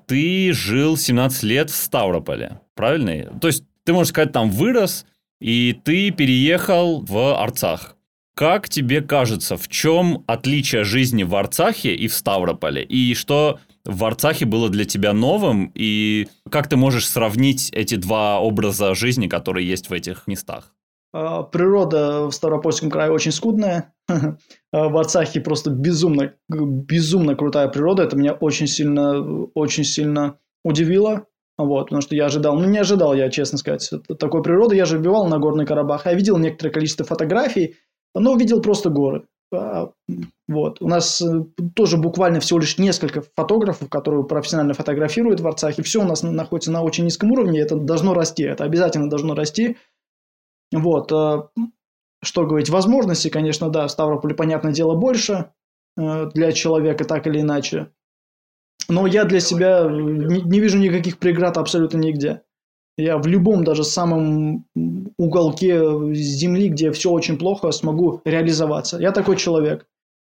Ты 0.06 0.52
жил 0.54 0.98
17 0.98 1.44
лет 1.44 1.70
в 1.70 1.76
Ставрополе, 1.76 2.60
правильно? 2.76 3.40
То 3.40 3.48
есть, 3.48 3.64
ты, 3.86 3.94
можешь 3.94 4.10
сказать, 4.10 4.32
там 4.32 4.52
вырос, 4.52 5.06
и 5.40 5.78
ты 5.84 6.12
переехал 6.12 7.02
в 7.02 7.42
Арцах. 7.42 7.96
Как 8.36 8.68
тебе 8.68 9.02
кажется, 9.02 9.58
в 9.58 9.68
чем 9.68 10.24
отличие 10.28 10.84
жизни 10.84 11.24
в 11.24 11.36
Арцахе 11.36 11.96
и 11.96 12.08
в 12.08 12.14
Ставрополе? 12.14 12.84
И 12.84 13.14
что 13.14 13.60
в 13.86 14.04
Арцахе 14.04 14.46
было 14.46 14.70
для 14.70 14.86
тебя 14.86 15.14
новым? 15.14 15.72
И 15.76 16.28
как 16.50 16.68
ты 16.68 16.76
можешь 16.76 17.08
сравнить 17.08 17.70
эти 17.72 17.96
два 17.96 18.40
образа 18.40 18.96
жизни, 18.96 19.28
которые 19.28 19.68
есть 19.68 19.90
в 19.90 19.94
этих 19.94 20.28
местах? 20.28 20.74
А, 21.14 21.44
природа 21.44 22.26
в 22.26 22.32
Ставропольском 22.32 22.90
крае 22.90 23.12
очень 23.12 23.32
скудная. 23.32 23.94
А, 24.76 24.90
в 24.90 24.98
Арцахе 24.98 25.40
просто 25.40 25.70
безумно, 25.70 26.34
безумно 26.50 27.36
крутая 27.36 27.68
природа. 27.68 28.02
Это 28.04 28.18
меня 28.18 28.34
очень 28.34 28.66
сильно, 28.66 29.22
очень 29.54 29.84
сильно 29.84 30.40
удивило. 30.66 31.28
Вот, 31.60 31.84
потому 31.86 32.02
что 32.02 32.16
я 32.16 32.26
ожидал, 32.26 32.58
ну 32.58 32.68
не 32.68 32.80
ожидал 32.80 33.14
я, 33.14 33.30
честно 33.30 33.60
сказать, 33.60 33.88
такой 34.18 34.42
природы. 34.42 34.76
Я 34.76 34.86
же 34.86 34.98
бивал 34.98 35.28
на 35.28 35.38
Горный 35.38 35.68
Карабах. 35.68 36.08
Я 36.08 36.16
видел 36.16 36.40
некоторое 36.40 36.72
количество 36.72 37.06
фотографий, 37.06 37.76
но 38.16 38.36
видел 38.36 38.62
просто 38.62 38.90
горы. 38.90 39.28
А, 39.54 39.92
вот. 40.48 40.82
У 40.82 40.88
нас 40.88 41.22
э, 41.22 41.44
тоже 41.76 41.98
буквально 41.98 42.40
всего 42.40 42.60
лишь 42.60 42.80
несколько 42.80 43.22
фотографов, 43.36 43.90
которые 43.90 44.26
профессионально 44.26 44.74
фотографируют 44.74 45.40
в 45.40 45.48
Арцахе. 45.48 45.84
Все 45.84 46.02
у 46.02 46.06
нас 46.06 46.24
находится 46.24 46.72
на 46.72 46.82
очень 46.82 47.06
низком 47.06 47.32
уровне, 47.32 47.60
это 47.60 47.76
должно 47.76 48.16
расти, 48.16 48.44
это 48.44 48.64
обязательно 48.64 49.10
должно 49.10 49.36
расти. 49.36 49.78
Вот, 50.74 51.12
э, 51.12 51.44
что 52.24 52.46
говорить, 52.46 52.70
возможности, 52.70 53.30
конечно, 53.30 53.70
да, 53.70 53.88
в 53.88 53.92
Ставрополе, 53.92 54.36
понятное 54.36 54.74
дело, 54.74 54.96
больше 54.96 55.52
э, 55.98 56.30
для 56.34 56.52
человека, 56.52 57.06
так 57.06 57.28
или 57.28 57.42
иначе. 57.42 57.92
Но 58.90 59.08
я 59.08 59.24
для 59.24 59.40
себя 59.40 59.88
не, 59.90 60.42
не 60.42 60.60
вижу 60.60 60.78
никаких 60.78 61.20
преград 61.20 61.58
абсолютно 61.58 61.98
нигде. 61.98 62.42
Я 62.98 63.18
в 63.18 63.26
любом 63.28 63.64
даже 63.64 63.84
самом 63.84 64.66
уголке 65.18 65.80
земли, 66.14 66.70
где 66.70 66.92
все 66.92 67.10
очень 67.12 67.38
плохо, 67.38 67.72
смогу 67.72 68.22
реализоваться. 68.26 69.00
Я 69.00 69.12
такой 69.12 69.36
человек. 69.36 69.88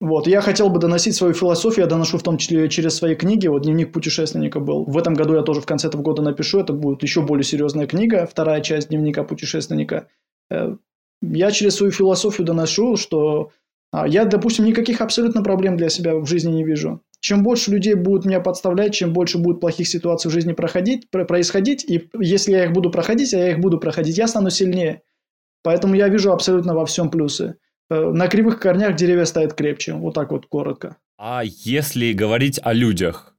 Вот, 0.01 0.27
я 0.27 0.41
хотел 0.41 0.69
бы 0.69 0.79
доносить 0.79 1.15
свою 1.15 1.33
философию, 1.33 1.85
я 1.85 1.89
доношу 1.89 2.17
в 2.17 2.23
том 2.23 2.37
числе 2.37 2.67
через 2.69 2.95
свои 2.95 3.15
книги. 3.15 3.47
Вот 3.47 3.63
дневник 3.63 3.93
путешественника 3.93 4.59
был. 4.59 4.85
В 4.85 4.97
этом 4.97 5.13
году 5.13 5.35
я 5.35 5.41
тоже 5.41 5.61
в 5.61 5.65
конце 5.65 5.87
этого 5.87 6.01
года 6.01 6.21
напишу. 6.21 6.59
Это 6.59 6.73
будет 6.73 7.01
еще 7.03 7.21
более 7.21 7.43
серьезная 7.43 7.87
книга, 7.87 8.27
вторая 8.29 8.61
часть 8.61 8.89
дневника 8.89 9.23
путешественника. 9.23 10.07
Я 10.49 11.51
через 11.51 11.75
свою 11.75 11.91
философию 11.91 12.45
доношу, 12.45 12.97
что 12.97 13.51
а, 13.91 14.07
я, 14.07 14.25
допустим, 14.25 14.65
никаких 14.65 15.01
абсолютно 15.01 15.41
проблем 15.41 15.77
для 15.77 15.89
себя 15.89 16.15
в 16.15 16.25
жизни 16.25 16.51
не 16.51 16.63
вижу. 16.63 17.01
Чем 17.21 17.43
больше 17.43 17.71
людей 17.71 17.95
будут 17.95 18.25
меня 18.25 18.39
подставлять, 18.41 18.93
чем 18.93 19.13
больше 19.13 19.37
будет 19.37 19.59
плохих 19.59 19.87
ситуаций 19.87 20.29
в 20.29 20.33
жизни 20.33 20.53
проходить, 20.53 21.09
происходить, 21.09 21.83
и 21.89 22.09
если 22.19 22.51
я 22.51 22.65
их 22.65 22.73
буду 22.73 22.91
проходить, 22.91 23.33
а 23.33 23.37
я 23.37 23.51
их 23.51 23.59
буду 23.59 23.79
проходить, 23.79 24.17
я 24.17 24.27
стану 24.27 24.49
сильнее. 24.49 25.01
Поэтому 25.63 25.95
я 25.95 26.09
вижу 26.09 26.31
абсолютно 26.31 26.75
во 26.75 26.85
всем 26.85 27.09
плюсы. 27.09 27.55
Э, 27.89 28.11
на 28.11 28.27
кривых 28.27 28.59
корнях 28.59 28.95
деревья 28.95 29.25
стоят 29.25 29.53
крепче. 29.53 29.93
Вот 29.93 30.13
так 30.13 30.31
вот 30.31 30.45
коротко. 30.45 30.97
А 31.17 31.41
если 31.43 32.11
говорить 32.11 32.59
о 32.61 32.73
людях, 32.73 33.33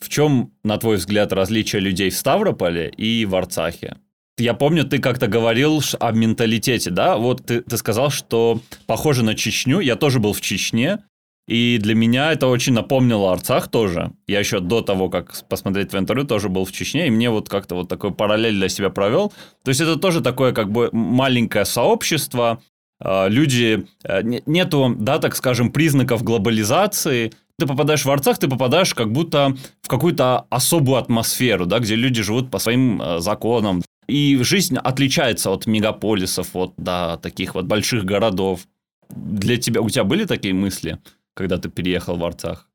в 0.00 0.08
чем, 0.08 0.54
на 0.62 0.78
твой 0.78 0.96
взгляд, 0.96 1.32
различие 1.32 1.80
людей 1.80 2.10
в 2.10 2.16
Ставрополе 2.16 2.88
и 2.88 3.26
в 3.26 3.34
Арцахе? 3.34 3.96
Я 4.38 4.54
помню, 4.54 4.84
ты 4.84 4.98
как-то 4.98 5.26
говорил 5.26 5.82
о 6.00 6.12
менталитете, 6.12 6.90
да? 6.90 7.16
Вот 7.18 7.44
ты, 7.44 7.60
ты 7.60 7.76
сказал, 7.76 8.10
что 8.10 8.60
похоже 8.86 9.24
на 9.24 9.34
Чечню. 9.34 9.80
Я 9.80 9.96
тоже 9.96 10.20
был 10.20 10.32
в 10.32 10.40
Чечне, 10.40 10.98
и 11.46 11.78
для 11.78 11.94
меня 11.94 12.32
это 12.32 12.46
очень 12.46 12.72
напомнило 12.72 13.32
Арцах 13.32 13.68
тоже. 13.68 14.12
Я 14.26 14.38
еще 14.38 14.60
до 14.60 14.80
того, 14.80 15.10
как 15.10 15.34
посмотреть 15.48 15.90
твое 15.90 16.02
интервью, 16.02 16.26
тоже 16.26 16.48
был 16.48 16.64
в 16.64 16.72
Чечне, 16.72 17.08
и 17.08 17.10
мне 17.10 17.30
вот 17.30 17.48
как-то 17.48 17.74
вот 17.74 17.88
такой 17.88 18.12
параллель 18.12 18.54
для 18.54 18.68
себя 18.68 18.90
провел. 18.90 19.32
То 19.64 19.68
есть 19.68 19.80
это 19.80 19.96
тоже 19.96 20.20
такое 20.22 20.52
как 20.52 20.70
бы 20.70 20.88
маленькое 20.92 21.64
сообщество, 21.64 22.62
а, 23.00 23.26
люди, 23.28 23.86
э, 24.04 24.22
нету, 24.46 24.94
да, 24.96 25.18
так 25.18 25.34
скажем, 25.34 25.72
признаков 25.72 26.22
глобализации, 26.22 27.32
ты 27.58 27.66
попадаешь 27.66 28.04
в 28.04 28.10
Арцах, 28.10 28.38
ты 28.38 28.48
попадаешь 28.48 28.94
как 28.94 29.10
будто 29.10 29.56
в 29.82 29.88
какую-то 29.88 30.46
особую 30.50 30.98
атмосферу, 30.98 31.66
да, 31.66 31.80
где 31.80 31.96
люди 31.96 32.22
живут 32.22 32.50
по 32.50 32.58
своим 32.58 33.02
э, 33.02 33.18
законам. 33.18 33.82
И 34.08 34.36
жизнь 34.42 34.76
отличается 34.76 35.50
от 35.50 35.66
мегаполисов, 35.66 36.54
от 36.54 36.74
да, 36.76 37.16
таких 37.18 37.54
вот 37.54 37.66
больших 37.66 38.04
городов. 38.04 38.66
Для 39.10 39.56
тебя, 39.56 39.80
у 39.80 39.88
тебя 39.88 40.04
были 40.04 40.24
такие 40.24 40.54
мысли? 40.54 40.98
когда 41.34 41.58
ты 41.58 41.68
переехал 41.68 42.16
в 42.16 42.24
Арцах? 42.24 42.68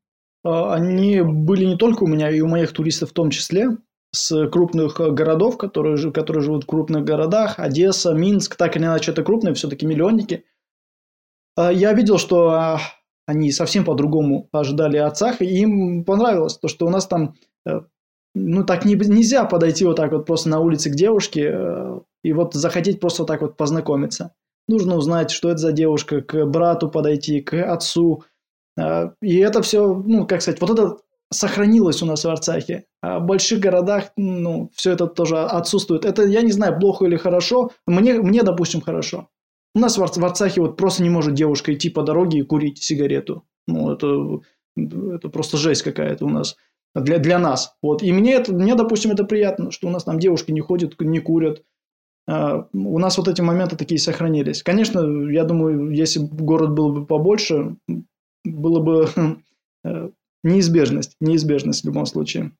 А, 0.44 0.74
они 0.74 1.20
были 1.20 1.64
не 1.64 1.76
только 1.76 2.04
у 2.04 2.06
меня, 2.06 2.30
и 2.30 2.40
у 2.40 2.48
моих 2.48 2.72
туристов 2.72 3.10
в 3.10 3.14
том 3.14 3.30
числе, 3.30 3.76
с 4.10 4.48
крупных 4.48 5.00
э, 5.00 5.10
городов, 5.10 5.58
которые, 5.58 6.12
которые 6.12 6.42
живут 6.42 6.64
в 6.64 6.66
крупных 6.66 7.04
городах, 7.04 7.58
Одесса, 7.58 8.14
Минск, 8.14 8.56
так 8.56 8.76
или 8.76 8.84
иначе 8.84 9.12
это 9.12 9.22
крупные, 9.22 9.54
все-таки 9.54 9.86
миллионники. 9.86 10.44
А, 11.56 11.70
я 11.70 11.92
видел, 11.92 12.18
что 12.18 12.50
а, 12.50 12.80
они 13.26 13.52
совсем 13.52 13.84
по-другому 13.84 14.48
ожидали 14.52 14.96
Арцах, 14.96 15.42
и 15.42 15.46
им 15.46 16.04
понравилось 16.04 16.56
то, 16.56 16.68
что 16.68 16.86
у 16.86 16.90
нас 16.90 17.06
там, 17.06 17.34
э, 17.66 17.80
ну 18.34 18.64
так 18.64 18.84
не, 18.84 18.94
нельзя 18.94 19.44
подойти 19.44 19.84
вот 19.84 19.96
так 19.96 20.12
вот 20.12 20.26
просто 20.26 20.48
на 20.48 20.60
улице 20.60 20.90
к 20.90 20.94
девушке 20.94 21.50
э, 21.52 22.00
и 22.22 22.32
вот 22.32 22.54
захотеть 22.54 23.00
просто 23.00 23.22
вот 23.22 23.28
так 23.28 23.42
вот 23.42 23.56
познакомиться. 23.56 24.32
Нужно 24.68 24.96
узнать, 24.96 25.30
что 25.30 25.48
это 25.48 25.58
за 25.58 25.72
девушка, 25.72 26.20
к 26.20 26.44
брату 26.44 26.90
подойти, 26.90 27.40
к 27.40 27.54
отцу– 27.54 28.24
а, 28.78 29.12
и 29.20 29.38
это 29.38 29.62
все, 29.62 29.94
ну, 29.94 30.26
как 30.26 30.40
сказать, 30.42 30.60
вот 30.60 30.70
это 30.70 30.96
сохранилось 31.30 32.02
у 32.02 32.06
нас 32.06 32.24
в 32.24 32.28
Арцахе. 32.28 32.84
А 33.02 33.18
в 33.18 33.26
больших 33.26 33.60
городах, 33.60 34.12
ну, 34.16 34.70
все 34.74 34.92
это 34.92 35.06
тоже 35.06 35.38
отсутствует. 35.38 36.04
Это, 36.04 36.24
я 36.24 36.42
не 36.42 36.52
знаю, 36.52 36.78
плохо 36.78 37.04
или 37.04 37.16
хорошо. 37.16 37.70
Мне, 37.86 38.14
мне 38.14 38.42
допустим, 38.42 38.80
хорошо. 38.80 39.28
У 39.74 39.80
нас 39.80 39.98
в 39.98 40.24
Арцахе 40.24 40.60
вот 40.60 40.76
просто 40.76 41.02
не 41.02 41.10
может 41.10 41.34
девушка 41.34 41.74
идти 41.74 41.90
по 41.90 42.02
дороге 42.02 42.38
и 42.38 42.42
курить 42.42 42.82
сигарету. 42.82 43.44
Ну, 43.66 43.92
это, 43.92 44.40
это 44.76 45.28
просто 45.28 45.56
жесть 45.56 45.82
какая-то 45.82 46.24
у 46.24 46.30
нас. 46.30 46.56
Для, 47.00 47.18
для 47.18 47.38
нас. 47.38 47.76
Вот. 47.82 48.02
И 48.02 48.12
мне, 48.12 48.34
это, 48.34 48.52
мне, 48.52 48.74
допустим, 48.74 49.10
это 49.10 49.24
приятно, 49.24 49.70
что 49.70 49.88
у 49.88 49.90
нас 49.90 50.04
там 50.04 50.18
девушки 50.18 50.52
не 50.52 50.60
ходят, 50.60 51.00
не 51.00 51.20
курят. 51.20 51.62
Uh, 52.30 52.66
у 52.74 52.98
нас 52.98 53.16
вот 53.16 53.26
эти 53.26 53.40
моменты 53.40 53.76
такие 53.76 53.98
сохранились. 53.98 54.62
Конечно, 54.62 55.00
я 55.30 55.44
думаю, 55.44 55.90
если 55.90 56.18
город 56.20 56.72
был 56.72 56.92
бы 56.92 57.06
побольше, 57.06 57.76
было 58.44 58.80
бы 58.80 59.08
э, 59.84 60.10
неизбежность, 60.42 61.16
неизбежность 61.20 61.82
в 61.82 61.86
любом 61.86 62.04
случае. 62.04 62.52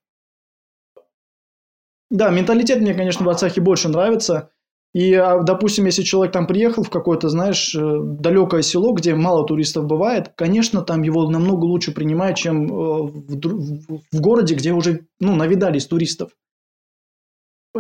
Да, 2.11 2.30
менталитет 2.30 2.80
мне, 2.80 2.95
конечно, 2.95 3.26
в 3.26 3.28
Арцахе 3.28 3.61
больше 3.61 3.91
нравится. 3.91 4.51
И, 4.99 5.15
а, 5.15 5.45
допустим, 5.45 5.85
если 5.85 6.03
человек 6.03 6.33
там 6.33 6.49
приехал 6.49 6.83
в 6.83 6.91
какое-то, 6.91 7.29
знаешь, 7.29 7.73
э, 7.73 8.01
далекое 8.03 8.63
село, 8.63 8.93
где 8.95 9.15
мало 9.15 9.47
туристов 9.47 9.87
бывает, 9.87 10.33
конечно, 10.35 10.83
там 10.83 11.03
его 11.03 11.31
намного 11.31 11.67
лучше 11.67 11.93
принимают, 11.93 12.37
чем 12.37 12.65
э, 12.67 13.03
в, 13.05 14.01
в 14.11 14.21
городе, 14.21 14.57
где 14.57 14.73
уже, 14.73 15.07
ну, 15.21 15.37
навидались 15.37 15.87
туристов. 15.87 16.33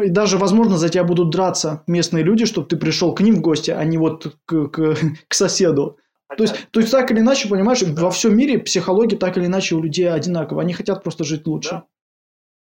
И 0.00 0.10
даже, 0.10 0.38
возможно, 0.38 0.78
за 0.78 0.90
тебя 0.90 1.02
будут 1.02 1.30
драться 1.30 1.82
местные 1.88 2.22
люди, 2.22 2.44
чтобы 2.44 2.68
ты 2.68 2.76
пришел 2.76 3.12
к 3.12 3.20
ним 3.20 3.34
в 3.34 3.40
гости, 3.40 3.72
а 3.72 3.82
не 3.84 3.98
вот 3.98 4.36
к, 4.44 4.68
к, 4.68 4.94
к 5.28 5.34
соседу. 5.34 5.96
То 6.36 6.44
есть, 6.44 6.54
то 6.70 6.78
есть, 6.78 6.92
так 6.92 7.10
или 7.10 7.18
иначе, 7.18 7.48
понимаешь, 7.48 7.80
да. 7.80 8.00
во 8.00 8.12
всем 8.12 8.36
мире 8.36 8.60
психология 8.60 9.16
так 9.16 9.36
или 9.36 9.46
иначе 9.46 9.74
у 9.74 9.82
людей 9.82 10.08
одинакова. 10.08 10.62
Они 10.62 10.72
хотят 10.72 11.02
просто 11.02 11.24
жить 11.24 11.48
лучше. 11.48 11.70
Да. 11.70 11.84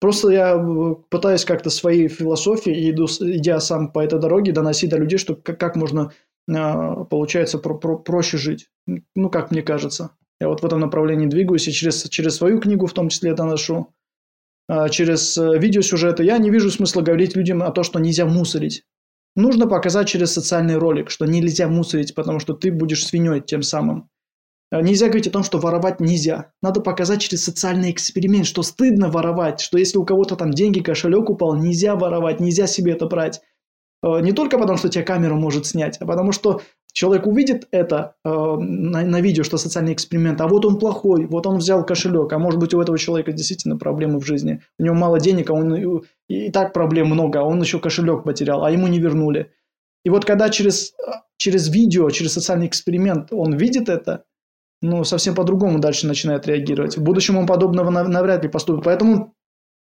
Просто 0.05 0.29
я 0.29 0.55
э, 0.55 0.95
пытаюсь 1.09 1.47
как-то 1.47 1.71
своей 1.71 2.09
философии, 2.09 2.91
иду, 2.91 3.07
идя 3.07 3.59
сам 3.59 3.91
по 3.91 4.01
этой 4.01 4.21
дороге, 4.21 4.53
доносить 4.53 4.91
до 4.91 4.99
людей, 4.99 5.17
что 5.17 5.35
как, 5.35 5.59
как 5.59 5.77
можно, 5.77 6.13
э, 6.47 7.05
получается, 7.09 7.59
про, 7.59 7.75
про, 7.79 7.97
проще 7.97 8.37
жить. 8.37 8.69
Ну, 9.15 9.31
как 9.31 9.51
мне 9.51 9.63
кажется. 9.63 10.11
Я 10.39 10.49
вот 10.49 10.61
в 10.61 10.67
этом 10.67 10.81
направлении 10.81 11.25
двигаюсь, 11.25 11.67
и 11.69 11.73
через, 11.73 12.03
через 12.11 12.37
свою 12.37 12.61
книгу 12.61 12.87
в 12.87 12.93
том 12.93 13.09
числе 13.09 13.31
это 13.31 13.45
ношу, 13.45 13.95
а 14.69 14.91
через 14.91 15.39
э, 15.39 15.59
видеосюжеты. 15.59 16.23
Я 16.23 16.37
не 16.37 16.51
вижу 16.51 16.71
смысла 16.71 17.01
говорить 17.01 17.35
людям 17.35 17.63
о 17.63 17.71
том, 17.71 17.83
что 17.83 17.99
нельзя 17.99 18.27
мусорить. 18.27 18.85
Нужно 19.37 19.67
показать 19.67 20.07
через 20.07 20.35
социальный 20.35 20.77
ролик, 20.77 21.09
что 21.09 21.25
нельзя 21.25 21.67
мусорить, 21.67 22.15
потому 22.15 22.41
что 22.41 22.53
ты 22.53 22.71
будешь 22.71 23.07
свиньей 23.07 23.41
тем 23.41 23.63
самым. 23.63 24.11
Э, 24.75 24.81
нельзя 24.81 25.07
говорить 25.07 25.29
о 25.29 25.31
том, 25.31 25.45
что 25.45 25.59
воровать 25.59 26.01
нельзя. 26.01 26.53
Надо 26.61 26.81
показать 26.81 27.21
через 27.21 27.45
социальный 27.45 27.93
эксперимент, 27.93 28.47
что 28.47 28.63
стыдно 28.63 29.09
воровать, 29.09 29.61
что 29.61 29.79
если 29.79 29.99
у 29.99 30.05
кого-то 30.05 30.37
там 30.37 30.51
деньги, 30.51 30.81
кошелек 30.81 31.31
упал, 31.31 31.55
нельзя 31.55 31.95
воровать, 31.95 32.41
нельзя 32.41 32.67
себе 32.67 32.93
это 32.93 33.07
брать. 33.07 33.41
Э, 34.03 34.21
не 34.21 34.33
только 34.33 34.59
потому, 34.59 34.77
что 34.77 34.89
тебя 34.89 35.05
камера 35.05 35.35
может 35.35 35.67
снять, 35.67 35.99
а 36.01 36.07
потому 36.07 36.33
что 36.33 36.61
человек 36.93 37.27
увидит 37.29 37.69
это 37.71 38.17
э, 38.25 38.29
на, 38.29 39.03
на 39.03 39.21
видео, 39.21 39.45
что 39.45 39.59
социальный 39.59 39.93
эксперимент, 39.93 40.41
а 40.41 40.49
вот 40.49 40.65
он 40.65 40.81
плохой, 40.81 41.27
вот 41.27 41.47
он 41.47 41.59
взял 41.59 41.87
кошелек, 41.87 42.33
а 42.33 42.39
может 42.41 42.59
быть 42.59 42.75
у 42.75 42.81
этого 42.81 42.99
человека 42.99 43.33
действительно 43.33 43.77
проблемы 43.77 44.19
в 44.19 44.27
жизни, 44.27 44.61
у 44.81 44.83
него 44.83 44.97
мало 44.97 45.21
денег, 45.21 45.51
а 45.51 45.55
он 45.55 45.75
и, 45.77 46.03
и 46.29 46.51
так 46.51 46.73
проблем 46.73 47.09
много, 47.09 47.41
а 47.41 47.45
он 47.45 47.61
еще 47.61 47.79
кошелек 47.79 48.25
потерял, 48.25 48.65
а 48.65 48.73
ему 48.73 48.89
не 48.89 48.99
вернули. 48.99 49.53
И 50.05 50.11
вот 50.11 50.25
когда 50.25 50.51
через, 50.51 50.95
через 51.37 51.69
видео, 51.69 52.11
через 52.11 52.33
социальный 52.33 52.67
эксперимент 52.67 53.29
он 53.33 53.57
видит 53.57 53.89
это, 53.89 54.25
ну, 54.85 55.03
совсем 55.05 55.35
по-другому 55.35 55.79
дальше 55.79 56.07
начинает 56.07 56.47
реагировать. 56.47 56.97
В 56.97 57.03
будущем 57.03 57.39
он 57.39 57.47
подобного 57.47 57.89
навряд 57.91 58.43
ли 58.43 58.51
поступит. 58.51 58.85
Поэтому 58.85 59.35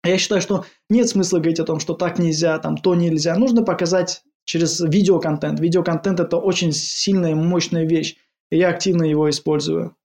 я 0.04 0.16
считаю, 0.16 0.40
что 0.40 0.64
нет 0.88 1.08
смысла 1.08 1.38
говорить 1.38 1.58
о 1.58 1.64
том, 1.64 1.80
что 1.80 1.94
так 1.94 2.18
нельзя, 2.18 2.58
там 2.58 2.76
то 2.76 2.94
нельзя. 2.94 3.34
Нужно 3.36 3.62
показать 3.62 4.22
через 4.44 4.80
видеоконтент. 4.80 5.58
Видеоконтент– 5.58 6.20
это 6.20 6.36
очень 6.36 6.72
сильная, 6.72 7.34
мощная 7.34 7.84
вещь, 7.84 8.16
и 8.50 8.58
я 8.58 8.68
активно 8.68 9.02
его 9.02 9.28
использую. 9.28 9.96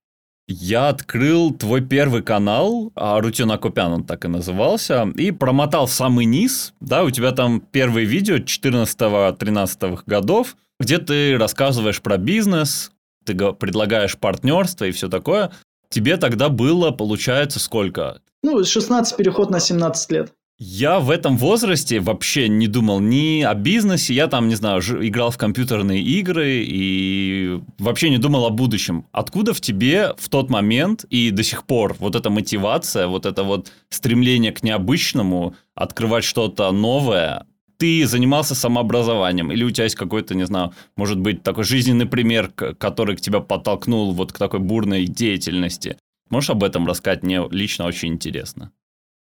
Я 0.47 0.89
открыл 0.89 1.51
твой 1.53 1.81
первый 1.81 2.23
канал, 2.23 2.91
а 2.95 3.19
Рутина 3.19 3.57
Купян 3.57 3.91
он 3.91 4.03
так 4.03 4.25
и 4.25 4.29
назывался, 4.29 5.11
и 5.15 5.31
промотал 5.31 5.87
самый 5.87 6.25
низ, 6.25 6.73
да, 6.79 7.03
у 7.03 7.11
тебя 7.11 7.33
там 7.33 7.59
первые 7.59 8.05
видео 8.05 8.37
14-13 8.37 9.99
годов, 10.05 10.55
где 10.79 10.99
ты 10.99 11.37
рассказываешь 11.37 12.01
про 12.01 12.17
бизнес, 12.17 12.91
ты 13.27 13.53
предлагаешь 13.53 14.17
партнерство 14.17 14.85
и 14.85 14.91
все 14.91 15.09
такое. 15.09 15.51
Тебе 15.89 16.17
тогда 16.17 16.49
было, 16.49 16.91
получается, 16.91 17.59
сколько? 17.59 18.21
Ну, 18.43 18.63
16 18.63 19.15
переход 19.15 19.49
на 19.49 19.59
17 19.59 20.11
лет. 20.11 20.33
Я 20.59 20.99
в 20.99 21.11
этом 21.11 21.37
возрасте 21.37 21.99
вообще 21.99 22.49
не 22.49 22.67
думал 22.67 22.99
ни 22.99 23.43
о 23.43 23.53
бизнесе, 23.53 24.15
я 24.15 24.25
там, 24.25 24.47
не 24.47 24.55
знаю, 24.55 24.81
играл 25.07 25.29
в 25.29 25.37
компьютерные 25.37 26.01
игры 26.01 26.63
и 26.65 27.59
вообще 27.77 28.09
не 28.09 28.17
думал 28.17 28.43
о 28.47 28.49
будущем. 28.49 29.05
Откуда 29.11 29.53
в 29.53 29.61
тебе 29.61 30.15
в 30.17 30.29
тот 30.29 30.49
момент 30.49 31.03
и 31.11 31.29
до 31.29 31.43
сих 31.43 31.63
пор 31.63 31.95
вот 31.99 32.15
эта 32.15 32.31
мотивация, 32.31 33.05
вот 33.05 33.27
это 33.27 33.43
вот 33.43 33.71
стремление 33.89 34.51
к 34.51 34.63
необычному, 34.63 35.55
открывать 35.75 36.23
что-то 36.23 36.71
новое, 36.71 37.45
ты 37.77 38.05
занимался 38.05 38.55
самообразованием, 38.55 39.51
или 39.51 39.63
у 39.63 39.71
тебя 39.71 39.85
есть 39.85 39.95
какой-то, 39.95 40.35
не 40.35 40.45
знаю, 40.45 40.73
может 40.95 41.19
быть, 41.19 41.43
такой 41.43 41.63
жизненный 41.63 42.07
пример, 42.07 42.49
который 42.49 43.15
к 43.15 43.21
тебя 43.21 43.39
подтолкнул 43.39 44.11
вот 44.11 44.33
к 44.33 44.37
такой 44.37 44.59
бурной 44.59 45.05
деятельности? 45.05 45.97
Можешь 46.29 46.49
об 46.49 46.63
этом 46.63 46.87
рассказать? 46.87 47.23
Мне 47.23 47.47
лично 47.49 47.85
очень 47.85 48.09
интересно. 48.09 48.71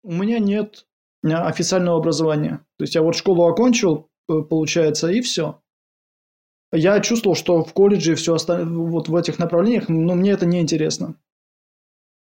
У 0.03 0.11
меня 0.11 0.39
нет 0.39 0.85
официального 1.23 1.97
образования. 1.97 2.65
То 2.77 2.83
есть 2.83 2.95
я 2.95 3.01
вот 3.01 3.15
школу 3.15 3.47
окончил, 3.47 4.09
э, 4.29 4.41
получается, 4.41 5.09
и 5.09 5.21
все. 5.21 5.61
Я 6.71 6.99
чувствовал, 6.99 7.35
что 7.35 7.63
в 7.63 7.73
колледже 7.73 8.15
все 8.15 8.35
остальное, 8.35 8.87
вот 8.89 9.07
в 9.07 9.15
этих 9.15 9.39
направлениях, 9.39 9.89
но 9.89 10.15
мне 10.15 10.31
это 10.31 10.45
не 10.45 10.59
интересно. 10.61 11.15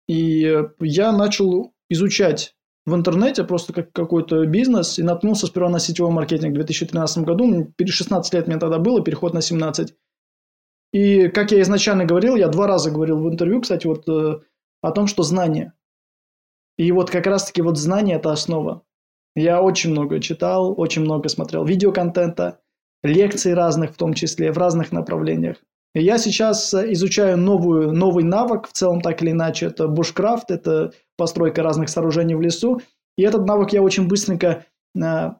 И 0.06 0.52
я 0.80 1.12
начал 1.12 1.74
изучать 1.88 2.54
в 2.86 2.94
интернете 2.94 3.44
просто 3.44 3.72
как 3.72 3.92
какой-то 3.92 4.44
бизнес 4.46 4.98
и 4.98 5.02
наткнулся 5.02 5.46
сперва 5.46 5.70
на 5.70 5.78
сетевой 5.78 6.12
маркетинг 6.12 6.52
в 6.52 6.56
2013 6.56 7.24
году. 7.24 7.72
16 7.84 8.34
лет 8.34 8.46
мне 8.46 8.58
тогда 8.58 8.78
было, 8.78 9.02
переход 9.02 9.32
на 9.32 9.40
17. 9.40 9.94
И 10.92 11.28
как 11.28 11.50
я 11.50 11.62
изначально 11.62 12.04
говорил, 12.04 12.36
я 12.36 12.48
два 12.48 12.66
раза 12.66 12.90
говорил 12.90 13.18
в 13.20 13.28
интервью, 13.28 13.60
кстати, 13.62 13.86
вот 13.86 14.08
э, 14.08 14.40
о 14.80 14.92
том, 14.92 15.06
что 15.06 15.22
знание. 15.22 15.72
И 16.76 16.92
вот 16.92 17.10
как 17.10 17.26
раз-таки 17.26 17.62
вот 17.62 17.78
знание– 17.78 18.16
это 18.18 18.32
основа. 18.32 18.82
Я 19.34 19.62
очень 19.62 19.90
много 19.90 20.20
читал, 20.20 20.78
очень 20.78 21.02
много 21.02 21.28
смотрел 21.28 21.64
видеоконтента, 21.64 22.60
лекций 23.02 23.54
разных 23.54 23.92
в 23.92 23.96
том 23.96 24.14
числе, 24.14 24.52
в 24.52 24.58
разных 24.58 24.92
направлениях. 24.92 25.56
Я 25.94 26.18
сейчас 26.18 26.74
изучаю 26.74 27.38
новую, 27.38 27.92
новый 27.92 28.24
навык, 28.24 28.68
в 28.68 28.72
целом 28.72 29.00
так 29.00 29.22
или 29.22 29.30
иначе, 29.30 29.66
это 29.66 29.86
бушкрафт, 29.86 30.50
это 30.50 30.92
постройка 31.16 31.62
разных 31.62 31.88
сооружений 31.88 32.34
в 32.34 32.40
лесу. 32.40 32.80
И 33.16 33.22
этот 33.22 33.46
навык 33.46 33.72
я 33.72 33.80
очень 33.80 34.08
быстренько, 34.08 34.66
э, 34.96 35.30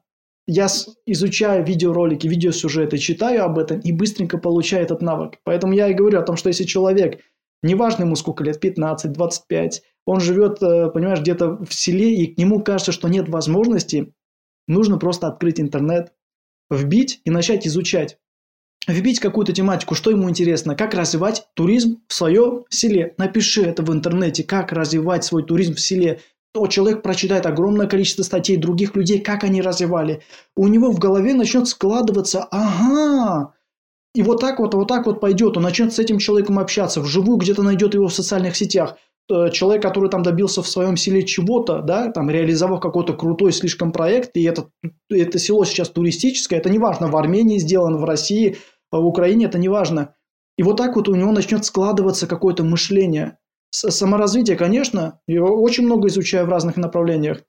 я 0.47 0.67
изучаю 1.07 1.65
видеоролики, 1.65 2.29
видеосюжеты, 2.29 2.99
читаю 2.99 3.45
об 3.45 3.59
этом 3.59 3.81
и 3.81 3.91
быстренько 3.91 4.39
получаю 4.39 4.85
этот 4.85 5.03
навык. 5.03 5.39
Поэтому 5.43 5.73
я 5.73 5.89
и 5.89 5.95
говорю 5.95 6.21
о 6.21 6.25
том, 6.25 6.37
что 6.37 6.49
если 6.49 6.65
человек, 6.65 7.21
неважно 7.65 8.05
ему 8.05 8.15
сколько 8.15 8.45
лет, 8.45 8.61
15, 8.61 9.11
25, 9.11 9.83
он 10.07 10.21
живет, 10.21 10.63
э, 10.63 10.89
понимаешь, 10.91 11.21
где-то 11.21 11.65
в 11.65 11.75
селе, 11.75 12.15
и 12.15 12.33
к 12.33 12.39
нему 12.39 12.63
кажется, 12.63 12.93
что 12.93 13.09
нет 13.09 13.29
возможности, 13.29 14.15
нужно 14.69 14.99
просто 14.99 15.27
открыть 15.27 15.61
интернет, 15.61 16.13
вбить 16.71 17.23
и 17.25 17.31
начать 17.31 17.67
изучать 17.67 18.19
вбить 18.87 19.21
какую-то 19.21 19.53
тематику, 19.53 19.95
что 19.95 20.11
ему 20.11 20.29
интересно, 20.29 20.75
как 20.75 20.95
развивать 20.95 21.47
туризм 21.55 22.01
в 22.09 22.15
своем 22.15 22.65
селе. 22.69 23.15
Напиши 23.19 23.63
это 23.63 23.83
в 23.83 23.93
интернете, 23.93 24.45
как 24.45 24.73
развивать 24.73 25.25
свой 25.25 25.43
туризм 25.43 25.75
в 25.75 25.81
селе. 25.81 26.21
То 26.53 26.67
человек 26.67 27.03
прочитает 27.03 27.47
огромное 27.47 27.87
количество 27.87 28.23
статей 28.23 28.57
других 28.57 28.95
людей, 28.95 29.21
как 29.21 29.43
они 29.43 29.61
развивали. 29.61 30.23
У 30.57 30.69
него 30.69 30.93
в 30.93 30.99
голове 30.99 31.35
начнет 31.35 31.67
складываться, 31.67 32.47
ага, 32.51 33.55
и 34.15 34.23
вот 34.23 34.41
так 34.41 34.61
вот, 34.61 34.75
вот 34.75 34.87
так 34.87 35.07
вот 35.07 35.21
пойдет, 35.21 35.57
он 35.57 35.65
начнет 35.65 35.93
с 35.93 35.99
этим 35.99 36.19
человеком 36.19 36.61
общаться, 36.61 37.01
вживую 37.01 37.39
где-то 37.39 37.63
найдет 37.63 37.95
его 37.95 38.07
в 38.07 38.15
социальных 38.15 38.55
сетях. 38.55 38.97
Э, 39.29 39.51
человек, 39.51 39.83
который 39.83 40.09
там 40.09 40.23
добился 40.23 40.63
в 40.63 40.69
своем 40.69 40.97
селе 40.97 41.25
чего-то, 41.25 41.81
да, 41.81 42.13
там 42.13 42.31
реализовал 42.31 42.79
какой-то 42.79 43.15
крутой 43.15 43.53
слишком 43.53 43.91
проект, 43.91 44.37
и 44.37 44.45
это, 44.45 44.69
это 45.11 45.39
село 45.41 45.65
сейчас 45.65 45.89
туристическое, 45.89 46.61
это 46.61 46.71
неважно, 46.71 47.09
в 47.09 47.17
Армении 47.17 47.59
сделано, 47.59 47.99
в 47.99 48.05
России– 48.05 48.57
в 49.01 49.07
Украине 49.07 49.47
это 49.47 49.59
не 49.59 49.69
важно. 49.69 50.15
И 50.57 50.63
вот 50.63 50.77
так 50.77 50.97
вот 50.97 51.09
у 51.09 51.15
него 51.15 51.33
начнет 51.33 51.65
складываться 51.65 52.27
какое-то 52.27 52.63
мышление. 52.65 53.39
Саморазвитие, 53.71 54.57
конечно, 54.57 55.21
я 55.27 55.43
очень 55.43 55.85
много 55.85 56.09
изучаю 56.09 56.47
в 56.47 56.51
разных 56.51 56.77
направлениях. 56.77 57.43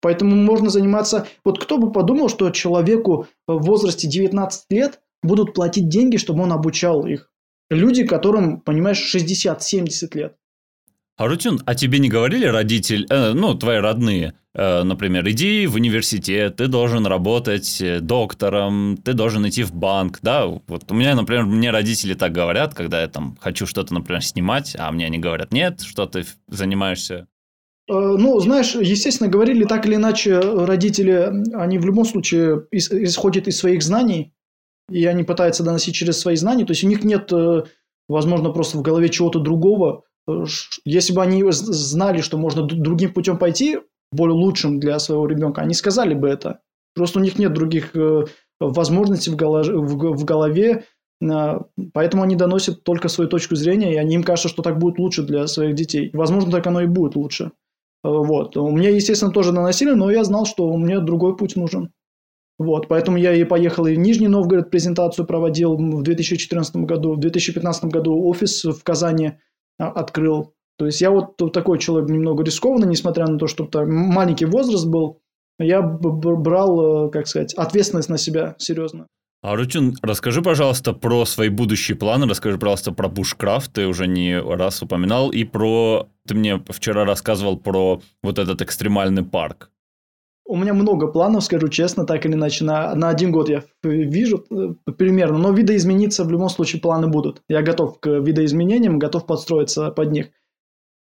Поэтому 0.00 0.34
можно 0.34 0.70
заниматься... 0.70 1.26
Вот 1.44 1.62
кто 1.62 1.78
бы 1.78 1.92
подумал, 1.92 2.28
что 2.28 2.50
человеку 2.50 3.26
в 3.46 3.58
возрасте 3.64 4.08
19 4.08 4.64
лет 4.70 5.00
будут 5.22 5.54
платить 5.54 5.88
деньги, 5.88 6.16
чтобы 6.16 6.42
он 6.42 6.52
обучал 6.52 7.06
их. 7.06 7.30
Люди, 7.70 8.06
которым, 8.06 8.60
понимаешь, 8.60 9.14
60-70 9.14 10.16
лет. 10.16 10.36
Арутюн, 11.16 11.62
а 11.64 11.74
тебе 11.74 11.98
не 11.98 12.10
говорили 12.10 12.44
родители, 12.44 13.06
э, 13.08 13.32
ну, 13.32 13.54
твои 13.54 13.78
родные, 13.78 14.34
э, 14.52 14.82
например, 14.82 15.26
иди 15.30 15.66
в 15.66 15.76
университет, 15.76 16.56
ты 16.56 16.66
должен 16.66 17.06
работать 17.06 17.80
э, 17.80 18.00
доктором, 18.00 18.98
ты 19.02 19.14
должен 19.14 19.48
идти 19.48 19.62
в 19.62 19.72
банк, 19.72 20.18
да? 20.20 20.46
Вот 20.46 20.84
у 20.90 20.94
меня, 20.94 21.14
например, 21.14 21.46
мне 21.46 21.70
родители 21.70 22.12
так 22.12 22.32
говорят, 22.32 22.74
когда 22.74 23.00
я 23.00 23.08
там 23.08 23.38
хочу 23.40 23.66
что-то, 23.66 23.94
например, 23.94 24.22
снимать, 24.22 24.76
а 24.78 24.92
мне 24.92 25.06
они 25.06 25.16
говорят, 25.16 25.52
нет, 25.52 25.80
что 25.80 26.04
ты 26.04 26.26
занимаешься 26.48 27.26
э, 27.88 27.92
ну, 27.94 28.38
знаешь, 28.40 28.74
естественно, 28.74 29.30
говорили 29.30 29.64
так 29.64 29.86
или 29.86 29.94
иначе, 29.94 30.38
родители, 30.38 31.32
они 31.54 31.78
в 31.78 31.86
любом 31.86 32.04
случае 32.04 32.66
исходят 32.70 33.48
из 33.48 33.56
своих 33.56 33.82
знаний, 33.82 34.34
и 34.90 35.06
они 35.06 35.24
пытаются 35.24 35.64
доносить 35.64 35.94
через 35.94 36.18
свои 36.18 36.36
знания, 36.36 36.66
то 36.66 36.72
есть 36.72 36.84
у 36.84 36.88
них 36.88 37.04
нет, 37.04 37.32
э, 37.32 37.62
возможно, 38.06 38.50
просто 38.50 38.76
в 38.76 38.82
голове 38.82 39.08
чего-то 39.08 39.40
другого, 39.40 40.02
если 40.84 41.12
бы 41.12 41.22
они 41.22 41.44
знали, 41.50 42.20
что 42.20 42.36
можно 42.38 42.62
другим 42.62 43.12
путем 43.12 43.38
пойти, 43.38 43.78
более 44.12 44.34
лучшим 44.34 44.80
для 44.80 44.98
своего 44.98 45.26
ребенка, 45.26 45.62
они 45.62 45.74
сказали 45.74 46.14
бы 46.14 46.28
это. 46.28 46.60
Просто 46.94 47.18
у 47.18 47.22
них 47.22 47.38
нет 47.38 47.52
других 47.52 47.94
э, 47.94 48.24
возможностей 48.58 49.30
в 49.30 49.36
голове, 49.36 49.72
голове, 50.24 50.84
поэтому 51.92 52.22
они 52.22 52.36
доносят 52.36 52.84
только 52.84 53.08
свою 53.08 53.28
точку 53.28 53.56
зрения, 53.56 53.94
и 53.94 53.96
они 53.96 54.14
им 54.14 54.22
кажется, 54.22 54.48
что 54.48 54.62
так 54.62 54.78
будет 54.78 54.98
лучше 54.98 55.22
для 55.22 55.46
своих 55.46 55.74
детей. 55.74 56.10
Возможно, 56.12 56.50
так 56.50 56.66
оно 56.66 56.80
и 56.82 56.86
будет 56.86 57.16
лучше. 57.16 57.52
Э, 58.04 58.08
вот. 58.08 58.56
У 58.56 58.70
меня, 58.70 58.90
естественно, 58.90 59.32
тоже 59.32 59.52
доносили, 59.52 59.92
но 59.92 60.10
я 60.10 60.24
знал, 60.24 60.46
что 60.46 60.74
меня 60.76 61.00
другой 61.00 61.36
путь 61.36 61.56
нужен. 61.56 61.92
Вот, 62.58 62.88
поэтому 62.88 63.18
я 63.18 63.34
и 63.34 63.44
поехал 63.44 63.86
и 63.86 63.94
в 63.94 63.98
Нижний 63.98 64.28
Новгород 64.28 64.70
презентацию 64.70 65.26
проводил 65.26 65.76
в 65.76 66.02
2014 66.02 66.76
году, 66.76 67.12
в 67.12 67.20
2015 67.20 67.84
году 67.84 68.26
офис 68.26 68.64
в 68.64 68.82
Казани 68.82 69.32
открыл. 69.78 70.54
То 70.78 70.86
есть 70.86 71.00
я 71.00 71.10
вот 71.10 71.36
такой 71.52 71.78
человек 71.78 72.10
немного 72.10 72.44
рискованный, 72.44 72.86
несмотря 72.86 73.26
на 73.26 73.38
то, 73.38 73.46
что 73.46 73.64
там 73.64 73.90
маленький 73.90 74.44
возраст 74.44 74.86
был, 74.86 75.20
я 75.58 75.80
брал, 75.80 77.08
э, 77.08 77.10
как 77.10 77.26
сказать, 77.26 77.54
ответственность 77.54 78.10
на 78.10 78.18
себя 78.18 78.54
серьезно. 78.58 79.06
А, 79.42 79.54
Рутюн, 79.54 79.94
расскажи, 80.02 80.42
пожалуйста, 80.42 80.92
про 80.92 81.24
свои 81.24 81.48
будущие 81.48 81.96
планы, 81.96 82.26
расскажи, 82.26 82.58
пожалуйста, 82.58 82.92
про 82.92 83.08
бушкрафт, 83.08 83.72
ты 83.72 83.86
уже 83.86 84.06
не 84.06 84.38
раз 84.40 84.82
упоминал, 84.82 85.30
и 85.30 85.44
про... 85.44 86.08
Ты 86.26 86.34
мне 86.34 86.62
вчера 86.68 87.04
рассказывал 87.04 87.56
про 87.56 88.02
вот 88.22 88.38
этот 88.38 88.60
экстремальный 88.60 89.24
парк. 89.24 89.70
У 90.48 90.56
меня 90.56 90.74
много 90.74 91.08
планов, 91.08 91.44
скажу 91.44 91.68
честно, 91.68 92.06
так 92.06 92.24
или 92.24 92.34
иначе. 92.34 92.64
На, 92.64 92.94
на 92.94 93.08
один 93.08 93.32
год 93.32 93.48
я 93.48 93.64
вижу 93.82 94.44
э, 94.50 94.92
примерно, 94.92 95.38
но 95.38 95.50
видоизмениться 95.50 96.24
в 96.24 96.30
любом 96.30 96.48
случае 96.48 96.80
планы 96.80 97.08
будут. 97.08 97.42
Я 97.48 97.62
готов 97.62 97.98
к 97.98 98.08
видоизменениям, 98.08 98.98
готов 98.98 99.26
подстроиться 99.26 99.90
под 99.90 100.12
них. 100.12 100.26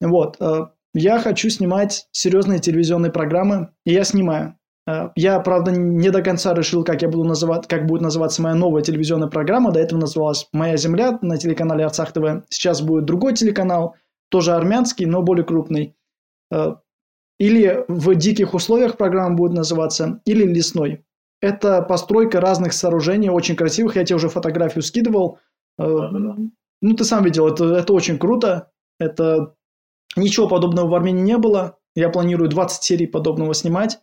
Вот. 0.01 0.35
Э, 0.41 0.67
я 0.93 1.19
хочу 1.19 1.49
снимать 1.49 2.07
серьезные 2.11 2.59
телевизионные 2.59 3.11
программы, 3.11 3.69
и 3.85 3.93
я 3.93 4.03
снимаю. 4.03 4.57
Э, 4.85 5.11
я, 5.15 5.39
правда, 5.39 5.71
не 5.71 6.09
до 6.09 6.21
конца 6.21 6.53
решил, 6.53 6.83
как 6.83 7.01
я 7.01 7.07
буду 7.07 7.23
называть, 7.23 7.67
как 7.67 7.85
будет 7.85 8.01
называться 8.01 8.41
моя 8.41 8.55
новая 8.55 8.81
телевизионная 8.81 9.29
программа. 9.29 9.71
До 9.71 9.79
этого 9.79 9.99
называлась 9.99 10.49
«Моя 10.51 10.75
земля» 10.75 11.17
на 11.21 11.37
телеканале 11.37 11.85
Арцах 11.85 12.11
ТВ. 12.11 12.43
Сейчас 12.49 12.81
будет 12.81 13.05
другой 13.05 13.33
телеканал, 13.33 13.95
тоже 14.29 14.51
армянский, 14.51 15.05
но 15.05 15.21
более 15.21 15.45
крупный. 15.45 15.95
Или 17.41 17.85
в 17.87 18.13
диких 18.13 18.53
условиях 18.53 18.97
программа 18.97 19.35
будет 19.35 19.53
называться, 19.53 20.21
или 20.25 20.45
лесной. 20.45 21.03
Это 21.41 21.81
постройка 21.81 22.39
разных 22.39 22.71
сооружений, 22.71 23.31
очень 23.31 23.55
красивых. 23.55 23.95
Я 23.95 24.05
тебе 24.05 24.17
уже 24.17 24.29
фотографию 24.29 24.83
скидывал. 24.83 25.39
Э, 25.79 25.85
ну, 25.87 26.95
ты 26.95 27.03
сам 27.03 27.23
видел, 27.23 27.47
это, 27.47 27.65
это 27.73 27.93
очень 27.93 28.19
круто. 28.19 28.69
Это 28.99 29.55
ничего 30.15 30.47
подобного 30.47 30.87
в 30.87 30.93
Армении 30.93 31.23
не 31.23 31.37
было. 31.39 31.79
Я 31.95 32.09
планирую 32.09 32.47
20 32.47 32.83
серий 32.83 33.07
подобного 33.07 33.55
снимать. 33.55 33.97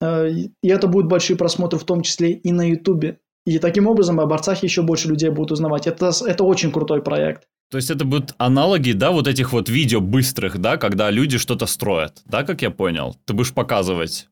Э, 0.00 0.30
и 0.30 0.50
это 0.66 0.88
будут 0.88 1.10
большие 1.10 1.36
просмотры, 1.36 1.78
в 1.78 1.84
том 1.84 2.00
числе 2.00 2.32
и 2.32 2.52
на 2.52 2.66
Ютубе. 2.66 3.20
И 3.44 3.58
таким 3.58 3.86
образом 3.86 4.18
о 4.18 4.24
борцах 4.24 4.62
еще 4.62 4.80
больше 4.80 5.08
людей 5.08 5.28
будут 5.28 5.52
узнавать. 5.52 5.86
Это, 5.86 6.10
это 6.26 6.42
очень 6.42 6.72
крутой 6.72 7.02
проект. 7.02 7.48
То 7.72 7.78
есть 7.78 7.90
это 7.90 8.04
будут 8.04 8.34
аналоги, 8.36 8.92
да, 8.92 9.10
вот 9.10 9.26
этих 9.26 9.52
вот 9.54 9.70
видео 9.70 10.02
быстрых, 10.02 10.58
да, 10.58 10.76
когда 10.76 11.10
люди 11.10 11.38
что-то 11.38 11.64
строят, 11.64 12.20
да, 12.26 12.44
как 12.44 12.60
я 12.60 12.70
понял? 12.70 13.16
Ты 13.24 13.32
будешь 13.32 13.52
показывать 13.52 14.28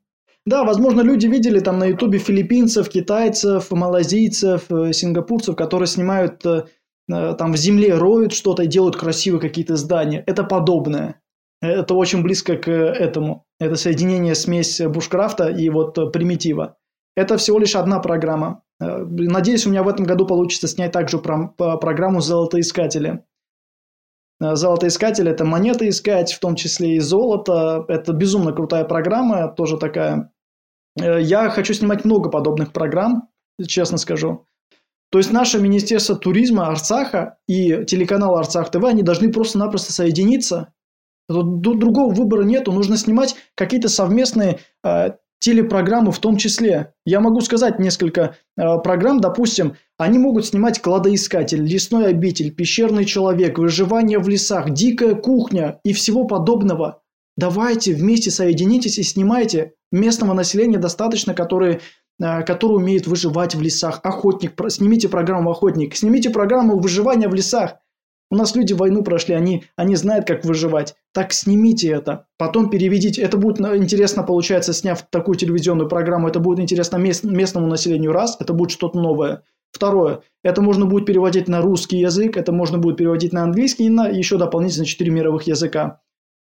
да, 0.46 0.64
возможно, 0.64 1.02
люди 1.02 1.26
видели 1.26 1.60
там 1.60 1.78
на 1.78 1.84
ютубе 1.84 2.18
филиппинцев, 2.18 2.88
китайцев, 2.88 3.70
малазийцев, 3.70 4.70
э, 4.70 4.92
сингапурцев, 4.92 5.54
которые 5.54 5.86
снимают 5.86 6.44
э, 6.46 6.64
э, 7.12 7.34
там 7.34 7.52
в 7.52 7.56
земле, 7.56 7.94
роют 7.94 8.32
что-то 8.32 8.62
и 8.62 8.66
делают 8.66 8.96
красивые 8.96 9.40
какие-то 9.40 9.76
здания. 9.76 10.24
Это 10.26 10.42
подобное. 10.42 11.20
Это 11.60 11.94
очень 11.94 12.22
близко 12.22 12.56
к 12.56 12.70
этому. 12.70 13.44
Это 13.58 13.76
соединение 13.76 14.34
смесь 14.34 14.80
бушкрафта 14.80 15.48
и 15.50 15.68
вот 15.68 15.94
примитива. 16.10 16.78
Это 17.16 17.36
всего 17.36 17.58
лишь 17.58 17.76
одна 17.76 17.98
программа. 18.00 18.62
Надеюсь, 18.80 19.66
у 19.66 19.70
меня 19.70 19.82
в 19.82 19.88
этом 19.88 20.06
году 20.06 20.26
получится 20.26 20.68
снять 20.68 20.92
также 20.92 21.18
про 21.18 21.48
программу 21.76 22.22
«Золотоискатели». 22.22 23.24
Э, 24.40 24.56
золотоискатель– 24.56 25.28
это 25.30 25.44
монеты 25.44 25.88
искать, 25.88 26.32
в 26.32 26.40
том 26.40 26.56
числе 26.56 26.96
и 26.96 27.00
золото. 27.00 27.84
Это 27.88 28.12
безумно 28.12 28.52
крутая 28.52 28.84
программа, 28.84 29.48
тоже 29.48 29.76
такая. 29.76 30.32
Э, 31.00 31.20
я 31.20 31.50
хочу 31.50 31.74
снимать 31.74 32.04
много 32.04 32.30
подобных 32.30 32.72
программ, 32.72 33.28
честно 33.66 33.98
скажу. 33.98 34.46
То 35.10 35.18
есть 35.18 35.32
наше 35.32 35.60
Министерство 35.60 36.16
туризма 36.16 36.68
Арцаха 36.68 37.38
и 37.48 37.84
телеканал 37.84 38.36
Арцах 38.36 38.70
ТВ, 38.70 38.84
они 38.84 39.02
должны 39.02 39.32
просто-напросто 39.32 39.92
соединиться. 39.92 40.72
Другого 41.28 42.12
выбора 42.12 42.42
нету. 42.42 42.72
Нужно 42.72 42.96
снимать 42.96 43.36
какие-то 43.54 43.88
совместные 43.88 44.60
э, 44.84 45.10
телепрограммы 45.40 46.12
в 46.12 46.18
том 46.18 46.36
числе. 46.36 46.92
Я 47.04 47.20
могу 47.20 47.40
сказать 47.40 47.78
несколько 47.78 48.36
э, 48.56 48.78
программ, 48.84 49.20
допустим, 49.20 49.74
они 49.98 50.18
могут 50.18 50.46
снимать 50.46 50.80
«Кладоискатель», 50.80 51.64
«Лесной 51.64 52.08
обитель», 52.08 52.54
«Пещерный 52.54 53.04
человек», 53.04 53.58
«Выживание 53.58 54.18
в 54.18 54.28
лесах», 54.28 54.70
«Дикая 54.70 55.14
кухня» 55.14 55.80
и 55.82 55.92
всего 55.92 56.24
подобного. 56.24 57.02
Давайте 57.36 57.94
вместе 57.94 58.30
соединитесь 58.30 58.98
и 58.98 59.02
снимайте. 59.02 59.72
Местного 59.90 60.34
населения 60.34 60.78
достаточно, 60.78 61.34
которые, 61.34 61.80
э, 62.22 62.42
которые 62.42 62.76
умеют 62.76 63.06
выживать 63.06 63.54
в 63.54 63.62
лесах. 63.62 64.00
Охотник, 64.02 64.52
снимите 64.68 65.08
программу 65.08 65.50
«Охотник», 65.50 65.96
снимите 65.96 66.30
программу 66.30 66.78
«Выживание 66.78 67.28
в 67.28 67.34
лесах». 67.34 67.76
У 68.30 68.36
нас 68.36 68.54
люди 68.54 68.72
войну 68.72 69.02
прошли, 69.02 69.34
они, 69.34 69.64
они 69.74 69.96
знают, 69.96 70.26
как 70.26 70.44
выживать. 70.44 70.94
Так 71.12 71.32
снимите 71.32 71.88
это, 71.88 72.26
потом 72.38 72.70
переведите. 72.70 73.22
Это 73.22 73.36
будет 73.36 73.60
интересно, 73.60 74.22
получается, 74.22 74.72
сняв 74.72 75.04
такую 75.10 75.34
телевизионную 75.34 75.88
программу, 75.88 76.28
это 76.28 76.38
будет 76.38 76.60
интересно 76.60 76.96
мест, 76.96 77.24
местному 77.24 77.66
населению 77.66 78.12
раз, 78.12 78.36
это 78.38 78.52
будет 78.52 78.70
что-то 78.70 79.00
новое. 79.00 79.42
Второе, 79.72 80.22
это 80.42 80.62
можно 80.62 80.86
будет 80.86 81.06
переводить 81.06 81.48
на 81.48 81.60
русский 81.60 81.98
язык, 81.98 82.36
это 82.36 82.52
можно 82.52 82.78
будет 82.78 82.96
переводить 82.96 83.32
на 83.32 83.42
английский 83.42 83.86
и 83.86 83.90
на 83.90 84.08
еще 84.08 84.36
дополнительно 84.36 84.84
4 84.84 85.10
мировых 85.10 85.44
языка. 85.44 86.00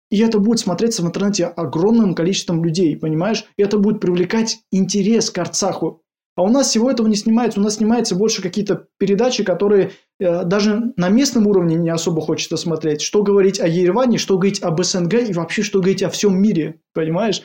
И 0.09 0.19
это 0.19 0.39
будет 0.39 0.59
смотреться 0.59 1.03
в 1.03 1.07
интернете 1.07 1.45
огромным 1.45 2.15
количеством 2.15 2.63
людей, 2.63 2.97
понимаешь? 2.97 3.45
И 3.55 3.63
это 3.63 3.78
будет 3.78 4.01
привлекать 4.01 4.59
интерес 4.72 5.32
к 5.32 5.38
Арцаху. 5.38 6.03
А 6.41 6.43
у 6.43 6.49
нас 6.49 6.69
всего 6.69 6.89
этого 6.89 7.05
не 7.07 7.15
снимается. 7.15 7.59
У 7.59 7.63
нас 7.63 7.75
снимается 7.75 8.15
больше 8.15 8.41
какие-то 8.41 8.87
передачи, 8.97 9.43
которые 9.43 9.91
э, 10.19 10.43
даже 10.43 10.91
на 10.97 11.07
местном 11.09 11.45
уровне 11.45 11.75
не 11.75 11.91
особо 11.91 12.19
хочется 12.19 12.57
смотреть. 12.57 13.03
Что 13.03 13.21
говорить 13.21 13.59
о 13.59 13.67
Ереване, 13.67 14.17
что 14.17 14.39
говорить 14.39 14.59
об 14.63 14.81
СНГ 14.81 15.29
и 15.29 15.33
вообще 15.33 15.61
что 15.61 15.77
говорить 15.77 16.01
о 16.01 16.09
всем 16.09 16.41
мире, 16.41 16.81
понимаешь? 16.95 17.43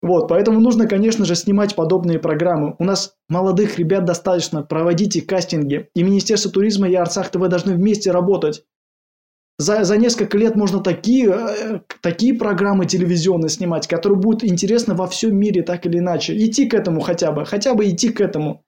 Вот, 0.00 0.28
поэтому 0.28 0.60
нужно, 0.60 0.88
конечно 0.88 1.26
же, 1.26 1.34
снимать 1.34 1.76
подобные 1.76 2.18
программы. 2.18 2.74
У 2.78 2.84
нас 2.84 3.16
молодых 3.28 3.78
ребят 3.78 4.06
достаточно, 4.06 4.62
проводите 4.62 5.20
кастинги. 5.20 5.90
И 5.94 6.02
Министерство 6.02 6.50
туризма 6.50 6.88
и 6.88 6.94
Арцах 6.94 7.28
ТВ 7.28 7.48
должны 7.48 7.74
вместе 7.74 8.12
работать. 8.12 8.64
За, 9.62 9.84
за 9.84 9.96
несколько 9.96 10.36
лет 10.36 10.56
можно 10.56 10.80
такие, 10.80 11.28
э, 11.30 11.80
такие 12.00 12.34
программы 12.34 12.84
телевизионные 12.84 13.48
снимать, 13.48 13.86
которые 13.86 14.18
будут 14.18 14.42
интересны 14.42 14.94
во 14.94 15.06
всем 15.06 15.36
мире 15.36 15.62
так 15.62 15.86
или 15.86 15.98
иначе. 15.98 16.36
Идти 16.36 16.68
к 16.68 16.74
этому 16.74 17.00
хотя 17.00 17.30
бы, 17.30 17.46
хотя 17.46 17.74
бы 17.74 17.88
идти 17.88 18.08
к 18.08 18.20
этому. 18.20 18.64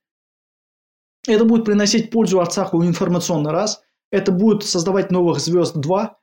Это 1.26 1.44
будет 1.44 1.64
приносить 1.64 2.10
пользу 2.10 2.40
Арцаху 2.40 2.84
информационно 2.84 3.50
раз. 3.50 3.82
Это 4.12 4.30
будет 4.30 4.62
создавать 4.62 5.10
новых 5.10 5.40
звезд 5.40 5.76
два. 5.76 6.18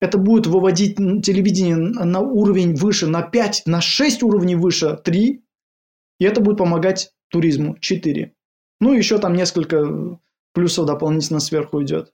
Это 0.00 0.18
будет 0.18 0.46
выводить 0.46 0.96
телевидение 0.96 1.76
на 1.76 2.20
уровень 2.20 2.74
выше, 2.74 3.06
на 3.06 3.22
5, 3.22 3.62
на 3.64 3.80
6 3.80 4.22
уровней 4.24 4.56
выше 4.56 4.98
3. 5.02 5.42
И 6.18 6.24
это 6.24 6.40
будет 6.42 6.58
помогать 6.58 7.12
туризму 7.30 7.78
4. 7.78 8.34
Ну, 8.80 8.92
еще 8.92 9.18
там 9.18 9.32
несколько 9.32 10.18
плюсов 10.52 10.84
дополнительно 10.84 11.40
сверху 11.40 11.82
идет. 11.82 12.12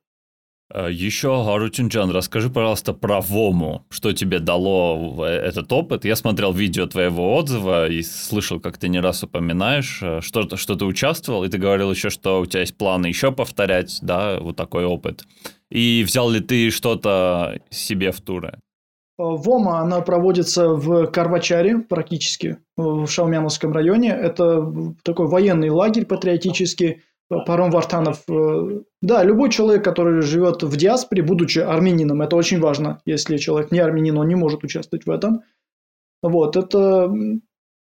Э, 0.72 0.88
Еще, 0.90 1.28
Гарутюнджан, 1.28 2.10
расскажи, 2.10 2.50
пожалуйста, 2.50 2.92
про 2.92 3.20
Вому. 3.20 3.86
Что 3.88 4.12
тебе 4.12 4.38
дало 4.38 5.24
э, 5.24 5.30
этот 5.30 5.72
опыт? 5.72 6.04
Я 6.04 6.16
смотрел 6.16 6.52
видео 6.52 6.86
твоего 6.86 7.34
отзыва 7.36 7.88
и 7.88 8.02
слышал, 8.02 8.60
как 8.60 8.78
ты 8.78 8.88
не 8.88 9.00
раз 9.00 9.22
упоминаешь, 9.22 10.00
э, 10.02 10.20
что, 10.20 10.56
что 10.56 10.74
ты 10.74 10.84
участвовал, 10.84 11.44
и 11.44 11.48
ты 11.48 11.58
говорил 11.58 11.90
еще, 11.90 12.10
что 12.10 12.40
у 12.40 12.46
тебя 12.46 12.60
есть 12.60 12.76
планы 12.76 13.06
еще 13.06 13.32
повторять, 13.32 13.98
да, 14.02 14.38
вот 14.40 14.56
такой 14.56 14.84
опыт. 14.84 15.24
И 15.70 16.04
взял 16.06 16.30
ли 16.30 16.40
ты 16.40 16.70
что-то 16.70 17.60
себе 17.70 18.12
в 18.12 18.20
туры? 18.20 18.58
ВОМа, 19.18 19.80
она 19.80 20.00
проводится 20.00 20.68
в 20.68 21.06
Карвачаре 21.06 21.78
практически, 21.80 22.58
в 22.76 23.08
Шаумяновском 23.08 23.72
районе. 23.72 24.10
Это 24.10 24.72
такой 25.02 25.26
военный 25.26 25.70
лагерь 25.70 26.06
патриотический, 26.06 27.02
Паром 27.28 27.70
Вартанов. 27.70 28.22
Э, 28.28 28.80
да, 29.02 29.22
любой 29.22 29.50
человек, 29.50 29.84
который 29.84 30.22
живет 30.22 30.62
в 30.62 30.76
диаспоре, 30.76 31.22
будучи 31.22 31.58
армянином, 31.58 32.22
это 32.22 32.36
очень 32.36 32.60
важно. 32.60 33.00
Если 33.04 33.36
человек 33.36 33.70
не 33.70 33.80
армянин, 33.80 34.16
он 34.16 34.28
не 34.28 34.34
может 34.34 34.64
участвовать 34.64 35.06
в 35.06 35.10
этом. 35.10 35.42
Вот, 36.22 36.56
это 36.56 37.12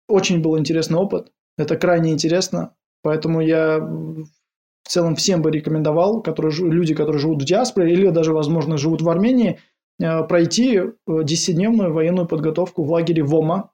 очень 0.07 0.41
был 0.41 0.57
интересный 0.59 0.97
опыт. 0.99 1.31
Это 1.57 1.77
крайне 1.77 2.11
интересно. 2.11 2.75
Поэтому 3.03 3.41
я 3.41 3.79
в 3.79 4.89
целом 4.89 5.15
всем 5.15 5.41
бы 5.41 5.51
рекомендовал, 5.51 6.21
которые, 6.21 6.53
люди, 6.53 6.93
которые 6.93 7.19
живут 7.19 7.41
в 7.41 7.45
диаспоре 7.45 7.93
или 7.93 8.09
даже, 8.09 8.33
возможно, 8.33 8.77
живут 8.77 9.01
в 9.01 9.09
Армении, 9.09 9.59
э, 10.01 10.23
пройти 10.23 10.81
10-дневную 11.07 11.91
военную 11.91 12.27
подготовку 12.27 12.83
в 12.83 12.91
лагере 12.91 13.23
ВОМА 13.23 13.71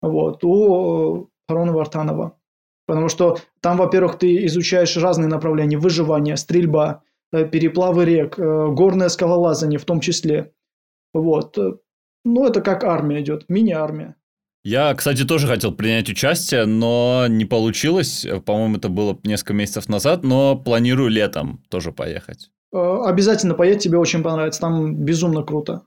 вот, 0.00 0.44
у 0.44 1.28
Харона 1.48 1.72
Вартанова. 1.72 2.38
Потому 2.86 3.08
что 3.08 3.38
там, 3.60 3.76
во-первых, 3.76 4.18
ты 4.18 4.44
изучаешь 4.46 4.96
разные 4.96 5.28
направления. 5.28 5.78
Выживание, 5.78 6.36
стрельба, 6.36 7.02
э, 7.32 7.46
переплавы 7.48 8.04
рек, 8.04 8.38
э, 8.38 8.68
горное 8.68 9.08
скалолазание 9.08 9.78
в 9.78 9.84
том 9.84 10.00
числе. 10.00 10.52
Вот. 11.12 11.56
Ну, 12.24 12.46
это 12.46 12.60
как 12.60 12.84
армия 12.84 13.20
идет, 13.20 13.44
мини-армия. 13.48 14.16
Я, 14.64 14.94
кстати, 14.94 15.24
тоже 15.24 15.46
хотел 15.46 15.72
принять 15.72 16.08
участие, 16.08 16.64
но 16.64 17.26
не 17.28 17.44
получилось. 17.44 18.26
По-моему, 18.46 18.78
это 18.78 18.88
было 18.88 19.18
несколько 19.22 19.52
месяцев 19.52 19.90
назад, 19.90 20.24
но 20.24 20.56
планирую 20.56 21.10
летом 21.10 21.62
тоже 21.68 21.92
поехать. 21.92 22.50
Э, 22.72 23.02
обязательно 23.04 23.54
поедь, 23.54 23.82
тебе 23.82 23.98
очень 23.98 24.22
понравится. 24.22 24.62
Там 24.62 24.96
безумно 24.96 25.42
круто. 25.42 25.82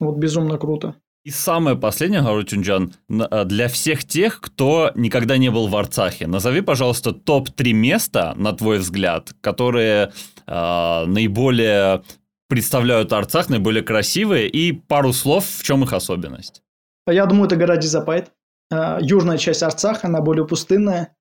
Вот 0.00 0.16
безумно 0.16 0.56
круто. 0.56 0.96
И 1.26 1.30
самое 1.30 1.76
последнее, 1.76 2.22
Гару 2.22 2.44
Тюнджан, 2.44 2.94
а, 3.10 3.44
для 3.44 3.66
всех 3.66 4.04
тех, 4.04 4.40
кто 4.40 4.92
никогда 4.94 5.38
не 5.38 5.50
был 5.50 5.66
в 5.66 5.74
Арцахе, 5.74 6.28
назови, 6.28 6.60
пожалуйста, 6.60 7.10
топ-3 7.10 7.72
места, 7.72 8.34
на 8.36 8.52
твой 8.52 8.78
взгляд, 8.78 9.32
которые 9.40 10.12
э, 10.46 11.04
наиболее 11.06 12.04
представляют 12.48 13.12
Арцах, 13.12 13.48
наиболее 13.48 13.82
красивые, 13.82 14.48
и 14.48 14.70
пару 14.70 15.12
слов, 15.12 15.44
в 15.44 15.64
чем 15.64 15.82
их 15.82 15.92
особенность. 15.92 16.62
Я 17.08 17.26
думаю, 17.26 17.46
это 17.46 17.56
гора 17.56 17.76
Дизапайт. 17.76 18.30
А, 18.72 19.00
южная 19.00 19.36
часть 19.36 19.64
Арцаха, 19.64 20.06
она 20.06 20.20
более 20.20 20.46
пустынная. 20.46 21.16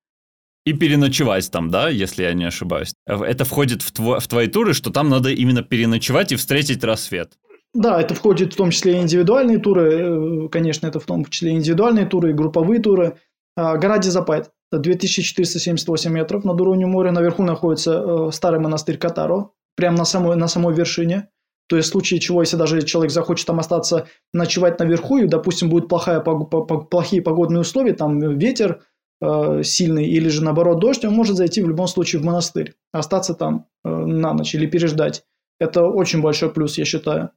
И 0.66 0.74
переночевать 0.74 1.50
там, 1.50 1.72
да, 1.72 1.90
если 1.90 2.22
я 2.22 2.34
не 2.34 2.46
ошибаюсь. 2.46 2.94
Это 3.08 3.44
входит 3.44 3.82
в, 3.82 3.92
тво- 3.92 4.20
в 4.20 4.28
твои 4.28 4.46
туры, 4.46 4.76
что 4.76 4.92
там 4.92 5.10
надо 5.10 5.32
именно 5.32 5.64
переночевать 5.64 6.32
и 6.32 6.36
встретить 6.36 6.84
рассвет. 6.84 7.40
Да, 7.76 8.00
это 8.00 8.16
входит 8.16 8.54
в 8.54 8.56
том 8.56 8.72
числе 8.72 8.98
и 8.98 9.02
индивидуальные 9.02 9.60
туры, 9.60 10.46
э, 10.46 10.50
конечно, 10.50 10.88
это 10.88 11.02
в 11.02 11.06
том 11.06 11.26
числе 11.26 11.52
и 11.52 11.56
индивидуальные 11.56 12.06
туры, 12.06 12.30
и 12.30 12.34
групповые 12.34 12.82
туры. 12.82 13.18
Гора 13.58 14.00
Дизапайт, 14.00 14.52
2478 14.72 16.12
метров 16.12 16.46
над 16.46 16.60
уровнем 16.60 16.90
моря, 16.90 17.12
наверху 17.12 17.44
находится 17.44 18.04
э, 18.06 18.32
старый 18.32 18.62
монастырь 18.62 18.98
Катаро, 18.98 19.52
прямо 19.76 19.98
на 19.98 20.06
самой, 20.06 20.38
на 20.38 20.48
самой 20.48 20.74
вершине. 20.74 21.30
То 21.68 21.76
есть 21.76 21.90
в 21.90 21.92
случае 21.92 22.20
чего, 22.20 22.42
если 22.42 22.58
даже 22.58 22.82
человек 22.84 23.12
захочет 23.12 23.46
там 23.46 23.60
остаться 23.60 24.08
ночевать 24.34 24.80
наверху, 24.80 25.18
и, 25.18 25.28
допустим, 25.28 25.70
будут 25.70 25.90
плохая, 25.90 26.22
плохие 26.22 27.22
погодные 27.22 27.62
условия, 27.62 27.94
там 27.94 28.38
ветер 28.38 28.84
э, 29.22 29.64
сильный 29.64 30.08
или 30.08 30.30
же 30.30 30.44
наоборот 30.44 30.80
дождь, 30.80 31.04
он 31.04 31.14
может 31.14 31.36
зайти 31.36 31.62
в 31.62 31.68
любом 31.68 31.88
случае 31.88 32.22
в 32.22 32.26
монастырь, 32.26 32.76
остаться 32.94 33.34
там 33.34 33.66
на 33.84 34.34
ночь 34.34 34.56
или 34.56 34.66
переждать. 34.66 35.24
Это 35.60 35.86
очень 35.86 36.22
большой 36.22 36.52
плюс, 36.52 36.78
я 36.78 36.86
считаю. 36.86 37.32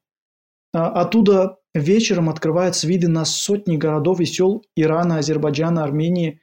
А, 0.73 0.89
оттуда 1.01 1.57
вечером 1.75 2.29
открываются 2.29 2.87
виды 2.87 3.09
на 3.09 3.25
сотни 3.25 3.77
городов 3.77 4.21
и 4.21 4.25
сел 4.25 4.65
Ирана, 4.77 5.19
Азербайджана, 5.19 5.85
Армении. 5.85 6.41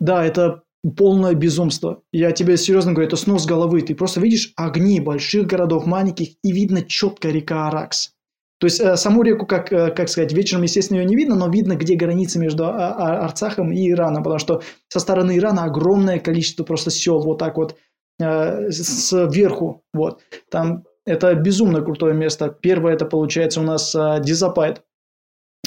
Да, 0.00 0.24
это 0.24 0.62
полное 0.96 1.34
безумство. 1.34 2.02
Я 2.12 2.32
тебе 2.32 2.56
серьезно 2.56 2.92
говорю, 2.92 3.08
это 3.08 3.16
снос 3.16 3.46
головы. 3.46 3.82
Ты 3.82 3.94
просто 3.94 4.20
видишь 4.20 4.52
огни 4.56 5.00
больших 5.00 5.46
городов, 5.46 5.86
маленьких, 5.86 6.36
и 6.42 6.52
видно 6.52 6.82
четко 6.82 7.28
река 7.28 7.68
Аракс. 7.68 8.12
То 8.60 8.66
есть 8.66 8.80
э, 8.80 8.96
саму 8.96 9.22
реку, 9.22 9.46
как, 9.46 9.72
э, 9.72 9.90
как 9.92 10.08
сказать, 10.08 10.32
вечером, 10.32 10.62
естественно, 10.62 10.98
ее 10.98 11.04
не 11.04 11.16
видно, 11.16 11.36
но 11.36 11.48
видно, 11.48 11.76
где 11.76 11.94
граница 11.94 12.40
между 12.40 12.66
а, 12.66 12.70
а, 12.70 13.24
Арцахом 13.24 13.70
и 13.72 13.88
Ираном, 13.88 14.24
потому 14.24 14.40
что 14.40 14.62
со 14.88 14.98
стороны 14.98 15.36
Ирана 15.36 15.64
огромное 15.64 16.18
количество 16.18 16.64
просто 16.64 16.90
сел 16.90 17.20
вот 17.20 17.38
так 17.38 17.56
вот 17.56 17.76
э, 18.20 18.70
сверху, 18.72 19.84
вот. 19.92 20.20
Там 20.50 20.84
это 21.08 21.34
безумно 21.34 21.80
крутое 21.80 22.14
место. 22.14 22.48
Первое 22.48 22.94
это 22.94 23.06
получается 23.06 23.60
у 23.60 23.64
нас 23.64 23.94
а, 23.94 24.20
Дизапайт. 24.20 24.82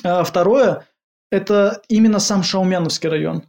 А 0.03 0.23
второе 0.23 0.85
это 1.31 1.81
именно 1.87 2.19
сам 2.19 2.43
Шаумяновский 2.43 3.09
район. 3.09 3.43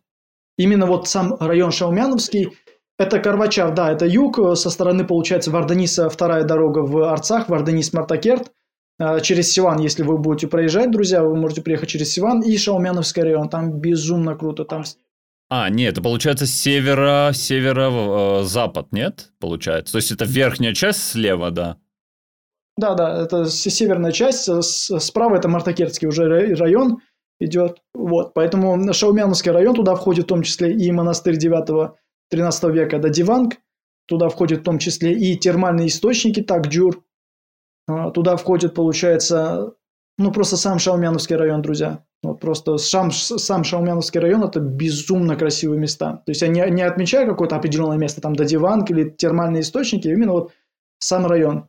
Именно 0.57 0.87
вот 0.87 1.09
сам 1.09 1.37
район 1.41 1.71
Шаумяновский. 1.73 2.57
Это 2.99 3.19
Карвачар, 3.19 3.75
да, 3.75 3.93
это 3.93 4.07
юг. 4.07 4.39
Со 4.57 4.71
стороны 4.71 5.05
получается 5.05 5.51
Варданиса 5.51 6.09
вторая 6.09 6.45
дорога 6.45 6.81
в 6.81 7.03
Арцах, 7.03 7.49
Варданис 7.49 7.93
Мартакерт. 7.93 8.53
А, 8.99 9.21
через 9.21 9.53
Сиван, 9.53 9.81
если 9.81 10.03
вы 10.03 10.19
будете 10.19 10.47
проезжать, 10.47 10.91
друзья, 10.91 11.23
вы 11.23 11.37
можете 11.37 11.63
приехать 11.63 11.89
через 11.89 12.13
Сиван 12.13 12.41
и 12.41 12.57
Шаумяновский 12.57 13.23
район. 13.23 13.49
Там 13.49 13.81
безумно 13.81 14.37
круто. 14.37 14.65
Там 14.65 14.85
а, 15.55 15.69
нет, 15.69 15.93
это 15.93 16.03
получается 16.03 16.47
севера, 16.47 17.33
северо-запад, 17.35 18.91
нет? 18.91 19.33
Получается. 19.39 19.93
То 19.93 19.99
есть 19.99 20.11
это 20.11 20.25
верхняя 20.25 20.73
часть 20.73 21.03
слева, 21.03 21.51
да? 21.51 21.77
Да, 22.77 22.95
да, 22.95 23.23
это 23.23 23.47
северная 23.47 24.13
часть, 24.13 24.49
справа 24.63 25.37
это 25.37 25.49
Мартакерский 25.49 26.09
уже 26.09 26.55
район 26.57 27.01
идет, 27.39 27.83
вот, 27.95 28.35
поэтому 28.35 28.93
Шаумяновский 28.93 29.51
район, 29.51 29.75
туда 29.75 29.95
входит 29.95 30.25
в 30.25 30.29
том 30.29 30.43
числе 30.43 30.73
и 30.73 30.91
монастырь 30.91 31.37
9-13 31.37 31.93
века 32.73 32.99
Дадиванг, 32.99 33.57
туда 34.07 34.29
входит 34.29 34.61
в 34.61 34.65
том 34.65 34.79
числе 34.79 35.13
и 35.13 35.37
термальные 35.37 35.89
источники 35.89 36.43
Такджур, 36.43 37.03
а, 37.89 38.11
туда 38.11 38.37
входит, 38.37 38.75
получается, 38.75 39.75
ну, 40.19 40.31
просто 40.33 40.57
сам 40.57 40.79
Шаумяновский 40.79 41.37
район, 41.37 41.63
друзья. 41.63 42.05
Вот 42.23 42.39
просто 42.39 42.77
сам, 42.77 43.11
сам 43.11 43.65
Шаумяновский 43.65 44.21
район– 44.21 44.45
это 44.45 44.61
безумно 44.61 45.37
красивые 45.37 45.81
места. 45.81 46.23
То 46.25 46.31
есть 46.31 46.43
я 46.43 46.49
не, 46.49 46.65
не 46.71 46.83
отмечаю 46.83 47.27
какое-то 47.27 47.57
определенное 47.57 47.97
место, 47.97 48.21
там 48.21 48.37
Дадиванг 48.37 48.91
или 48.91 49.11
термальные 49.11 49.63
источники, 49.63 50.09
именно 50.09 50.33
вот 50.33 50.53
сам 51.01 51.27
район. 51.27 51.69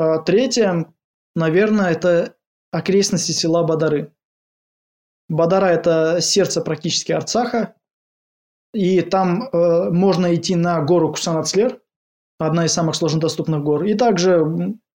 А, 0.00 0.18
третье, 0.18 0.86
наверное, 1.34 1.90
это 1.90 2.34
окрестности 2.72 3.32
села 3.32 3.64
Бадары. 3.64 4.14
Бадара– 5.28 5.66
это 5.66 6.22
сердце 6.22 6.62
практически 6.62 7.12
Арцаха. 7.12 7.74
И 8.72 9.02
там 9.02 9.42
э, 9.42 9.90
можно 9.90 10.34
идти 10.34 10.56
на 10.56 10.80
гору 10.80 11.10
Кусанацлер, 11.10 11.82
одна 12.38 12.64
из 12.64 12.72
самых 12.72 12.94
сложнодоступных 12.94 13.62
гор. 13.62 13.84
И 13.84 13.92
также 13.94 14.42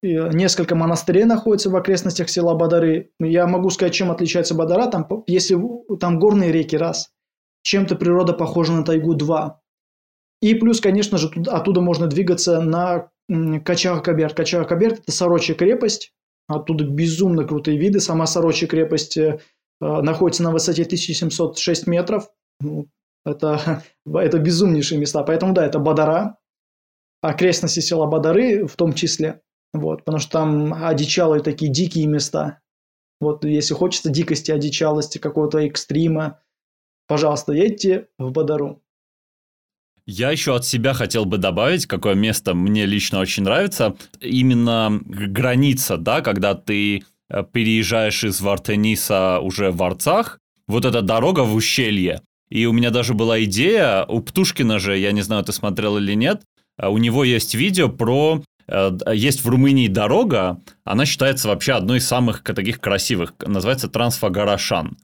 несколько 0.02 0.74
монастырей 0.74 1.24
находятся 1.24 1.70
в 1.70 1.76
окрестностях 1.76 2.28
села 2.28 2.54
Бадары. 2.54 3.12
Я 3.20 3.46
могу 3.46 3.70
сказать, 3.70 3.94
чем 3.94 4.10
отличается 4.10 4.56
Бадара. 4.56 4.90
Там, 4.90 5.06
если 5.28 5.56
там 6.00 6.18
горные 6.18 6.50
реки, 6.50 6.76
раз. 6.76 7.12
Чем-то 7.62 7.94
природа 7.94 8.32
похожа 8.32 8.72
на 8.72 8.84
тайгу, 8.84 9.14
два. 9.14 9.60
И 10.40 10.54
плюс, 10.54 10.80
конечно 10.80 11.16
же, 11.16 11.28
туда, 11.28 11.52
оттуда 11.52 11.80
можно 11.80 12.08
двигаться 12.08 12.60
на 12.60 13.10
Качар-Каберт. 13.30 14.38
Качар-Каберт– 14.38 15.00
это 15.02 15.12
Сорочья 15.12 15.54
крепость. 15.54 16.12
Оттуда 16.48 16.84
безумно 16.84 17.44
крутые 17.44 17.78
виды. 17.78 18.00
Сама 18.00 18.26
Сорочья 18.26 18.66
крепость 18.66 19.16
э, 19.16 19.40
находится 19.80 20.42
на 20.42 20.52
высоте 20.52 20.82
1706 20.82 21.86
метров. 21.86 22.30
Ну, 22.60 22.88
это, 23.24 23.82
это 24.06 24.38
безумнейшие 24.38 24.98
места. 24.98 25.22
Поэтому, 25.24 25.52
да, 25.52 25.66
это 25.66 25.78
Бадара, 25.78 26.38
окрестности 27.20 27.80
села 27.80 28.06
Бадары 28.06 28.66
в 28.66 28.76
том 28.76 28.92
числе. 28.92 29.42
Вот, 29.72 30.04
потому 30.04 30.20
что 30.20 30.32
там 30.32 30.72
одичалые 30.72 31.42
такие 31.42 31.70
дикие 31.70 32.06
места. 32.06 32.60
Вот 33.20 33.44
если 33.44 33.74
хочется 33.74 34.10
дикости, 34.10 34.50
одичалости, 34.50 35.18
какого-то 35.18 35.58
экстрима, 35.58 36.40
пожалуйста, 37.08 37.52
едьте 37.52 38.08
в 38.18 38.30
Бадару. 38.30 38.82
Я 40.06 40.30
еще 40.30 40.54
от 40.54 40.64
себя 40.64 40.94
хотел 40.94 41.24
бы 41.24 41.36
добавить, 41.36 41.86
какое 41.86 42.14
место 42.14 42.54
мне 42.54 42.86
лично 42.86 43.18
очень 43.18 43.42
нравится. 43.42 43.96
Именно 44.20 45.00
граница, 45.04 45.96
да, 45.96 46.20
когда 46.20 46.54
ты 46.54 47.02
э, 47.28 47.44
переезжаешь 47.52 48.22
из 48.22 48.40
Вартениса 48.40 49.40
уже 49.40 49.72
в 49.72 49.82
Арцах, 49.82 50.38
вот 50.68 50.84
эта 50.84 51.02
дорога 51.02 51.40
в 51.40 51.54
ущелье. 51.56 52.22
И 52.50 52.66
у 52.66 52.72
меня 52.72 52.90
даже 52.90 53.14
была 53.14 53.42
идея, 53.44 54.04
у 54.04 54.20
Птушкина 54.20 54.78
же, 54.78 54.96
я 54.96 55.10
не 55.10 55.22
знаю, 55.22 55.42
ты 55.42 55.52
смотрел 55.52 55.98
или 55.98 56.14
нет, 56.14 56.42
э, 56.78 56.86
у 56.86 56.98
него 56.98 57.24
есть 57.24 57.56
видео 57.56 57.88
про 57.88 58.44
э, 58.68 58.98
есть 59.12 59.44
в 59.44 59.48
Румынии 59.48 59.88
дорога, 59.88 60.60
она 60.84 61.04
считается 61.04 61.48
вообще 61.48 61.72
одной 61.72 61.98
из 61.98 62.06
самых 62.06 62.44
таких 62.44 62.80
красивых, 62.80 63.34
называется 63.44 63.88
Трансфагарашан. 63.88 64.96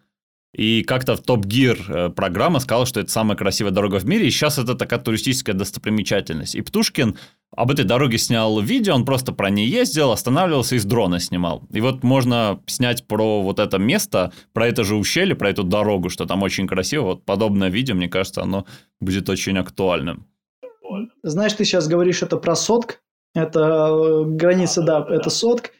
И 0.55 0.83
как-то 0.83 1.17
в 1.17 1.21
Топ 1.23 1.47
Гир 1.47 1.79
э, 1.89 2.09
программа 2.11 2.61
сказала, 2.61 2.85
что 2.85 3.01
это 3.01 3.11
самая 3.11 3.39
красивая 3.39 3.71
дорога 3.71 3.99
в 3.99 4.05
мире, 4.05 4.27
и 4.27 4.31
сейчас 4.31 4.59
это 4.59 4.75
такая 4.75 5.01
туристическая 5.01 5.55
достопримечательность. 5.55 6.55
И 6.55 6.61
Птушкин 6.61 7.17
об 7.57 7.71
этой 7.71 7.87
дороге 7.87 8.19
снял 8.19 8.61
видео, 8.61 8.95
он 8.95 9.07
просто 9.07 9.33
про 9.33 9.49
ней 9.49 9.67
ездил, 9.67 10.13
останавливался 10.13 10.77
и 10.77 10.79
с 10.79 10.85
дрона 10.85 11.21
снимал. 11.21 11.63
И 11.73 11.81
вот 11.81 12.03
можно 12.03 12.61
снять 12.67 13.07
про 13.07 13.43
вот 13.43 13.59
это 13.59 13.79
место, 13.79 14.33
про 14.53 14.67
это 14.67 14.85
же 14.85 14.97
ущелье, 14.97 15.35
про 15.35 15.49
эту 15.49 15.63
дорогу, 15.63 16.11
что 16.11 16.27
там 16.27 16.43
очень 16.43 16.67
красиво. 16.67 17.05
Вот 17.05 17.25
подобное 17.25 17.71
видео, 17.71 17.95
мне 17.95 18.09
кажется, 18.09 18.43
оно 18.43 18.67
будет 19.01 19.31
очень 19.31 19.57
актуальным. 19.57 20.27
Знаешь, 21.23 21.55
ты 21.55 21.65
сейчас 21.65 21.89
говоришь 21.89 22.23
это 22.23 22.37
про 22.37 22.55
Сотк, 22.55 23.01
это 23.35 23.61
э, 23.61 24.25
граница, 24.27 24.83
да, 24.83 25.07
это 25.09 25.31
Сотк. 25.31 25.71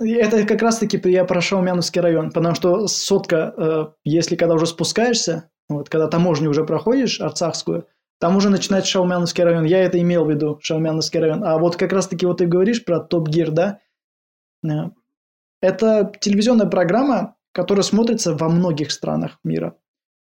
Это 0.00 0.46
как 0.46 0.62
раз-таки 0.62 1.00
я 1.10 1.26
про 1.26 1.42
Шаумяновский 1.42 2.00
район, 2.00 2.30
потому 2.30 2.54
что 2.54 2.88
сотка, 2.88 3.54
э, 3.56 3.86
если 4.02 4.34
когда 4.34 4.54
уже 4.54 4.66
спускаешься, 4.66 5.50
вот, 5.68 5.90
когда 5.90 6.08
таможню 6.08 6.48
уже 6.48 6.64
проходишь, 6.64 7.20
Арцахскую, 7.20 7.86
там 8.18 8.36
уже 8.36 8.48
начинается 8.48 8.90
Шаумяновский 8.90 9.44
район. 9.44 9.64
Я 9.64 9.82
это 9.82 10.00
имел 10.00 10.24
в 10.24 10.30
виду, 10.30 10.58
Шаумяновский 10.62 11.20
район. 11.20 11.44
А 11.44 11.58
вот 11.58 11.76
как 11.76 11.92
раз-таки 11.92 12.24
вот 12.24 12.38
ты 12.38 12.46
говоришь 12.46 12.82
про 12.82 12.98
Топ 12.98 13.28
Гир, 13.28 13.50
да? 13.50 13.80
Э, 14.64 14.90
это 15.60 16.10
телевизионная 16.18 16.66
программа, 16.66 17.36
которая 17.52 17.82
смотрится 17.82 18.34
во 18.34 18.48
многих 18.48 18.92
странах 18.92 19.38
мира. 19.44 19.76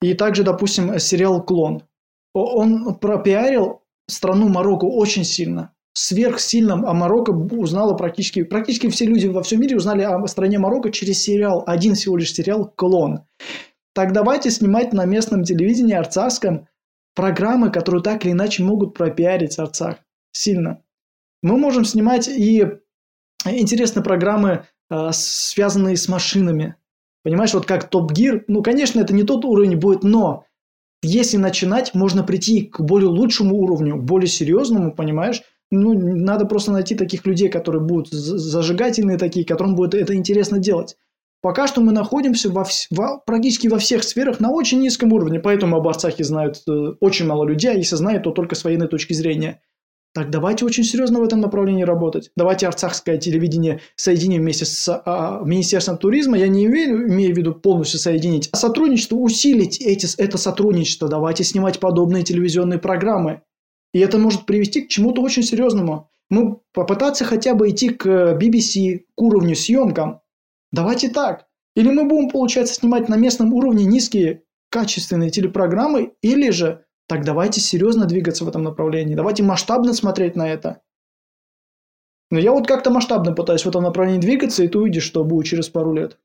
И 0.02 0.14
также, 0.14 0.44
допустим, 0.44 0.98
сериал 1.00 1.44
«Клон». 1.44 1.84
Он 2.34 2.96
пропиарил 2.96 3.84
страну 4.08 4.48
Марокко 4.48 4.86
очень 4.86 5.26
сильно 5.26 5.75
сверхсильном 5.96 6.86
о 6.86 6.94
Марокко 6.94 7.32
узнала 7.32 7.96
практически, 7.96 8.44
практически 8.44 8.90
все 8.90 9.06
люди 9.06 9.28
во 9.28 9.42
всем 9.42 9.62
мире 9.62 9.78
узнали 9.78 10.04
о 10.04 10.28
стране 10.28 10.60
Марокко 10.60 10.92
через 10.92 11.22
сериал, 11.22 11.64
один 11.66 11.96
всего 11.96 12.18
лишь 12.18 12.34
сериал 12.34 12.72
«Клон». 12.76 13.22
Так 13.94 14.12
давайте 14.12 14.52
снимать 14.52 14.92
на 14.92 15.06
местном 15.06 15.44
телевидении 15.44 15.96
арцахском 15.96 16.68
программы, 17.16 17.72
которые 17.72 18.04
так 18.04 18.26
или 18.26 18.34
иначе 18.34 18.62
могут 18.62 18.94
пропиарить 18.94 19.58
Арцах 19.58 19.96
сильно. 20.34 20.82
Мы 21.42 21.58
можем 21.58 21.86
снимать 21.86 22.28
и 22.28 22.66
интересные 23.46 24.04
программы, 24.04 24.66
а, 24.90 25.14
связанные 25.14 25.96
с 25.96 26.10
машинами. 26.10 26.76
Понимаешь, 27.24 27.54
вот 27.54 27.66
как 27.66 27.90
Топ 27.90 28.12
Гир, 28.12 28.44
ну, 28.50 28.62
конечно, 28.62 29.00
это 29.00 29.14
не 29.14 29.24
тот 29.24 29.46
уровень 29.46 29.78
будет, 29.78 30.04
но 30.04 30.44
если 31.02 31.38
начинать, 31.38 31.94
можно 31.94 32.24
прийти 32.24 32.64
к 32.64 32.82
более 32.82 33.10
лучшему 33.10 33.56
уровню, 33.56 33.96
более 33.96 34.28
серьезному, 34.28 34.94
понимаешь? 34.94 35.42
Ну, 35.72 35.94
надо 35.94 36.46
просто 36.46 36.72
найти 36.72 36.96
таких 36.96 37.26
людей, 37.26 37.50
которые 37.50 37.82
будут 37.82 38.10
зажигательные 38.12 39.18
такие, 39.18 39.46
которым 39.46 39.76
будет 39.76 39.94
это 39.96 40.16
интересно 40.16 40.60
делать. 40.60 40.96
Пока 41.42 41.68
что 41.68 41.82
мы 41.82 41.92
находимся 41.92 42.50
во, 42.50 42.66
во, 42.90 43.20
практически 43.20 43.68
во 43.68 43.78
всех 43.78 44.04
сферах 44.04 44.40
на 44.40 44.52
очень 44.52 44.80
низком 44.80 45.14
уровне, 45.14 45.40
поэтому 45.40 45.78
об 45.78 45.88
Арцахе 45.88 46.24
знают 46.24 46.64
э, 46.68 46.72
очень 47.00 47.28
мало 47.28 47.46
людей, 47.46 47.70
а 47.72 47.76
если 47.76 47.96
знают, 47.96 48.24
то 48.24 48.32
только 48.32 48.56
с 48.56 48.64
военной 48.64 48.88
точки 48.88 49.14
зрения. 49.14 49.62
Так 50.16 50.30
давайте 50.30 50.64
очень 50.64 50.86
серьезно 50.86 51.20
в 51.20 51.24
этом 51.24 51.42
направлении 51.42 51.84
работать. 51.84 52.32
Давайте 52.38 52.68
арцахское 52.68 53.18
телевидение 53.18 53.82
соединим 53.98 54.44
вместе 54.44 54.64
с 54.64 54.88
а, 55.06 55.42
Министерством 55.44 55.98
туризма. 55.98 56.38
Я 56.38 56.48
не 56.48 56.66
имею, 56.66 57.10
имею 57.10 57.36
в 57.36 57.38
виду 57.38 57.54
полностью 57.54 58.00
соединить, 58.00 58.48
а 58.54 58.56
сотрудничество, 58.56 59.18
усилить 59.18 59.82
эти, 59.82 60.08
это 60.18 60.38
сотрудничество. 60.38 61.10
Давайте 61.10 61.44
снимать 61.44 61.82
подобные 61.82 62.24
телевизионные 62.24 62.80
программы. 62.80 63.42
И 63.96 64.00
это 64.00 64.18
может 64.18 64.46
привести 64.46 64.82
к 64.82 64.90
чему-то 64.90 65.22
очень 65.22 65.42
серьезному. 65.42 66.10
Мы 66.30 66.58
попытаться 66.74 67.24
хотя 67.24 67.56
бы 67.56 67.70
идти 67.70 67.88
к 67.88 68.38
BBC, 68.38 69.06
к 69.16 69.22
уровню 69.22 69.56
съемкам. 69.56 70.20
Давайте 70.74 71.08
так. 71.08 71.46
Или 71.78 71.90
мы 71.92 72.04
будем, 72.04 72.30
получается, 72.30 72.74
снимать 72.74 73.08
на 73.08 73.16
местном 73.16 73.54
уровне 73.54 73.86
низкие 73.86 74.44
качественные 74.70 75.30
телепрограммы, 75.30 76.12
или 76.22 76.50
же 76.50 76.84
так 77.08 77.24
давайте 77.24 77.62
серьезно 77.62 78.04
двигаться 78.04 78.44
в 78.44 78.50
этом 78.50 78.64
направлении. 78.64 79.16
Давайте 79.16 79.44
масштабно 79.44 79.94
смотреть 79.94 80.36
на 80.36 80.50
это. 80.50 80.82
Но 82.32 82.38
я 82.38 82.52
вот 82.52 82.68
как-то 82.68 82.90
масштабно 82.90 83.32
пытаюсь 83.32 83.64
в 83.64 83.70
этом 83.70 83.84
направлении 83.84 84.20
двигаться, 84.20 84.62
и 84.62 84.68
ты 84.68 84.78
увидишь, 84.78 85.04
что 85.04 85.24
будет 85.24 85.46
через 85.46 85.70
пару 85.70 85.94
лет. 85.94 86.18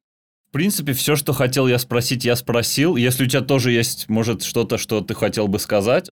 В 0.49 0.53
принципе, 0.53 0.93
все, 0.93 1.15
что 1.15 1.33
хотел 1.33 1.69
я 1.69 1.79
спросить, 1.79 2.25
я 2.25 2.35
спросил. 2.35 2.97
Если 2.97 3.23
у 3.23 3.29
тебя 3.29 3.43
тоже 3.43 3.71
есть, 3.71 4.09
может, 4.09 4.43
что-то, 4.43 4.77
что 4.77 5.03
ты 5.03 5.15
хотел 5.15 5.47
бы 5.47 5.61
сказать, 5.61 6.11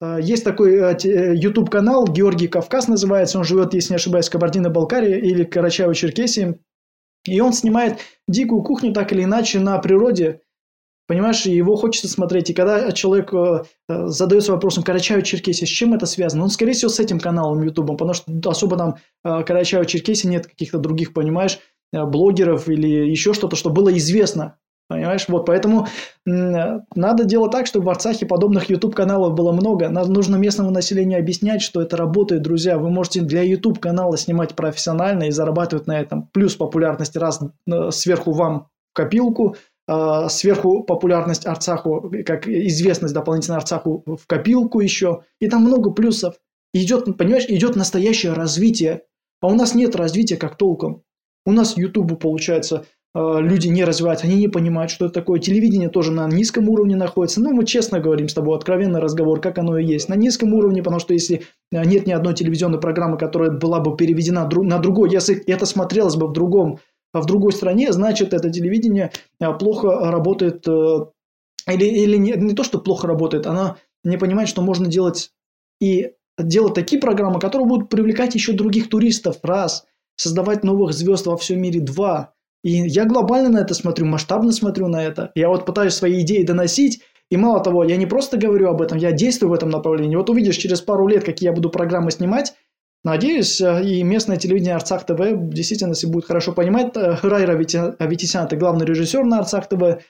есть 0.00 0.44
такой 0.44 0.74
э, 0.74 0.96
э, 1.04 1.34
YouTube-канал, 1.34 2.06
Георгий 2.06 2.48
Кавказ 2.48 2.86
называется, 2.88 3.38
он 3.38 3.44
живет, 3.44 3.72
если 3.72 3.92
не 3.92 3.96
ошибаюсь, 3.96 4.28
в 4.28 4.32
Кабардино-Балкарии 4.32 5.18
или 5.18 5.44
Карачаево-Черкесии. 5.46 6.58
И 7.26 7.40
он 7.40 7.52
снимает 7.52 7.98
дикую 8.28 8.62
кухню 8.62 8.92
так 8.92 9.12
или 9.12 9.24
иначе 9.24 9.60
на 9.60 9.78
природе, 9.78 10.40
Понимаешь, 11.08 11.46
его 11.46 11.76
хочется 11.76 12.08
смотреть. 12.08 12.50
И 12.50 12.52
когда 12.52 12.90
человек 12.90 13.32
э, 13.32 13.62
задается 13.86 14.50
вопросом 14.50 14.82
Карачаево-Черкесия, 14.82 15.64
с 15.64 15.68
чем 15.68 15.94
это 15.94 16.04
связано? 16.04 16.42
Он, 16.42 16.50
скорее 16.50 16.72
всего, 16.72 16.90
с 16.90 16.98
этим 16.98 17.20
каналом 17.20 17.62
YouTube, 17.62 17.92
потому 17.92 18.12
что 18.12 18.32
особо 18.50 18.76
там 18.76 18.96
Карачаево-Черкесии 19.24 20.26
нет 20.26 20.48
каких-то 20.48 20.78
других, 20.78 21.12
понимаешь, 21.12 21.60
блогеров 21.92 22.68
или 22.68 22.88
еще 23.08 23.34
что-то, 23.34 23.54
что 23.54 23.70
было 23.70 23.96
известно 23.96 24.58
Понимаешь? 24.88 25.26
Вот, 25.28 25.46
поэтому 25.46 25.88
надо 26.24 27.24
делать 27.24 27.50
так, 27.50 27.66
чтобы 27.66 27.86
в 27.86 27.90
Арцахе 27.90 28.24
подобных 28.24 28.70
YouTube-каналов 28.70 29.34
было 29.34 29.50
много. 29.50 29.88
Нам 29.88 30.12
нужно 30.12 30.36
местному 30.36 30.70
населению 30.70 31.18
объяснять, 31.18 31.60
что 31.60 31.82
это 31.82 31.96
работает, 31.96 32.42
друзья. 32.42 32.78
Вы 32.78 32.90
можете 32.90 33.22
для 33.22 33.42
YouTube-канала 33.42 34.16
снимать 34.16 34.54
профессионально 34.54 35.24
и 35.24 35.32
зарабатывать 35.32 35.88
на 35.88 35.98
этом. 35.98 36.28
Плюс 36.32 36.54
популярность 36.54 37.16
раз 37.16 37.40
э, 37.42 37.90
сверху 37.90 38.32
вам 38.32 38.68
копилку, 38.92 39.56
а 39.88 40.28
сверху 40.28 40.82
популярность 40.82 41.46
Арцаху, 41.46 42.12
как 42.24 42.48
известность 42.48 43.14
дополнительно 43.14 43.56
Арцаху 43.56 44.04
в 44.06 44.26
копилку 44.26 44.80
еще. 44.80 45.22
И 45.40 45.48
там 45.48 45.62
много 45.62 45.90
плюсов. 45.90 46.36
Идет, 46.72 47.16
понимаешь, 47.16 47.46
идет 47.48 47.76
настоящее 47.76 48.32
развитие. 48.32 49.02
А 49.40 49.48
у 49.48 49.54
нас 49.54 49.74
нет 49.74 49.96
развития 49.96 50.36
как 50.36 50.56
толком. 50.56 51.02
У 51.44 51.52
нас 51.52 51.76
YouTube, 51.76 52.18
получается, 52.18 52.84
люди 53.16 53.68
не 53.68 53.84
развиваются, 53.84 54.26
они 54.26 54.36
не 54.36 54.48
понимают, 54.48 54.90
что 54.90 55.06
это 55.06 55.14
такое. 55.14 55.40
Телевидение 55.40 55.88
тоже 55.88 56.12
на 56.12 56.26
низком 56.28 56.68
уровне 56.68 56.96
находится. 56.96 57.40
Ну, 57.40 57.52
мы 57.52 57.64
честно 57.64 57.98
говорим 57.98 58.28
с 58.28 58.34
тобой, 58.34 58.56
откровенный 58.56 59.00
разговор, 59.00 59.40
как 59.40 59.58
оно 59.58 59.78
и 59.78 59.86
есть. 59.86 60.08
На 60.08 60.14
низком 60.14 60.52
уровне, 60.52 60.82
потому 60.82 61.00
что 61.00 61.14
если 61.14 61.42
э, 61.72 61.84
нет 61.84 62.06
ни 62.06 62.12
одной 62.12 62.34
телевизионной 62.34 62.80
программы, 62.80 63.16
которая 63.16 63.50
была 63.50 63.80
бы 63.80 63.96
переведена 63.96 64.48
на 64.48 64.78
другой, 64.78 65.10
если 65.10 65.36
это 65.46 65.64
смотрелось 65.64 66.16
бы 66.16 66.26
в 66.26 66.32
другом, 66.32 66.80
в 67.14 67.24
другой 67.24 67.52
стране, 67.52 67.92
значит, 67.92 68.34
это 68.34 68.50
телевидение 68.50 69.12
э, 69.40 69.52
плохо 69.54 70.10
работает, 70.10 70.66
или, 70.66 71.84
или 71.84 72.16
не, 72.16 72.32
не 72.32 72.54
то, 72.54 72.64
что 72.64 72.78
плохо 72.78 73.06
работает, 73.06 73.46
она 73.46 73.76
не 74.04 74.18
понимает, 74.18 74.48
что 74.48 74.60
можно 74.60 74.88
делать 74.88 75.30
и 75.80 76.12
делать 76.38 76.74
такие 76.74 77.00
программы, 77.00 77.40
которые 77.40 77.66
будут 77.66 77.88
привлекать 77.88 78.34
еще 78.34 78.52
других 78.52 78.90
туристов, 78.90 79.38
раз, 79.42 79.86
создавать 80.16 80.64
новых 80.64 80.92
звезд 80.92 81.26
во 81.26 81.38
всем 81.38 81.62
мире, 81.62 81.80
два– 81.80 82.34
и 82.66 82.88
я 82.88 83.04
глобально 83.04 83.48
на 83.48 83.58
это 83.58 83.74
смотрю, 83.74 84.06
масштабно 84.06 84.50
смотрю 84.50 84.88
на 84.88 85.00
это. 85.04 85.30
Я 85.36 85.48
вот 85.48 85.64
пытаюсь 85.66 85.94
свои 85.94 86.22
идеи 86.22 86.42
доносить, 86.42 87.00
И 87.30 87.36
мало 87.36 87.62
того, 87.62 87.84
я 87.84 87.96
не 87.96 88.06
просто 88.06 88.38
говорю 88.38 88.68
об 88.68 88.82
этом, 88.82 88.98
я 88.98 89.12
действую 89.12 89.50
в 89.50 89.54
этом 89.54 89.70
направлении. 89.70 90.16
Вот 90.16 90.30
увидишь 90.30 90.56
через 90.56 90.80
пару 90.80 91.06
лет, 91.06 91.22
какие 91.22 91.48
я 91.48 91.52
буду 91.52 91.70
программы 91.70 92.10
снимать, 92.10 92.54
Надеюсь, 93.04 93.60
э, 93.60 93.84
и 93.84 94.02
местное 94.02 94.36
телевидение 94.36 94.74
Арцах 94.74 95.06
ТВ 95.06 95.20
действительно 95.54 95.90
если 95.90 96.08
будет 96.08 96.24
хорошо 96.24 96.52
понимать. 96.52 96.96
Э, 96.96 97.14
Райра 97.22 97.52
Аветисян– 97.52 98.46
это 98.46 98.56
главный 98.56 98.84
режиссер 98.84 99.22
на 99.22 99.38
Арцах 99.38 99.68
ТВ, 99.68 100.02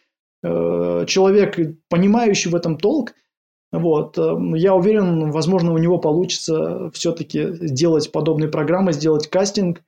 э, 0.43 1.05
человек, 1.07 1.59
понимающий 1.91 2.51
в 2.51 2.55
этом 2.55 2.79
толк. 2.79 3.13
Вот. 3.71 4.17
Я 4.55 4.75
уверен, 4.75 5.31
возможно, 5.31 5.75
у 5.75 5.79
него 5.79 5.99
получится 5.99 6.91
все-таки 6.95 7.53
сделать 7.67 8.11
подобные 8.13 8.49
программы, 8.49 8.95
сделать 8.95 9.29
кастинг 9.29 9.83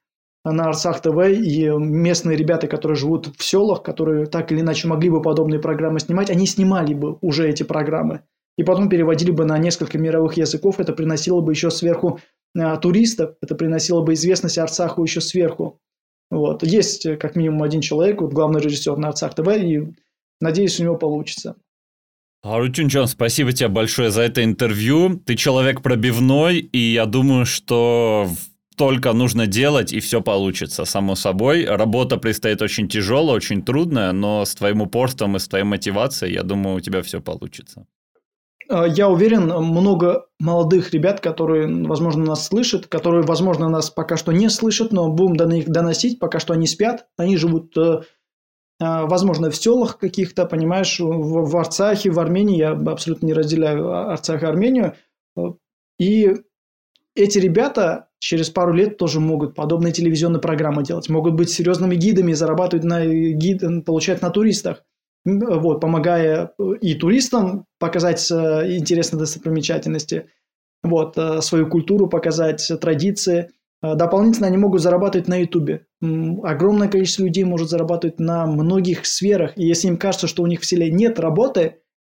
на 0.44 0.66
Арцах 0.66 1.00
ТВ, 1.00 1.18
и 1.30 1.68
местные 1.68 2.36
ребята, 2.36 2.66
которые 2.66 2.96
живут 2.96 3.34
в 3.36 3.42
селах, 3.44 3.82
которые 3.82 4.26
так 4.26 4.50
или 4.52 4.60
иначе 4.60 4.88
могли 4.88 5.10
бы 5.10 5.20
подобные 5.20 5.60
программы 5.60 6.00
снимать, 6.00 6.30
они 6.30 6.46
снимали 6.46 6.94
бы 6.94 7.18
уже 7.20 7.48
эти 7.48 7.62
программы. 7.62 8.22
И 8.56 8.64
потом 8.64 8.88
переводили 8.88 9.30
бы 9.30 9.44
на 9.44 9.58
несколько 9.58 9.98
мировых 9.98 10.36
языков, 10.36 10.80
это 10.80 10.92
приносило 10.92 11.40
бы 11.40 11.52
еще 11.52 11.70
сверху 11.70 12.20
а, 12.56 12.76
туристов, 12.76 13.36
это 13.40 13.54
приносило 13.54 14.02
бы 14.02 14.14
известность 14.14 14.58
Арцаху 14.58 15.02
еще 15.02 15.20
сверху. 15.20 15.80
Вот. 16.30 16.62
Есть 16.62 17.06
э, 17.06 17.16
как 17.16 17.36
минимум 17.36 17.62
один 17.62 17.80
человек, 17.80 18.20
вот 18.20 18.32
главный 18.32 18.60
режиссер 18.60 18.96
на 18.96 19.08
Арцах 19.08 19.34
ТВ, 19.34 19.48
и 19.48 19.94
надеюсь, 20.40 20.78
у 20.80 20.82
него 20.82 20.96
получится. 20.96 21.56
Арутюнчон, 22.42 23.08
спасибо 23.08 23.52
тебе 23.52 23.68
большое 23.68 24.10
за 24.10 24.22
это 24.22 24.44
интервью. 24.44 25.18
Ты 25.24 25.34
человек 25.34 25.82
пробивной, 25.82 26.58
и 26.58 26.78
я 26.92 27.06
думаю, 27.06 27.46
что 27.46 28.28
только 28.78 29.12
нужно 29.12 29.46
делать, 29.46 29.92
и 29.92 30.00
все 30.00 30.22
получится, 30.22 30.84
само 30.84 31.16
собой. 31.16 31.66
Работа 31.66 32.16
предстоит 32.16 32.62
очень 32.62 32.88
тяжелая, 32.88 33.36
очень 33.36 33.62
трудная, 33.62 34.12
но 34.12 34.44
с 34.44 34.54
твоим 34.54 34.80
упорством 34.80 35.36
и 35.36 35.38
с 35.38 35.48
твоей 35.48 35.64
мотивацией, 35.64 36.34
я 36.34 36.42
думаю, 36.42 36.76
у 36.76 36.80
тебя 36.80 37.02
все 37.02 37.20
получится. 37.20 37.86
А, 38.70 38.86
я 38.86 39.08
уверен, 39.08 39.48
много 39.48 40.26
молодых 40.38 40.92
ребят, 40.92 41.20
которые, 41.20 41.66
возможно, 41.84 42.24
нас 42.24 42.46
слышат, 42.46 42.86
которые, 42.86 43.24
возможно, 43.24 43.68
нас 43.68 43.90
пока 43.90 44.16
что 44.16 44.32
не 44.32 44.48
слышат, 44.48 44.92
но 44.92 45.10
будем 45.10 45.36
до 45.36 45.46
них 45.46 45.68
доносить, 45.68 46.18
пока 46.18 46.38
что 46.38 46.54
они 46.54 46.66
спят, 46.66 47.06
они 47.16 47.36
живут, 47.36 47.76
э, 47.76 48.02
а, 48.80 49.06
возможно, 49.06 49.50
в 49.50 49.56
селах 49.56 49.98
каких-то, 49.98 50.46
понимаешь, 50.46 51.00
в, 51.00 51.56
Арцахе, 51.56 52.10
в 52.10 52.20
Армении, 52.20 52.58
я 52.58 52.70
абсолютно 52.70 53.26
не 53.26 53.32
разделяю 53.32 53.90
Арцах 53.90 54.42
и 54.42 54.46
Армению, 54.46 54.94
и 55.98 56.36
эти 57.18 57.38
ребята 57.38 58.08
через 58.18 58.50
пару 58.50 58.72
лет 58.72 58.96
тоже 58.96 59.20
могут 59.20 59.54
подобные 59.54 59.92
телевизионные 59.92 60.40
программы 60.40 60.82
делать, 60.82 61.08
могут 61.08 61.34
быть 61.34 61.50
серьезными 61.50 61.94
гидами, 61.94 62.32
зарабатывать 62.32 62.84
на 62.84 63.04
гид, 63.06 63.62
получать 63.84 64.22
на 64.22 64.30
туристах 64.30 64.82
вот, 65.24 65.80
помогая 65.80 66.52
э, 66.58 66.62
и 66.80 66.94
туристам 66.94 67.66
показать 67.78 68.30
э, 68.30 68.76
интересные 68.76 69.20
достопримечательности, 69.20 70.30
вот, 70.82 71.16
э, 71.18 71.40
свою 71.42 71.68
культуру 71.68 72.08
показать, 72.08 72.70
традиции. 72.80 73.50
Дополнительно 73.80 74.48
они 74.48 74.56
могут 74.56 74.80
зарабатывать 74.80 75.28
на 75.28 75.36
Ютубе. 75.36 75.86
Огромное 76.02 76.88
количество 76.88 77.22
людей 77.22 77.44
может 77.44 77.68
зарабатывать 77.68 78.18
на 78.18 78.44
многих 78.44 79.06
сферах. 79.06 79.56
И 79.56 79.64
если 79.64 79.86
им 79.86 79.98
кажется, 79.98 80.26
что 80.26 80.42
у 80.42 80.48
них 80.48 80.62
в 80.62 80.66
селе 80.66 80.90
нет 80.90 81.20
работы, 81.20 81.76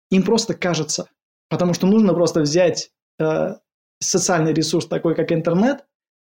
им 0.10 0.24
просто 0.24 0.54
кажется. 0.54 1.08
Потому 1.50 1.74
что 1.74 1.86
нужно 1.86 2.14
просто 2.14 2.40
взять 2.40 2.92
э, 3.20 3.56
социальный 4.00 4.54
ресурс, 4.54 4.88
такой 4.88 5.16
как 5.16 5.32
интернет, 5.32 5.86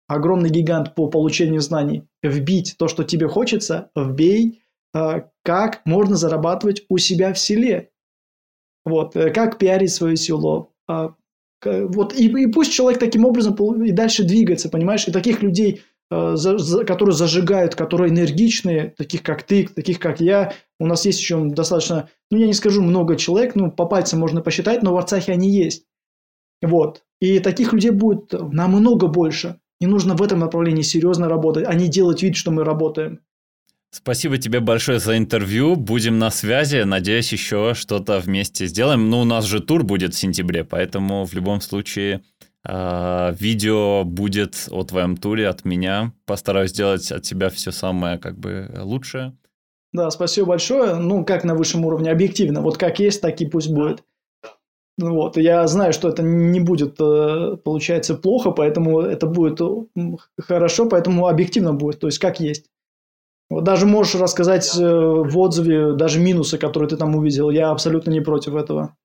огромный 0.08 0.50
гигант 0.50 0.94
по 0.94 1.08
получению 1.08 1.60
знаний, 1.60 2.04
вбить 2.22 2.76
то, 2.78 2.88
что 2.88 3.04
тебе 3.04 3.28
хочется, 3.28 3.90
вбей, 3.96 4.62
а, 4.94 5.28
как 5.42 5.82
можно 5.84 6.16
зарабатывать 6.16 6.84
у 6.88 6.98
себя 6.98 7.32
в 7.32 7.38
селе. 7.38 7.90
Вот, 8.84 9.16
э, 9.16 9.30
как 9.30 9.58
пиарить 9.58 9.92
свое 9.92 10.16
село. 10.16 10.72
А, 10.88 11.14
вот, 11.64 12.14
и, 12.14 12.26
и 12.26 12.46
пусть 12.46 12.72
человек 12.72 13.00
таким 13.00 13.24
образом 13.24 13.54
и 13.82 13.90
дальше 13.90 14.22
двигается, 14.22 14.68
понимаешь? 14.68 15.08
И 15.08 15.12
таких 15.12 15.42
людей, 15.42 15.82
которые 16.08 17.14
зажигают, 17.14 17.74
которые 17.74 18.12
энергичные, 18.12 18.94
таких 18.96 19.24
как 19.24 19.42
ты, 19.42 19.66
таких 19.66 19.98
как 19.98 20.20
я, 20.20 20.52
у 20.78 20.86
нас 20.86 21.04
есть 21.04 21.18
еще 21.18 21.44
достаточно, 21.46 22.08
ну, 22.30 22.38
я 22.38 22.46
не 22.46 22.52
скажу 22.52 22.82
много 22.82 23.16
человек, 23.16 23.56
ну, 23.56 23.72
по 23.72 23.86
пальцам 23.86 24.20
можно 24.20 24.40
посчитать, 24.42 24.82
но 24.82 24.92
в 24.92 24.96
Арцахе 24.96 25.32
они 25.32 25.50
есть. 25.50 25.86
Вот. 26.62 27.02
И 27.20 27.38
таких 27.38 27.72
людей 27.72 27.90
будет 27.90 28.32
намного 28.32 29.06
больше. 29.06 29.58
И 29.80 29.86
нужно 29.86 30.14
в 30.14 30.22
этом 30.22 30.38
направлении 30.38 30.82
серьезно 30.82 31.28
работать, 31.28 31.66
а 31.66 31.74
не 31.74 31.88
делать 31.88 32.22
вид, 32.22 32.36
что 32.36 32.50
мы 32.50 32.64
работаем. 32.64 33.20
Спасибо 33.90 34.36
тебе 34.36 34.60
большое 34.60 34.98
за 34.98 35.16
интервью. 35.16 35.76
Будем 35.76 36.18
на 36.18 36.30
связи. 36.30 36.82
Надеюсь, 36.82 37.32
еще 37.32 37.72
что-то 37.74 38.20
вместе 38.20 38.66
сделаем. 38.66 39.08
Ну, 39.08 39.20
у 39.20 39.24
нас 39.24 39.44
же 39.44 39.60
тур 39.60 39.84
будет 39.84 40.14
в 40.14 40.18
сентябре, 40.18 40.64
поэтому 40.64 41.24
в 41.24 41.32
любом 41.32 41.60
случае 41.60 42.22
э, 42.64 43.34
видео 43.38 44.04
будет 44.04 44.68
о 44.70 44.82
твоем 44.82 45.16
туре 45.16 45.48
от 45.48 45.64
меня. 45.64 46.12
Постараюсь 46.26 46.70
сделать 46.70 47.10
от 47.10 47.22
тебя 47.22 47.48
все 47.48 47.70
самое 47.70 48.18
как 48.18 48.38
бы 48.38 48.70
лучшее. 48.82 49.34
Да, 49.92 50.10
спасибо 50.10 50.48
большое. 50.48 50.96
Ну, 50.96 51.24
как 51.24 51.44
на 51.44 51.54
высшем 51.54 51.84
уровне, 51.86 52.10
объективно. 52.10 52.60
Вот 52.60 52.76
как 52.76 52.98
есть, 52.98 53.22
так 53.22 53.40
и 53.40 53.46
пусть 53.46 53.70
будет. 53.70 54.02
Вот, 54.98 55.36
я 55.36 55.66
знаю, 55.66 55.92
что 55.92 56.08
это 56.08 56.22
не 56.22 56.60
будет, 56.60 56.98
э, 57.00 57.56
получается, 57.62 58.14
плохо, 58.14 58.50
поэтому 58.50 59.00
это 59.00 59.26
будет 59.26 59.60
хорошо, 60.40 60.88
поэтому 60.88 61.26
объективно 61.26 61.74
будет, 61.74 62.00
то 62.00 62.06
есть 62.06 62.18
как 62.18 62.40
есть. 62.40 62.66
Вот 63.48 63.62
даже 63.64 63.86
можешь 63.86 64.16
рассказать 64.16 64.76
э, 64.76 64.82
в 64.82 65.38
отзыве 65.38 65.92
даже 65.92 66.18
минусы, 66.18 66.58
которые 66.58 66.88
ты 66.88 66.96
там 66.96 67.14
увидел. 67.14 67.50
Я 67.50 67.70
абсолютно 67.70 68.10
не 68.10 68.20
против 68.20 68.54
этого. 68.54 68.96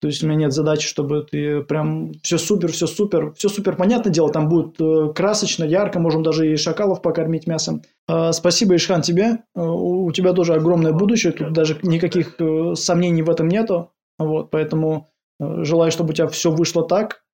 То 0.00 0.08
есть 0.08 0.22
у 0.22 0.26
меня 0.26 0.36
нет 0.36 0.52
задачи, 0.52 0.86
чтобы 0.86 1.26
ты 1.30 1.62
прям 1.62 2.12
все 2.22 2.36
супер, 2.36 2.70
все 2.70 2.86
супер, 2.86 3.32
все 3.34 3.48
супер 3.48 3.76
понятное 3.76 4.12
дело, 4.12 4.30
там 4.30 4.48
будет 4.48 4.80
э, 4.80 5.12
красочно, 5.14 5.64
ярко, 5.64 6.00
можем 6.00 6.22
даже 6.22 6.52
и 6.52 6.56
шакалов 6.56 7.00
покормить 7.00 7.46
мясом. 7.46 7.82
Э, 8.08 8.32
спасибо, 8.32 8.74
Ишхан, 8.74 9.02
тебе. 9.02 9.38
У 9.54 10.10
тебя 10.12 10.32
тоже 10.32 10.54
огромное 10.54 10.92
будущее, 10.92 11.32
тут 11.32 11.52
даже 11.52 11.78
никаких 11.82 12.38
сомнений 12.74 13.22
в 13.22 13.30
этом 13.30 13.48
нету. 13.48 13.92
Вот, 14.18 14.50
поэтому 14.50 15.08
желаю, 15.38 15.90
чтобы 15.90 16.10
у 16.10 16.12
тебя 16.12 16.28
все 16.28 16.50
вышло 16.50 16.86
так, 16.86 17.24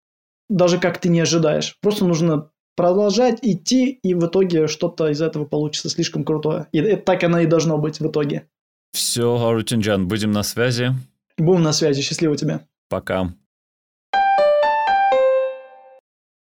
даже 0.49 0.79
как 0.79 0.99
ты 0.99 1.09
не 1.09 1.21
ожидаешь. 1.21 1.77
Просто 1.81 2.05
нужно 2.05 2.51
продолжать 2.77 3.39
идти, 3.43 3.91
и 4.03 4.15
в 4.15 4.27
итоге 4.27 4.67
что-то 4.67 5.09
из 5.09 5.21
этого 5.21 5.45
получится 5.45 5.89
слишком 5.89 6.25
крутое. 6.25 6.69
И 6.73 6.79
это 6.79 7.03
так 7.05 7.23
оно 7.25 7.41
и 7.41 7.47
должно 7.47 7.79
быть 7.79 8.01
в 8.01 8.07
итоге. 8.07 8.49
Все, 8.93 9.37
Арутинджан, 9.37 10.07
будем 10.09 10.33
на 10.33 10.43
связи. 10.43 10.93
Будем 11.39 11.63
на 11.63 11.73
связи. 11.73 12.03
Счастливо 12.03 12.37
тебе. 12.37 12.67
Пока. 12.89 13.35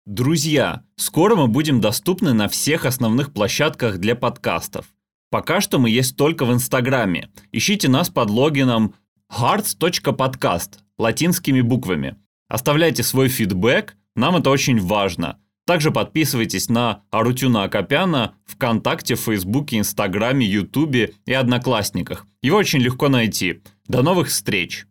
Друзья, 0.07 0.83
скоро 0.97 1.37
мы 1.37 1.47
будем 1.47 1.81
доступны 1.81 2.33
на 2.33 2.49
всех 2.49 2.87
основных 2.87 3.33
площадках 3.33 3.99
для 3.99 4.17
подкастов. 4.17 4.87
Пока 5.31 5.61
что 5.61 5.79
мы 5.79 5.91
есть 5.91 6.17
только 6.17 6.45
в 6.45 6.53
Инстаграме. 6.53 7.31
Ищите 7.53 7.89
нас 7.89 8.11
под 8.11 8.29
логином 8.29 8.95
hearts.podcast 9.33 10.81
латинскими 10.99 11.63
буквами. 11.63 12.17
Оставляйте 12.49 13.03
свой 13.03 13.29
фидбэк, 13.29 13.97
нам 14.15 14.37
это 14.37 14.51
очень 14.51 14.79
важно. 14.79 15.39
Также 15.67 15.91
подписывайтесь 15.91 16.69
на 16.69 17.05
Арутюна 17.11 17.63
Акопяна 17.65 18.35
ВКонтакте, 18.45 19.15
Фейсбуке, 19.15 19.79
Инстаграме, 19.79 20.45
Ютубе 20.45 21.15
и 21.25 21.33
Одноклассниках. 21.33 22.27
Его 22.43 22.59
очень 22.59 22.81
легко 22.81 23.09
найти. 23.09 23.63
До 23.87 24.03
новых 24.03 24.29
встреч! 24.29 24.87